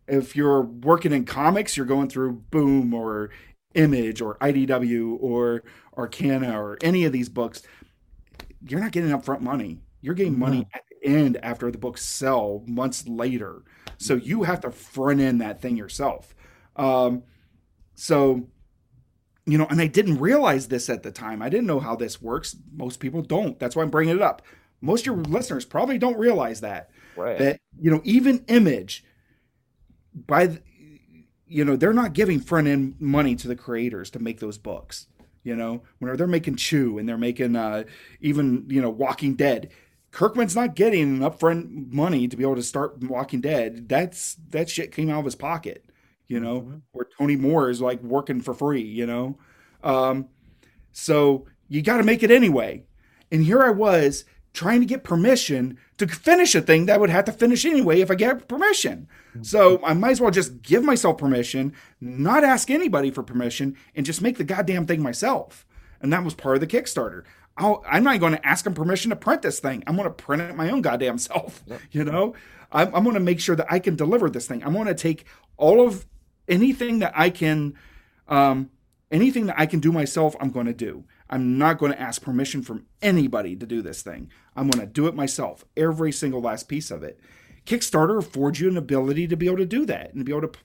[0.07, 3.29] If you're working in comics, you're going through Boom or
[3.75, 5.63] Image or IDW or
[5.95, 7.61] Arcana or any of these books.
[8.67, 9.79] You're not getting upfront money.
[10.01, 13.63] You're getting money at the end after the books sell months later.
[13.97, 16.33] So you have to front end that thing yourself.
[16.75, 17.23] Um,
[17.95, 18.47] so,
[19.51, 21.41] you know, and I didn't realize this at the time.
[21.41, 22.55] I didn't know how this works.
[22.73, 23.59] Most people don't.
[23.59, 24.41] That's why I'm bringing it up.
[24.81, 26.89] Most of your listeners probably don't realize that
[27.19, 27.37] right.
[27.37, 29.03] that you know even image
[30.13, 30.61] by the,
[31.47, 35.07] you know they're not giving front end money to the creators to make those books
[35.43, 37.83] you know when they're making chew and they're making uh
[38.21, 39.69] even you know walking dead
[40.11, 44.91] kirkman's not getting upfront money to be able to start walking dead that's that shit
[44.91, 45.85] came out of his pocket
[46.29, 46.81] you know Mhm.
[46.93, 49.37] or tony moore is like working for free you know
[49.83, 50.29] um
[50.93, 52.83] so you got to make it anyway
[53.31, 54.23] and here i was
[54.53, 58.01] trying to get permission to finish a thing that I would have to finish anyway
[58.01, 59.07] if I get permission.
[59.43, 64.07] So I might as well just give myself permission, not ask anybody for permission, and
[64.07, 65.67] just make the goddamn thing myself.
[66.01, 67.25] And that was part of the Kickstarter.
[67.57, 69.83] I'll, I'm not going to ask them permission to print this thing.
[69.85, 71.63] I'm going to print it my own goddamn self.
[71.91, 72.33] You know,
[72.71, 74.63] I'm, I'm going to make sure that I can deliver this thing.
[74.63, 75.25] I'm going to take
[75.57, 76.07] all of
[76.49, 77.75] anything that I can,
[78.27, 78.71] um,
[79.11, 80.35] anything that I can do myself.
[80.41, 81.05] I'm going to do.
[81.29, 84.31] I'm not going to ask permission from anybody to do this thing.
[84.55, 87.19] I'm going to do it myself, every single last piece of it.
[87.65, 90.47] Kickstarter affords you an ability to be able to do that and be able to
[90.47, 90.59] p-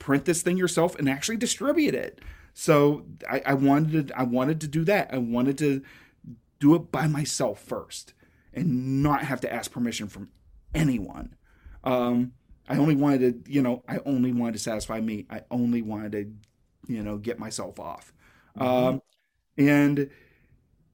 [0.00, 2.20] print this thing yourself and actually distribute it.
[2.54, 5.14] So I, I wanted to, I wanted to do that.
[5.14, 5.82] I wanted to
[6.58, 8.14] do it by myself first
[8.52, 10.30] and not have to ask permission from
[10.74, 11.36] anyone.
[11.84, 12.32] Um,
[12.70, 15.26] I only wanted to, you know, I only wanted to satisfy me.
[15.28, 18.12] I only wanted to, you know, get myself off.
[18.56, 19.02] Um,
[19.58, 20.08] and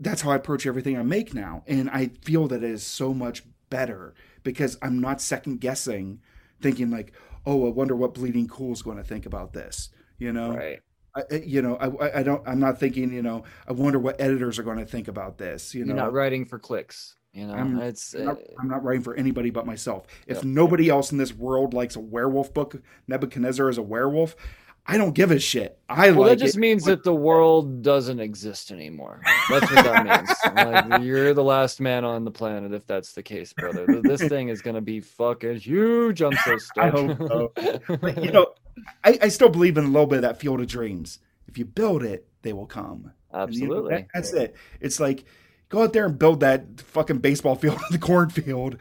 [0.01, 1.65] that's how I approach everything I make now.
[1.67, 6.21] And I feel that it is so much better because I'm not second guessing,
[6.63, 7.13] thinking like,
[7.45, 9.91] oh, I wonder what Bleeding Cool is going to think about this.
[10.19, 10.81] You know, right.
[11.15, 12.43] I, you know, I, I don't.
[12.49, 13.13] I'm not thinking.
[13.13, 15.75] You know, I wonder what editors are going to think about this.
[15.75, 17.17] You know, You're not writing for clicks.
[17.37, 20.07] You know, I'm, it's I'm not, uh, I'm not writing for anybody but myself.
[20.27, 20.45] If Yep.
[20.45, 24.35] nobody else in this world likes a werewolf book, Nebuchadnezzar is a werewolf.
[24.87, 25.79] I don't give a shit.
[25.89, 26.61] I well, like that just it.
[26.61, 29.21] means that the world doesn't exist anymore.
[29.51, 30.31] That's what that means.
[30.57, 33.85] Like, you're the last man on the planet if that's the case, brother.
[34.01, 36.23] This thing is gonna be fucking huge.
[36.23, 36.79] I'm so stoked.
[36.79, 37.97] I hope so.
[38.01, 38.47] But, you know,
[39.05, 41.19] I, I still believe in a little bit of that field of dreams.
[41.49, 43.13] If you build it, they will come.
[43.33, 43.95] And, you know, Absolutely.
[43.97, 44.55] that- that's it.
[44.81, 45.25] It's like
[45.69, 48.77] go out there and build that fucking baseball field in the cornfield,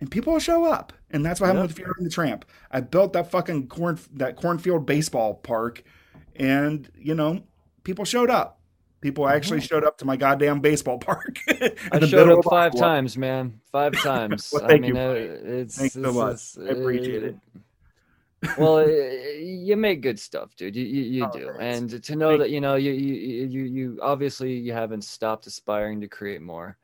[0.00, 0.92] and people will show up.
[1.10, 1.78] And that's what happened Yep.
[1.78, 2.44] with Fuhrer and the Tramp.
[2.70, 5.82] I built that fucking corn that cornfield baseball park,
[6.36, 7.42] and you know,
[7.84, 8.60] people showed up.
[9.00, 11.36] People actually showed up to my goddamn baseball park.
[11.48, 13.60] I showed up five times, man.
[13.70, 14.50] Five times.
[14.52, 16.32] Well, I thank mean, you, uh, it's Thanks so much.
[16.56, 17.36] it's- I appreciate it.
[18.58, 20.76] Well, you make good stuff, dude.
[20.76, 21.92] You you, you Oh, do, thanks.
[21.92, 25.46] and to know Thank that you know you you you you obviously you haven't stopped
[25.46, 26.76] aspiring to create more.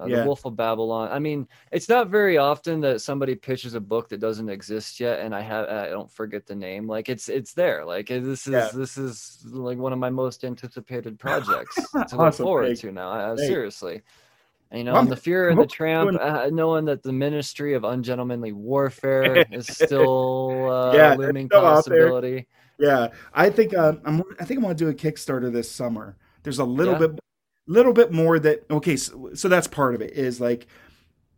[0.00, 0.20] Uh, Yeah.
[0.20, 1.08] The Wolf of Babylon.
[1.10, 5.18] I mean, it's not very often that somebody pitches a book that doesn't exist yet,
[5.20, 6.86] and I have I don't forget the name.
[6.86, 7.84] Like it's it's there.
[7.84, 8.68] Like this is Yeah.
[8.72, 11.74] this is like one of my most anticipated projects
[12.08, 13.10] to look forward Thank- to now.
[13.10, 14.02] Uh, seriously.
[14.72, 19.46] You know, the Fuhrer and the tramp, uh, knowing that the ministry of ungentlemanly warfare
[19.50, 22.46] is still uh, Yeah, looming still possibility.
[22.78, 24.22] Yeah, I think um, I'm.
[24.38, 26.16] I think I'm going to do a Kickstarter this summer.
[26.44, 27.08] There's a little Yeah.
[27.08, 27.18] bit,
[27.66, 28.64] little bit more that.
[28.70, 30.12] Okay, so, so that's part of it.
[30.12, 30.66] Is like,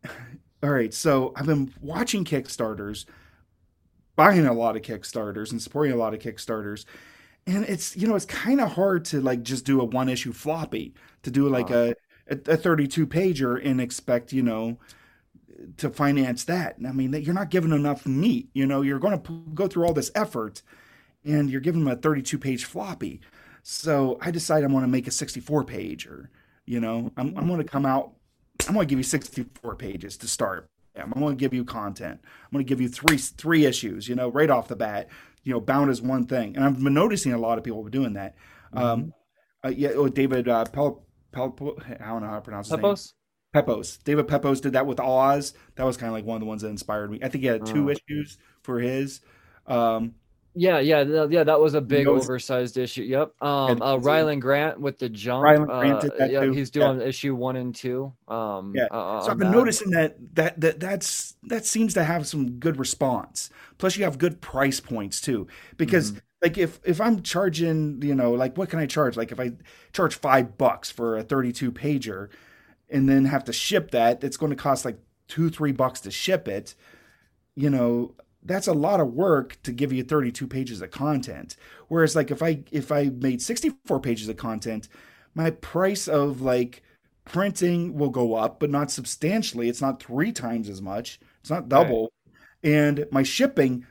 [0.63, 0.93] all right.
[0.93, 3.07] So I've been watching Kickstarters,
[4.17, 6.85] buying a lot of Kickstarters, and supporting a lot of Kickstarters,
[7.47, 10.33] and it's you know it's kind of hard to like just do a one issue
[10.33, 11.95] floppy to do like a
[12.31, 14.79] a, a 32 pager and expect you know
[15.77, 16.77] to finance that.
[16.87, 18.49] I mean, that you're not giving enough meat.
[18.55, 20.63] You know, you're going to go through all this effort
[21.25, 23.21] and you're giving them a 32 page floppy.
[23.63, 26.31] So I decide I'm going to make a 64 page or,
[26.65, 28.13] you know, I'm, I'm going to come out,
[28.67, 30.67] I'm going to give you 64 pages to start.
[30.97, 32.21] I'm going to give you content.
[32.23, 35.09] I'm going to give you three, three issues, you know, right off the bat,
[35.45, 36.57] you know, bound as one thing.
[36.57, 38.35] And I've been noticing a lot of people doing that.
[38.73, 39.15] Um,
[39.65, 41.03] uh, yeah, oh, David, uh, Pel,
[41.33, 41.55] Pel,
[42.01, 42.81] I don't know how to pronounce his name.
[42.83, 43.15] Pepose?
[43.53, 43.97] Pepose.
[43.99, 45.55] David Pepose did that with Oz.
[45.77, 47.19] That was kind of like one of the ones that inspired me.
[47.23, 47.93] I think he had two Oh.
[47.93, 49.21] issues for his.
[49.67, 50.15] Um,
[50.55, 51.45] Yeah, yeah, yeah.
[51.45, 53.03] That was a big knows- oversized issue.
[53.03, 53.41] Yep.
[53.41, 55.45] Um, uh, Rylend Grant with the jump.
[55.45, 56.51] Rylend Grant uh, did that yeah, too.
[56.53, 56.93] he's Yeah.
[56.93, 58.13] doing issue one and two.
[58.27, 58.87] Um, Yeah.
[58.91, 59.57] uh, so I've been that.
[59.57, 63.49] noticing that, that that that's that seems to have some good response.
[63.79, 65.47] Plus, you have good price points too.
[65.77, 66.19] Because Mm-hmm.
[66.43, 69.17] Like if if I'm charging, you know, like what can I charge?
[69.17, 69.53] Like if I
[69.93, 72.29] charge five bucks for a 32 pager,
[72.89, 74.99] and then have to ship that, it's going to cost like
[75.29, 76.75] two three bucks to ship it.
[77.55, 81.57] You know, that's a lot of work to give you 32 pages of content.
[81.89, 84.89] Whereas like if I if I made 64 pages of content,
[85.35, 86.83] my price of like
[87.25, 89.69] printing will go up, but not substantially.
[89.69, 91.21] It's not three times as much.
[91.41, 92.13] It's not double.
[92.63, 93.87] And my shipping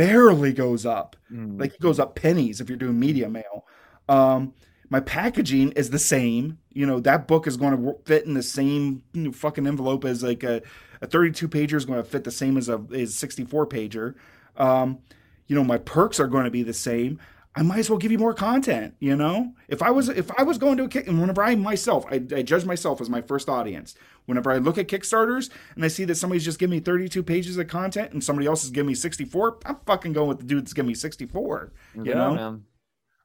[0.00, 1.14] barely goes up.
[1.30, 1.60] Mm.
[1.60, 3.66] Like it goes up pennies if you're doing media mail.
[4.08, 4.54] Um,
[4.88, 6.58] my packaging is the same.
[6.72, 10.06] You know, that book is going to fit in the same you know, fucking envelope
[10.06, 10.62] as like a,
[11.02, 14.14] a 32 pager is going to fit the same as a, as 64 pager.
[14.56, 15.00] Um,
[15.46, 17.20] you know, my perks are going to be the same.
[17.56, 18.94] I might as well give you more content.
[19.00, 21.54] You know, if I was if I was going to a kick, and whenever I
[21.56, 23.94] myself, I, I judge myself as my first audience.
[24.26, 27.56] Whenever I look at Kickstarters and I see that somebody's just giving me 32 pages
[27.58, 30.62] of content and somebody else is giving me 64, I'm fucking going with the dude
[30.62, 31.72] that's giving me 64.
[31.96, 32.64] You yeah, know, man.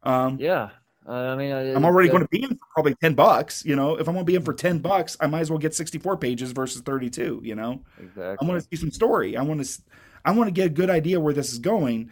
[0.03, 0.69] um, Yeah.
[1.07, 3.63] Uh, I mean, I- I'm already that- going to be in for probably 10 bucks.
[3.63, 5.59] You know, if I'm going to be in for 10 bucks, I might as well
[5.59, 7.41] get 64 pages versus 32.
[7.43, 8.23] You know, Exactly.
[8.41, 9.37] I want to see some story.
[9.37, 9.81] I want to,
[10.25, 12.09] I want to get a good idea where this is going,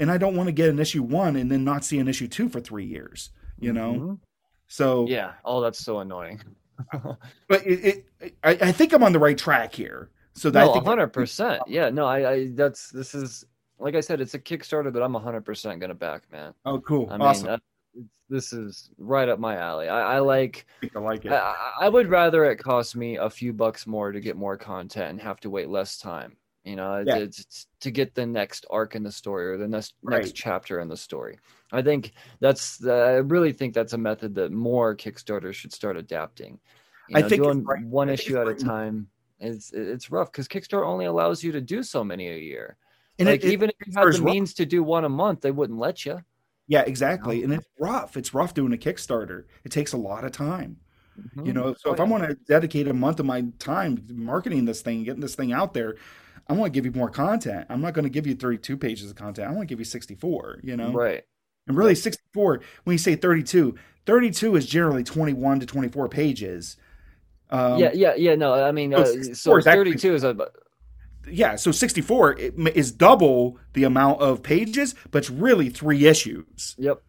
[0.00, 2.28] and I don't want to get an issue one and then not see an issue
[2.28, 3.30] two for three years.
[3.58, 4.18] You know, Mhm.
[4.68, 5.32] so Yeah.
[5.44, 6.42] Oh, that's so annoying.
[7.48, 10.10] but it, it I, I think I'm on the right track here.
[10.34, 11.62] So that I No, think hundred percent.
[11.66, 13.46] Yeah, no, I, I, that's this is
[13.78, 16.52] like I said, it's a Kickstarter that I'm hundred percent gonna back, man.
[16.66, 17.58] oh cool, I awesome.
[17.94, 19.88] it's, this is right up my alley.
[19.88, 20.66] I, I like.
[20.94, 21.32] I like it.
[21.32, 25.10] I- I would rather it cost me a few bucks more to get more content
[25.10, 26.36] and have to wait less time.
[26.66, 27.18] You know, Yeah.
[27.18, 30.18] it's, it's to get the next arc in the story or the next Right.
[30.18, 31.38] next chapter in the story.
[31.72, 32.84] I think that's.
[32.84, 36.58] Uh, I really think that's a method that more Kickstarters should start adapting.
[37.08, 39.06] You I think doing right- one I issue at a time
[39.38, 42.76] is it's rough because Kickstarter only allows you to do so many a year.
[43.18, 44.20] and like it, it- even if you had the rough.
[44.20, 46.20] means to do one a month, they wouldn't let you.
[46.66, 48.16] yeah, exactly, and it's rough.
[48.16, 49.44] It's rough doing a Kickstarter.
[49.64, 50.78] It takes a lot of time.
[51.42, 52.10] You know, so Oh, if I yeah.
[52.10, 55.72] want to dedicate a month of my time marketing this thing, getting this thing out
[55.72, 55.96] there,
[56.48, 57.66] I want to give you more content.
[57.68, 59.48] I'm not going to give you 32 pages of content.
[59.48, 60.60] I want to give you 64.
[60.62, 61.24] You know, right?
[61.66, 66.76] And really, 64, when you say 32, 32 is generally 21 to 24 pages.
[67.50, 68.34] Um, yeah, yeah, yeah.
[68.36, 69.04] No, I mean, uh,
[69.34, 70.36] so 32 is a.
[71.28, 76.76] Yeah, so 64 is double the amount of pages, but it's really three issues.
[76.78, 77.02] Yep.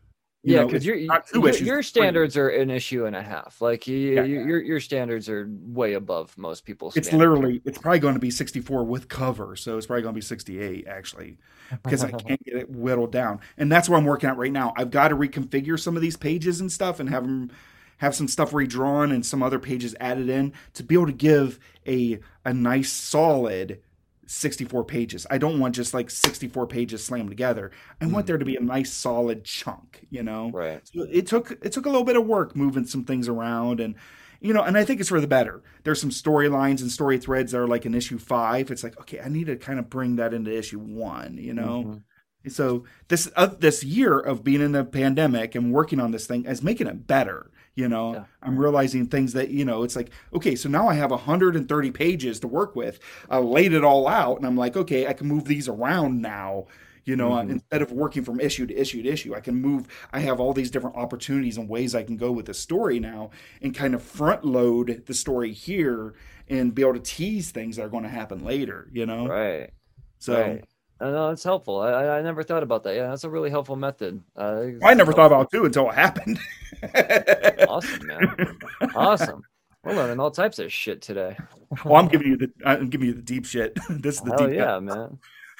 [0.44, 3.60] You yeah, because your your, standards are an issue and a half.
[3.60, 6.96] Like you, yeah, you, your your standards are way above most people's.
[6.96, 10.18] It's literally it's probably going to be 64 with cover, so it's probably going to
[10.18, 11.38] be 68 actually,
[11.84, 14.74] because I can't get it whittled down, and that's what I'm working at right now.
[14.78, 17.52] I've got to reconfigure some of these pages and stuff, and have them
[17.98, 21.60] have some stuff redrawn and some other pages added in to be able to give
[21.88, 23.82] a a nice solid
[24.28, 25.26] 64 pages.
[25.30, 27.72] I don't want just like 64 pages slammed together.
[28.00, 28.28] I want mm.
[28.28, 30.52] there to be a nice solid chunk, you know.
[30.52, 30.82] Right.
[30.88, 33.96] So it took it took a little bit of work moving some things around and
[34.40, 35.64] you know, and I think it's for the better.
[35.84, 38.70] There's some storylines and story threads that are like in issue 5.
[38.70, 41.84] It's like, okay, I need to kind of bring that into issue 1, you know.
[41.84, 42.50] Mm-hmm.
[42.50, 46.46] So this uh, this year of being in the pandemic and working on this thing
[46.46, 48.24] is making it better you know yeah.
[48.42, 52.40] i'm realizing things that you know it's like okay so now i have 130 pages
[52.40, 53.00] to work with
[53.30, 56.66] i laid it all out and i'm like okay i can move these around now
[57.06, 57.52] you know mm-hmm.
[57.52, 60.54] instead of working from issue to issue to issue i can move i have all
[60.54, 63.30] these different opportunities and ways i can go with the story now
[63.62, 66.16] and kind of front load the story here
[66.50, 69.70] and be able to tease things that are going to happen later you know right
[70.18, 70.66] so right.
[71.00, 71.80] I know it's helpful.
[71.80, 72.96] I, I never thought about that.
[72.96, 74.24] Yeah, that's a really helpful method.
[74.36, 75.14] Uh, I never helpful.
[75.14, 76.40] thought about it too until it happened.
[77.70, 78.58] awesome, man.
[78.96, 79.44] Awesome.
[79.84, 81.38] We're learning all types of shit today.
[81.86, 83.78] well, I'm giving you the I'm giving you the deep shit.
[83.90, 84.56] this is the Hell deep.
[84.58, 85.20] Yeah, man.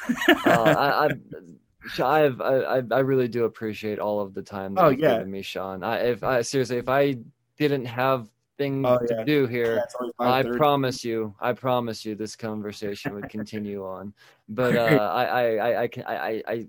[0.46, 4.90] uh, I, I, I've, I, I really do appreciate all of the time that oh,
[4.90, 5.14] you've yeah.
[5.14, 5.84] given me, Sean.
[5.84, 7.18] I, if I seriously, if I
[7.58, 8.28] didn't have
[8.58, 9.18] things oh, yeah.
[9.18, 9.84] to do here.
[10.00, 14.14] Yeah, I promise you, I promise you, this conversation would continue on.
[14.50, 16.68] But uh, I, I, I, I, I, I,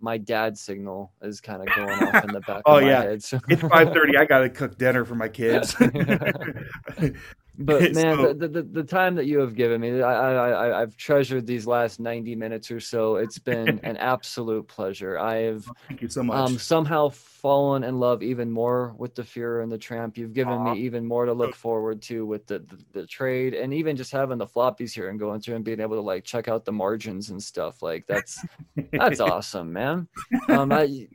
[0.00, 2.62] my dad's signal is kind of going off in the back.
[2.66, 3.40] oh yeah, head, so.
[3.48, 4.16] it's five thirty.
[4.16, 5.74] I got to cook dinner for my kids.
[7.58, 10.96] but man, so, the, the, the time that you have given me, I, I I've
[10.96, 13.16] treasured these last ninety minutes or so.
[13.16, 15.18] It's been an absolute pleasure.
[15.18, 16.36] I've thank you so much.
[16.36, 20.18] Um, somehow fallen in love even more with the Fuhrer and the Tramp.
[20.18, 20.74] You've given Aww.
[20.74, 24.12] me even more to look forward to with the, the, the trade and even just
[24.12, 26.72] having the floppies here and going through and being able to like check out the
[26.72, 27.82] margins and stuff.
[27.82, 28.44] Like that's
[28.92, 30.08] that's awesome, man.
[30.48, 31.08] Um, I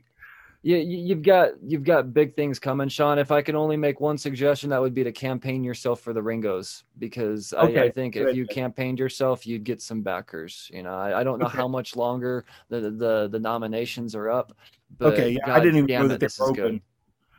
[0.64, 3.18] you, you've got you've got big things coming, Sean.
[3.18, 6.22] If I can only make one suggestion, that would be to campaign yourself for the
[6.22, 8.28] Ringos, because okay, I, I, think good.
[8.28, 10.70] if you campaigned yourself, you'd get some backers.
[10.72, 11.56] You know, I, I don't know okay.
[11.56, 14.56] how much longer the, the the nominations are up.
[14.98, 16.80] But okay, yeah, I didn't even know it, that they were open.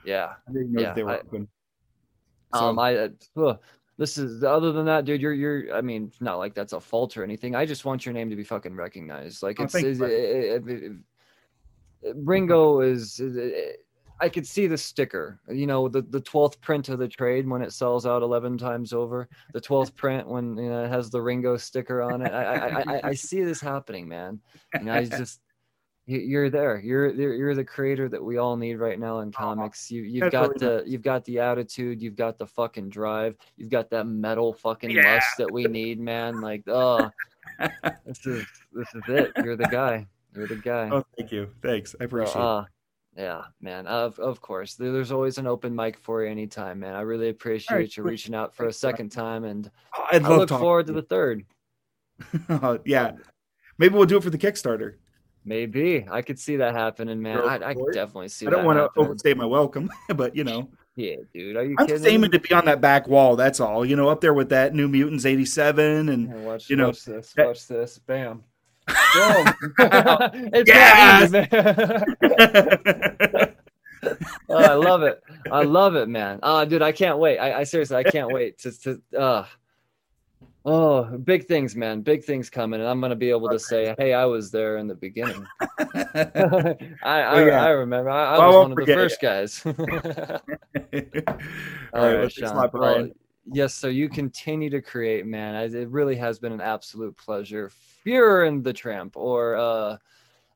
[0.05, 1.47] Yeah, I didn't know yeah, they were open.
[2.53, 2.59] So.
[2.59, 3.09] Um, I.
[3.37, 3.55] Uh,
[3.97, 5.21] this is other than that, dude.
[5.21, 5.73] You're you're.
[5.73, 7.55] I mean, not like that's a fault or anything.
[7.55, 9.43] I just want your name to be fucking recognized.
[9.43, 10.91] Like oh, it's, it's it, it, it,
[12.15, 13.21] Ringo is,
[14.19, 17.61] I could see the sticker, you know, the, the 12th print of the trade when
[17.61, 21.21] it sells out 11 times over, the 12th print when you know, it has the
[21.21, 22.31] Ringo sticker on it.
[22.31, 24.39] I, I, I, I see this happening, man.
[24.73, 25.41] You know, I just,
[26.05, 26.81] you're there.
[26.81, 29.89] You're you're the creator that we all need right now in comics.
[29.89, 32.01] You you've got the you've got the attitude.
[32.01, 33.38] You've got the fucking drive.
[33.55, 35.13] You've got that metal fucking yeah.
[35.13, 36.41] lust that we need, man.
[36.41, 37.09] Like oh,
[38.05, 39.31] this is this is it.
[39.43, 40.05] You're the guy.
[40.35, 40.89] You're the guy.
[40.91, 41.49] Oh, thank you.
[41.61, 41.95] Thanks.
[41.99, 43.22] I appreciate uh, it.
[43.22, 43.85] Yeah, man.
[43.88, 44.76] Of of course.
[44.76, 46.95] There's always an open mic for you anytime, man.
[46.95, 50.49] I really appreciate right, you reaching out for a second time and oh, i look
[50.49, 51.45] forward to the third.
[52.49, 53.11] uh, yeah.
[53.77, 54.95] Maybe we'll do it for the Kickstarter.
[55.45, 56.05] Maybe.
[56.10, 57.39] I could see that happening, man.
[57.39, 58.53] I, I could definitely see that.
[58.53, 60.69] I don't want to overstay my welcome, but you know.
[60.95, 61.57] Yeah, dude.
[61.57, 62.03] Are you I'm kidding?
[62.03, 63.35] just aiming to be on that back wall.
[63.35, 63.84] That's all.
[63.84, 67.34] You know, up there with that New Mutants '87, and watch, you know, watch this.
[67.34, 67.97] That, watch this.
[67.97, 68.43] Bam.
[68.88, 71.31] it's yes!
[71.31, 71.47] man.
[74.49, 75.22] oh, I love it.
[75.51, 76.39] I love it, man.
[76.43, 77.38] Oh, dude, I can't wait.
[77.38, 79.45] I, I seriously, I can't wait to, to uh,
[80.65, 82.01] oh, big things, man.
[82.01, 82.80] Big things coming.
[82.81, 85.45] And I'm going to be able to say, hey, I was there in the beginning.
[85.60, 85.68] I,
[87.03, 87.64] I, yeah.
[87.64, 88.10] I, remember.
[88.10, 89.26] I, I well, was one of the first it.
[89.26, 89.61] guys.
[91.93, 92.69] All right, Sean.
[92.73, 93.10] Well,
[93.52, 95.56] yes, so you continue to create, man.
[95.74, 97.72] It really has been an absolute pleasure
[98.06, 99.98] Fuhrer and the Tramp, or uh,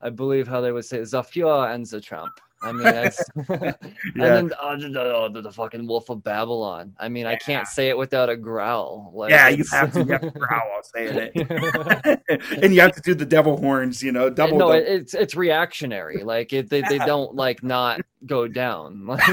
[0.02, 2.34] I believe how they would say Zafia and the Tramp.
[2.62, 3.74] I mean, that's, yeah.
[4.16, 6.96] and then uh, the, the, the, fucking Wolf of Babylon.
[7.00, 7.32] I mean, yeah.
[7.32, 9.12] I can't say it without a growl.
[9.14, 12.94] Like, yeah, you have to, you have to growl while saying it, and you have
[12.94, 14.02] to do the devil horns.
[14.02, 14.58] You know, double.
[14.58, 14.88] No, double.
[14.88, 16.24] it's it's reactionary.
[16.24, 19.06] Like it, they they don't like not go down.
[19.08, 19.24] like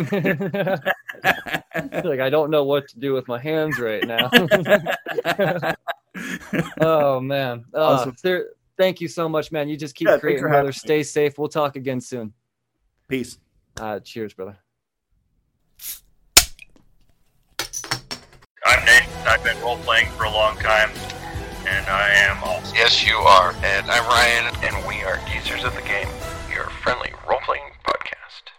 [2.21, 4.31] I don't know what to do with my hands right now
[6.81, 7.65] oh man.
[7.75, 8.17] Oh, awesome.
[8.77, 9.69] thank you so much, man.
[9.69, 10.73] You just keep yeah, creating, brother.
[10.73, 11.39] Stay safe.
[11.39, 12.33] We'll talk again soon.
[13.09, 13.39] Peace.
[13.79, 14.57] Uh, cheers, brother.
[18.67, 19.09] I'm Nate.
[19.27, 20.91] I've been role playing for a long time,
[21.67, 22.77] and I am awesome.
[22.77, 23.53] Yes, you are.
[23.63, 26.09] And I'm Ryan, and we are Geezers of the Game,
[26.51, 28.53] your friendly role playing podcast.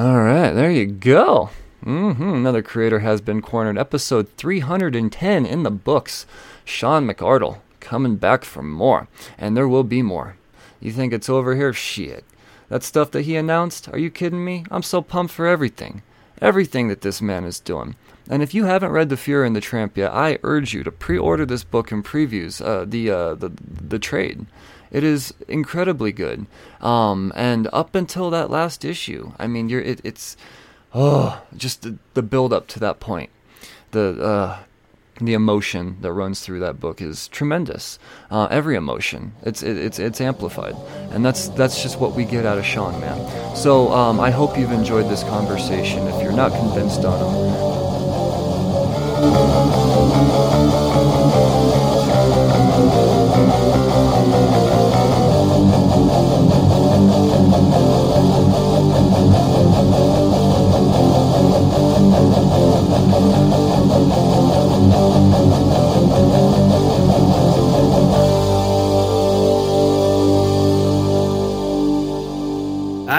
[0.00, 1.50] All right, there you go.
[1.84, 2.36] Mm-hmm.
[2.36, 3.76] Another creator has been cornered.
[3.76, 6.24] Episode 310 in the books.
[6.64, 10.36] Sean McArdle coming back for more, and there will be more.
[10.80, 11.74] You think it's over here?
[11.74, 12.24] Shit.
[12.70, 13.90] That stuff that he announced?
[13.90, 14.64] Are you kidding me?
[14.70, 16.00] I'm so pumped for everything.
[16.40, 17.94] Everything that this man is doing.
[18.26, 20.90] And if you haven't read The Fuhrer and the Tramp yet, I urge you to
[20.90, 24.46] pre-order this book in previews, uh, the, uh, the the trade.
[24.90, 26.46] It is incredibly good.
[26.80, 30.36] Um, and up until that last issue, I mean, you're it, it's
[30.94, 33.30] oh, just the, the build up to that point.
[33.92, 34.58] The uh,
[35.20, 37.98] the emotion that runs through that book is tremendous.
[38.30, 40.74] Uh, every emotion, it's it, it's it's amplified,
[41.12, 43.56] and that's that's just what we get out of Sean, man.
[43.56, 46.06] So um, I hope you've enjoyed this conversation.
[46.08, 47.60] If you're not convinced on him,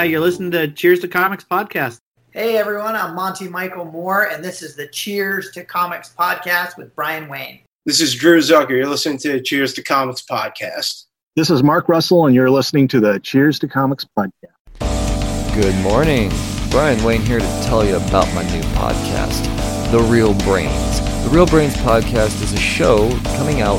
[0.01, 1.99] Uh, you're listening to Cheers to Comics podcast.
[2.31, 6.95] Hey everyone, I'm Monty Michael Moore, and this is the Cheers to Comics podcast with
[6.95, 7.59] Brian Wayne.
[7.85, 8.71] This is Drew Zucker.
[8.71, 11.05] You're listening to Cheers to Comics podcast.
[11.35, 15.53] This is Mark Russell, and you're listening to the Cheers to Comics podcast.
[15.53, 16.31] Good morning.
[16.71, 20.99] Brian Wayne here to tell you about my new podcast, The Real Brains.
[21.25, 23.77] The Real Brains podcast is a show coming out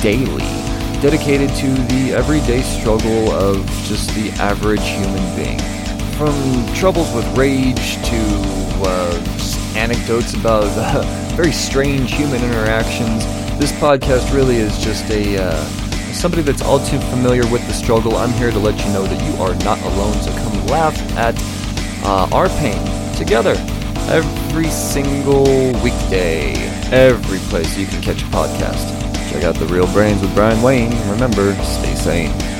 [0.00, 0.44] daily,
[1.00, 5.58] dedicated to the everyday struggle of just the average human being.
[6.16, 6.34] From
[6.74, 8.20] troubles with rage to
[8.82, 11.02] uh, anecdotes about uh,
[11.36, 13.24] very strange human interactions,
[13.58, 15.38] this podcast really is just a.
[15.38, 15.64] Uh,
[16.12, 19.22] somebody that's all too familiar with the struggle, I'm here to let you know that
[19.30, 20.14] you are not alone.
[20.22, 21.34] So come laugh at
[22.04, 22.80] uh, our pain
[23.16, 23.54] together
[24.08, 26.54] every single weekday,
[26.90, 29.05] every place you can catch a podcast.
[29.36, 30.88] Check out The Real Brains with Brian Wayne.
[31.10, 32.55] Remember, stay sane.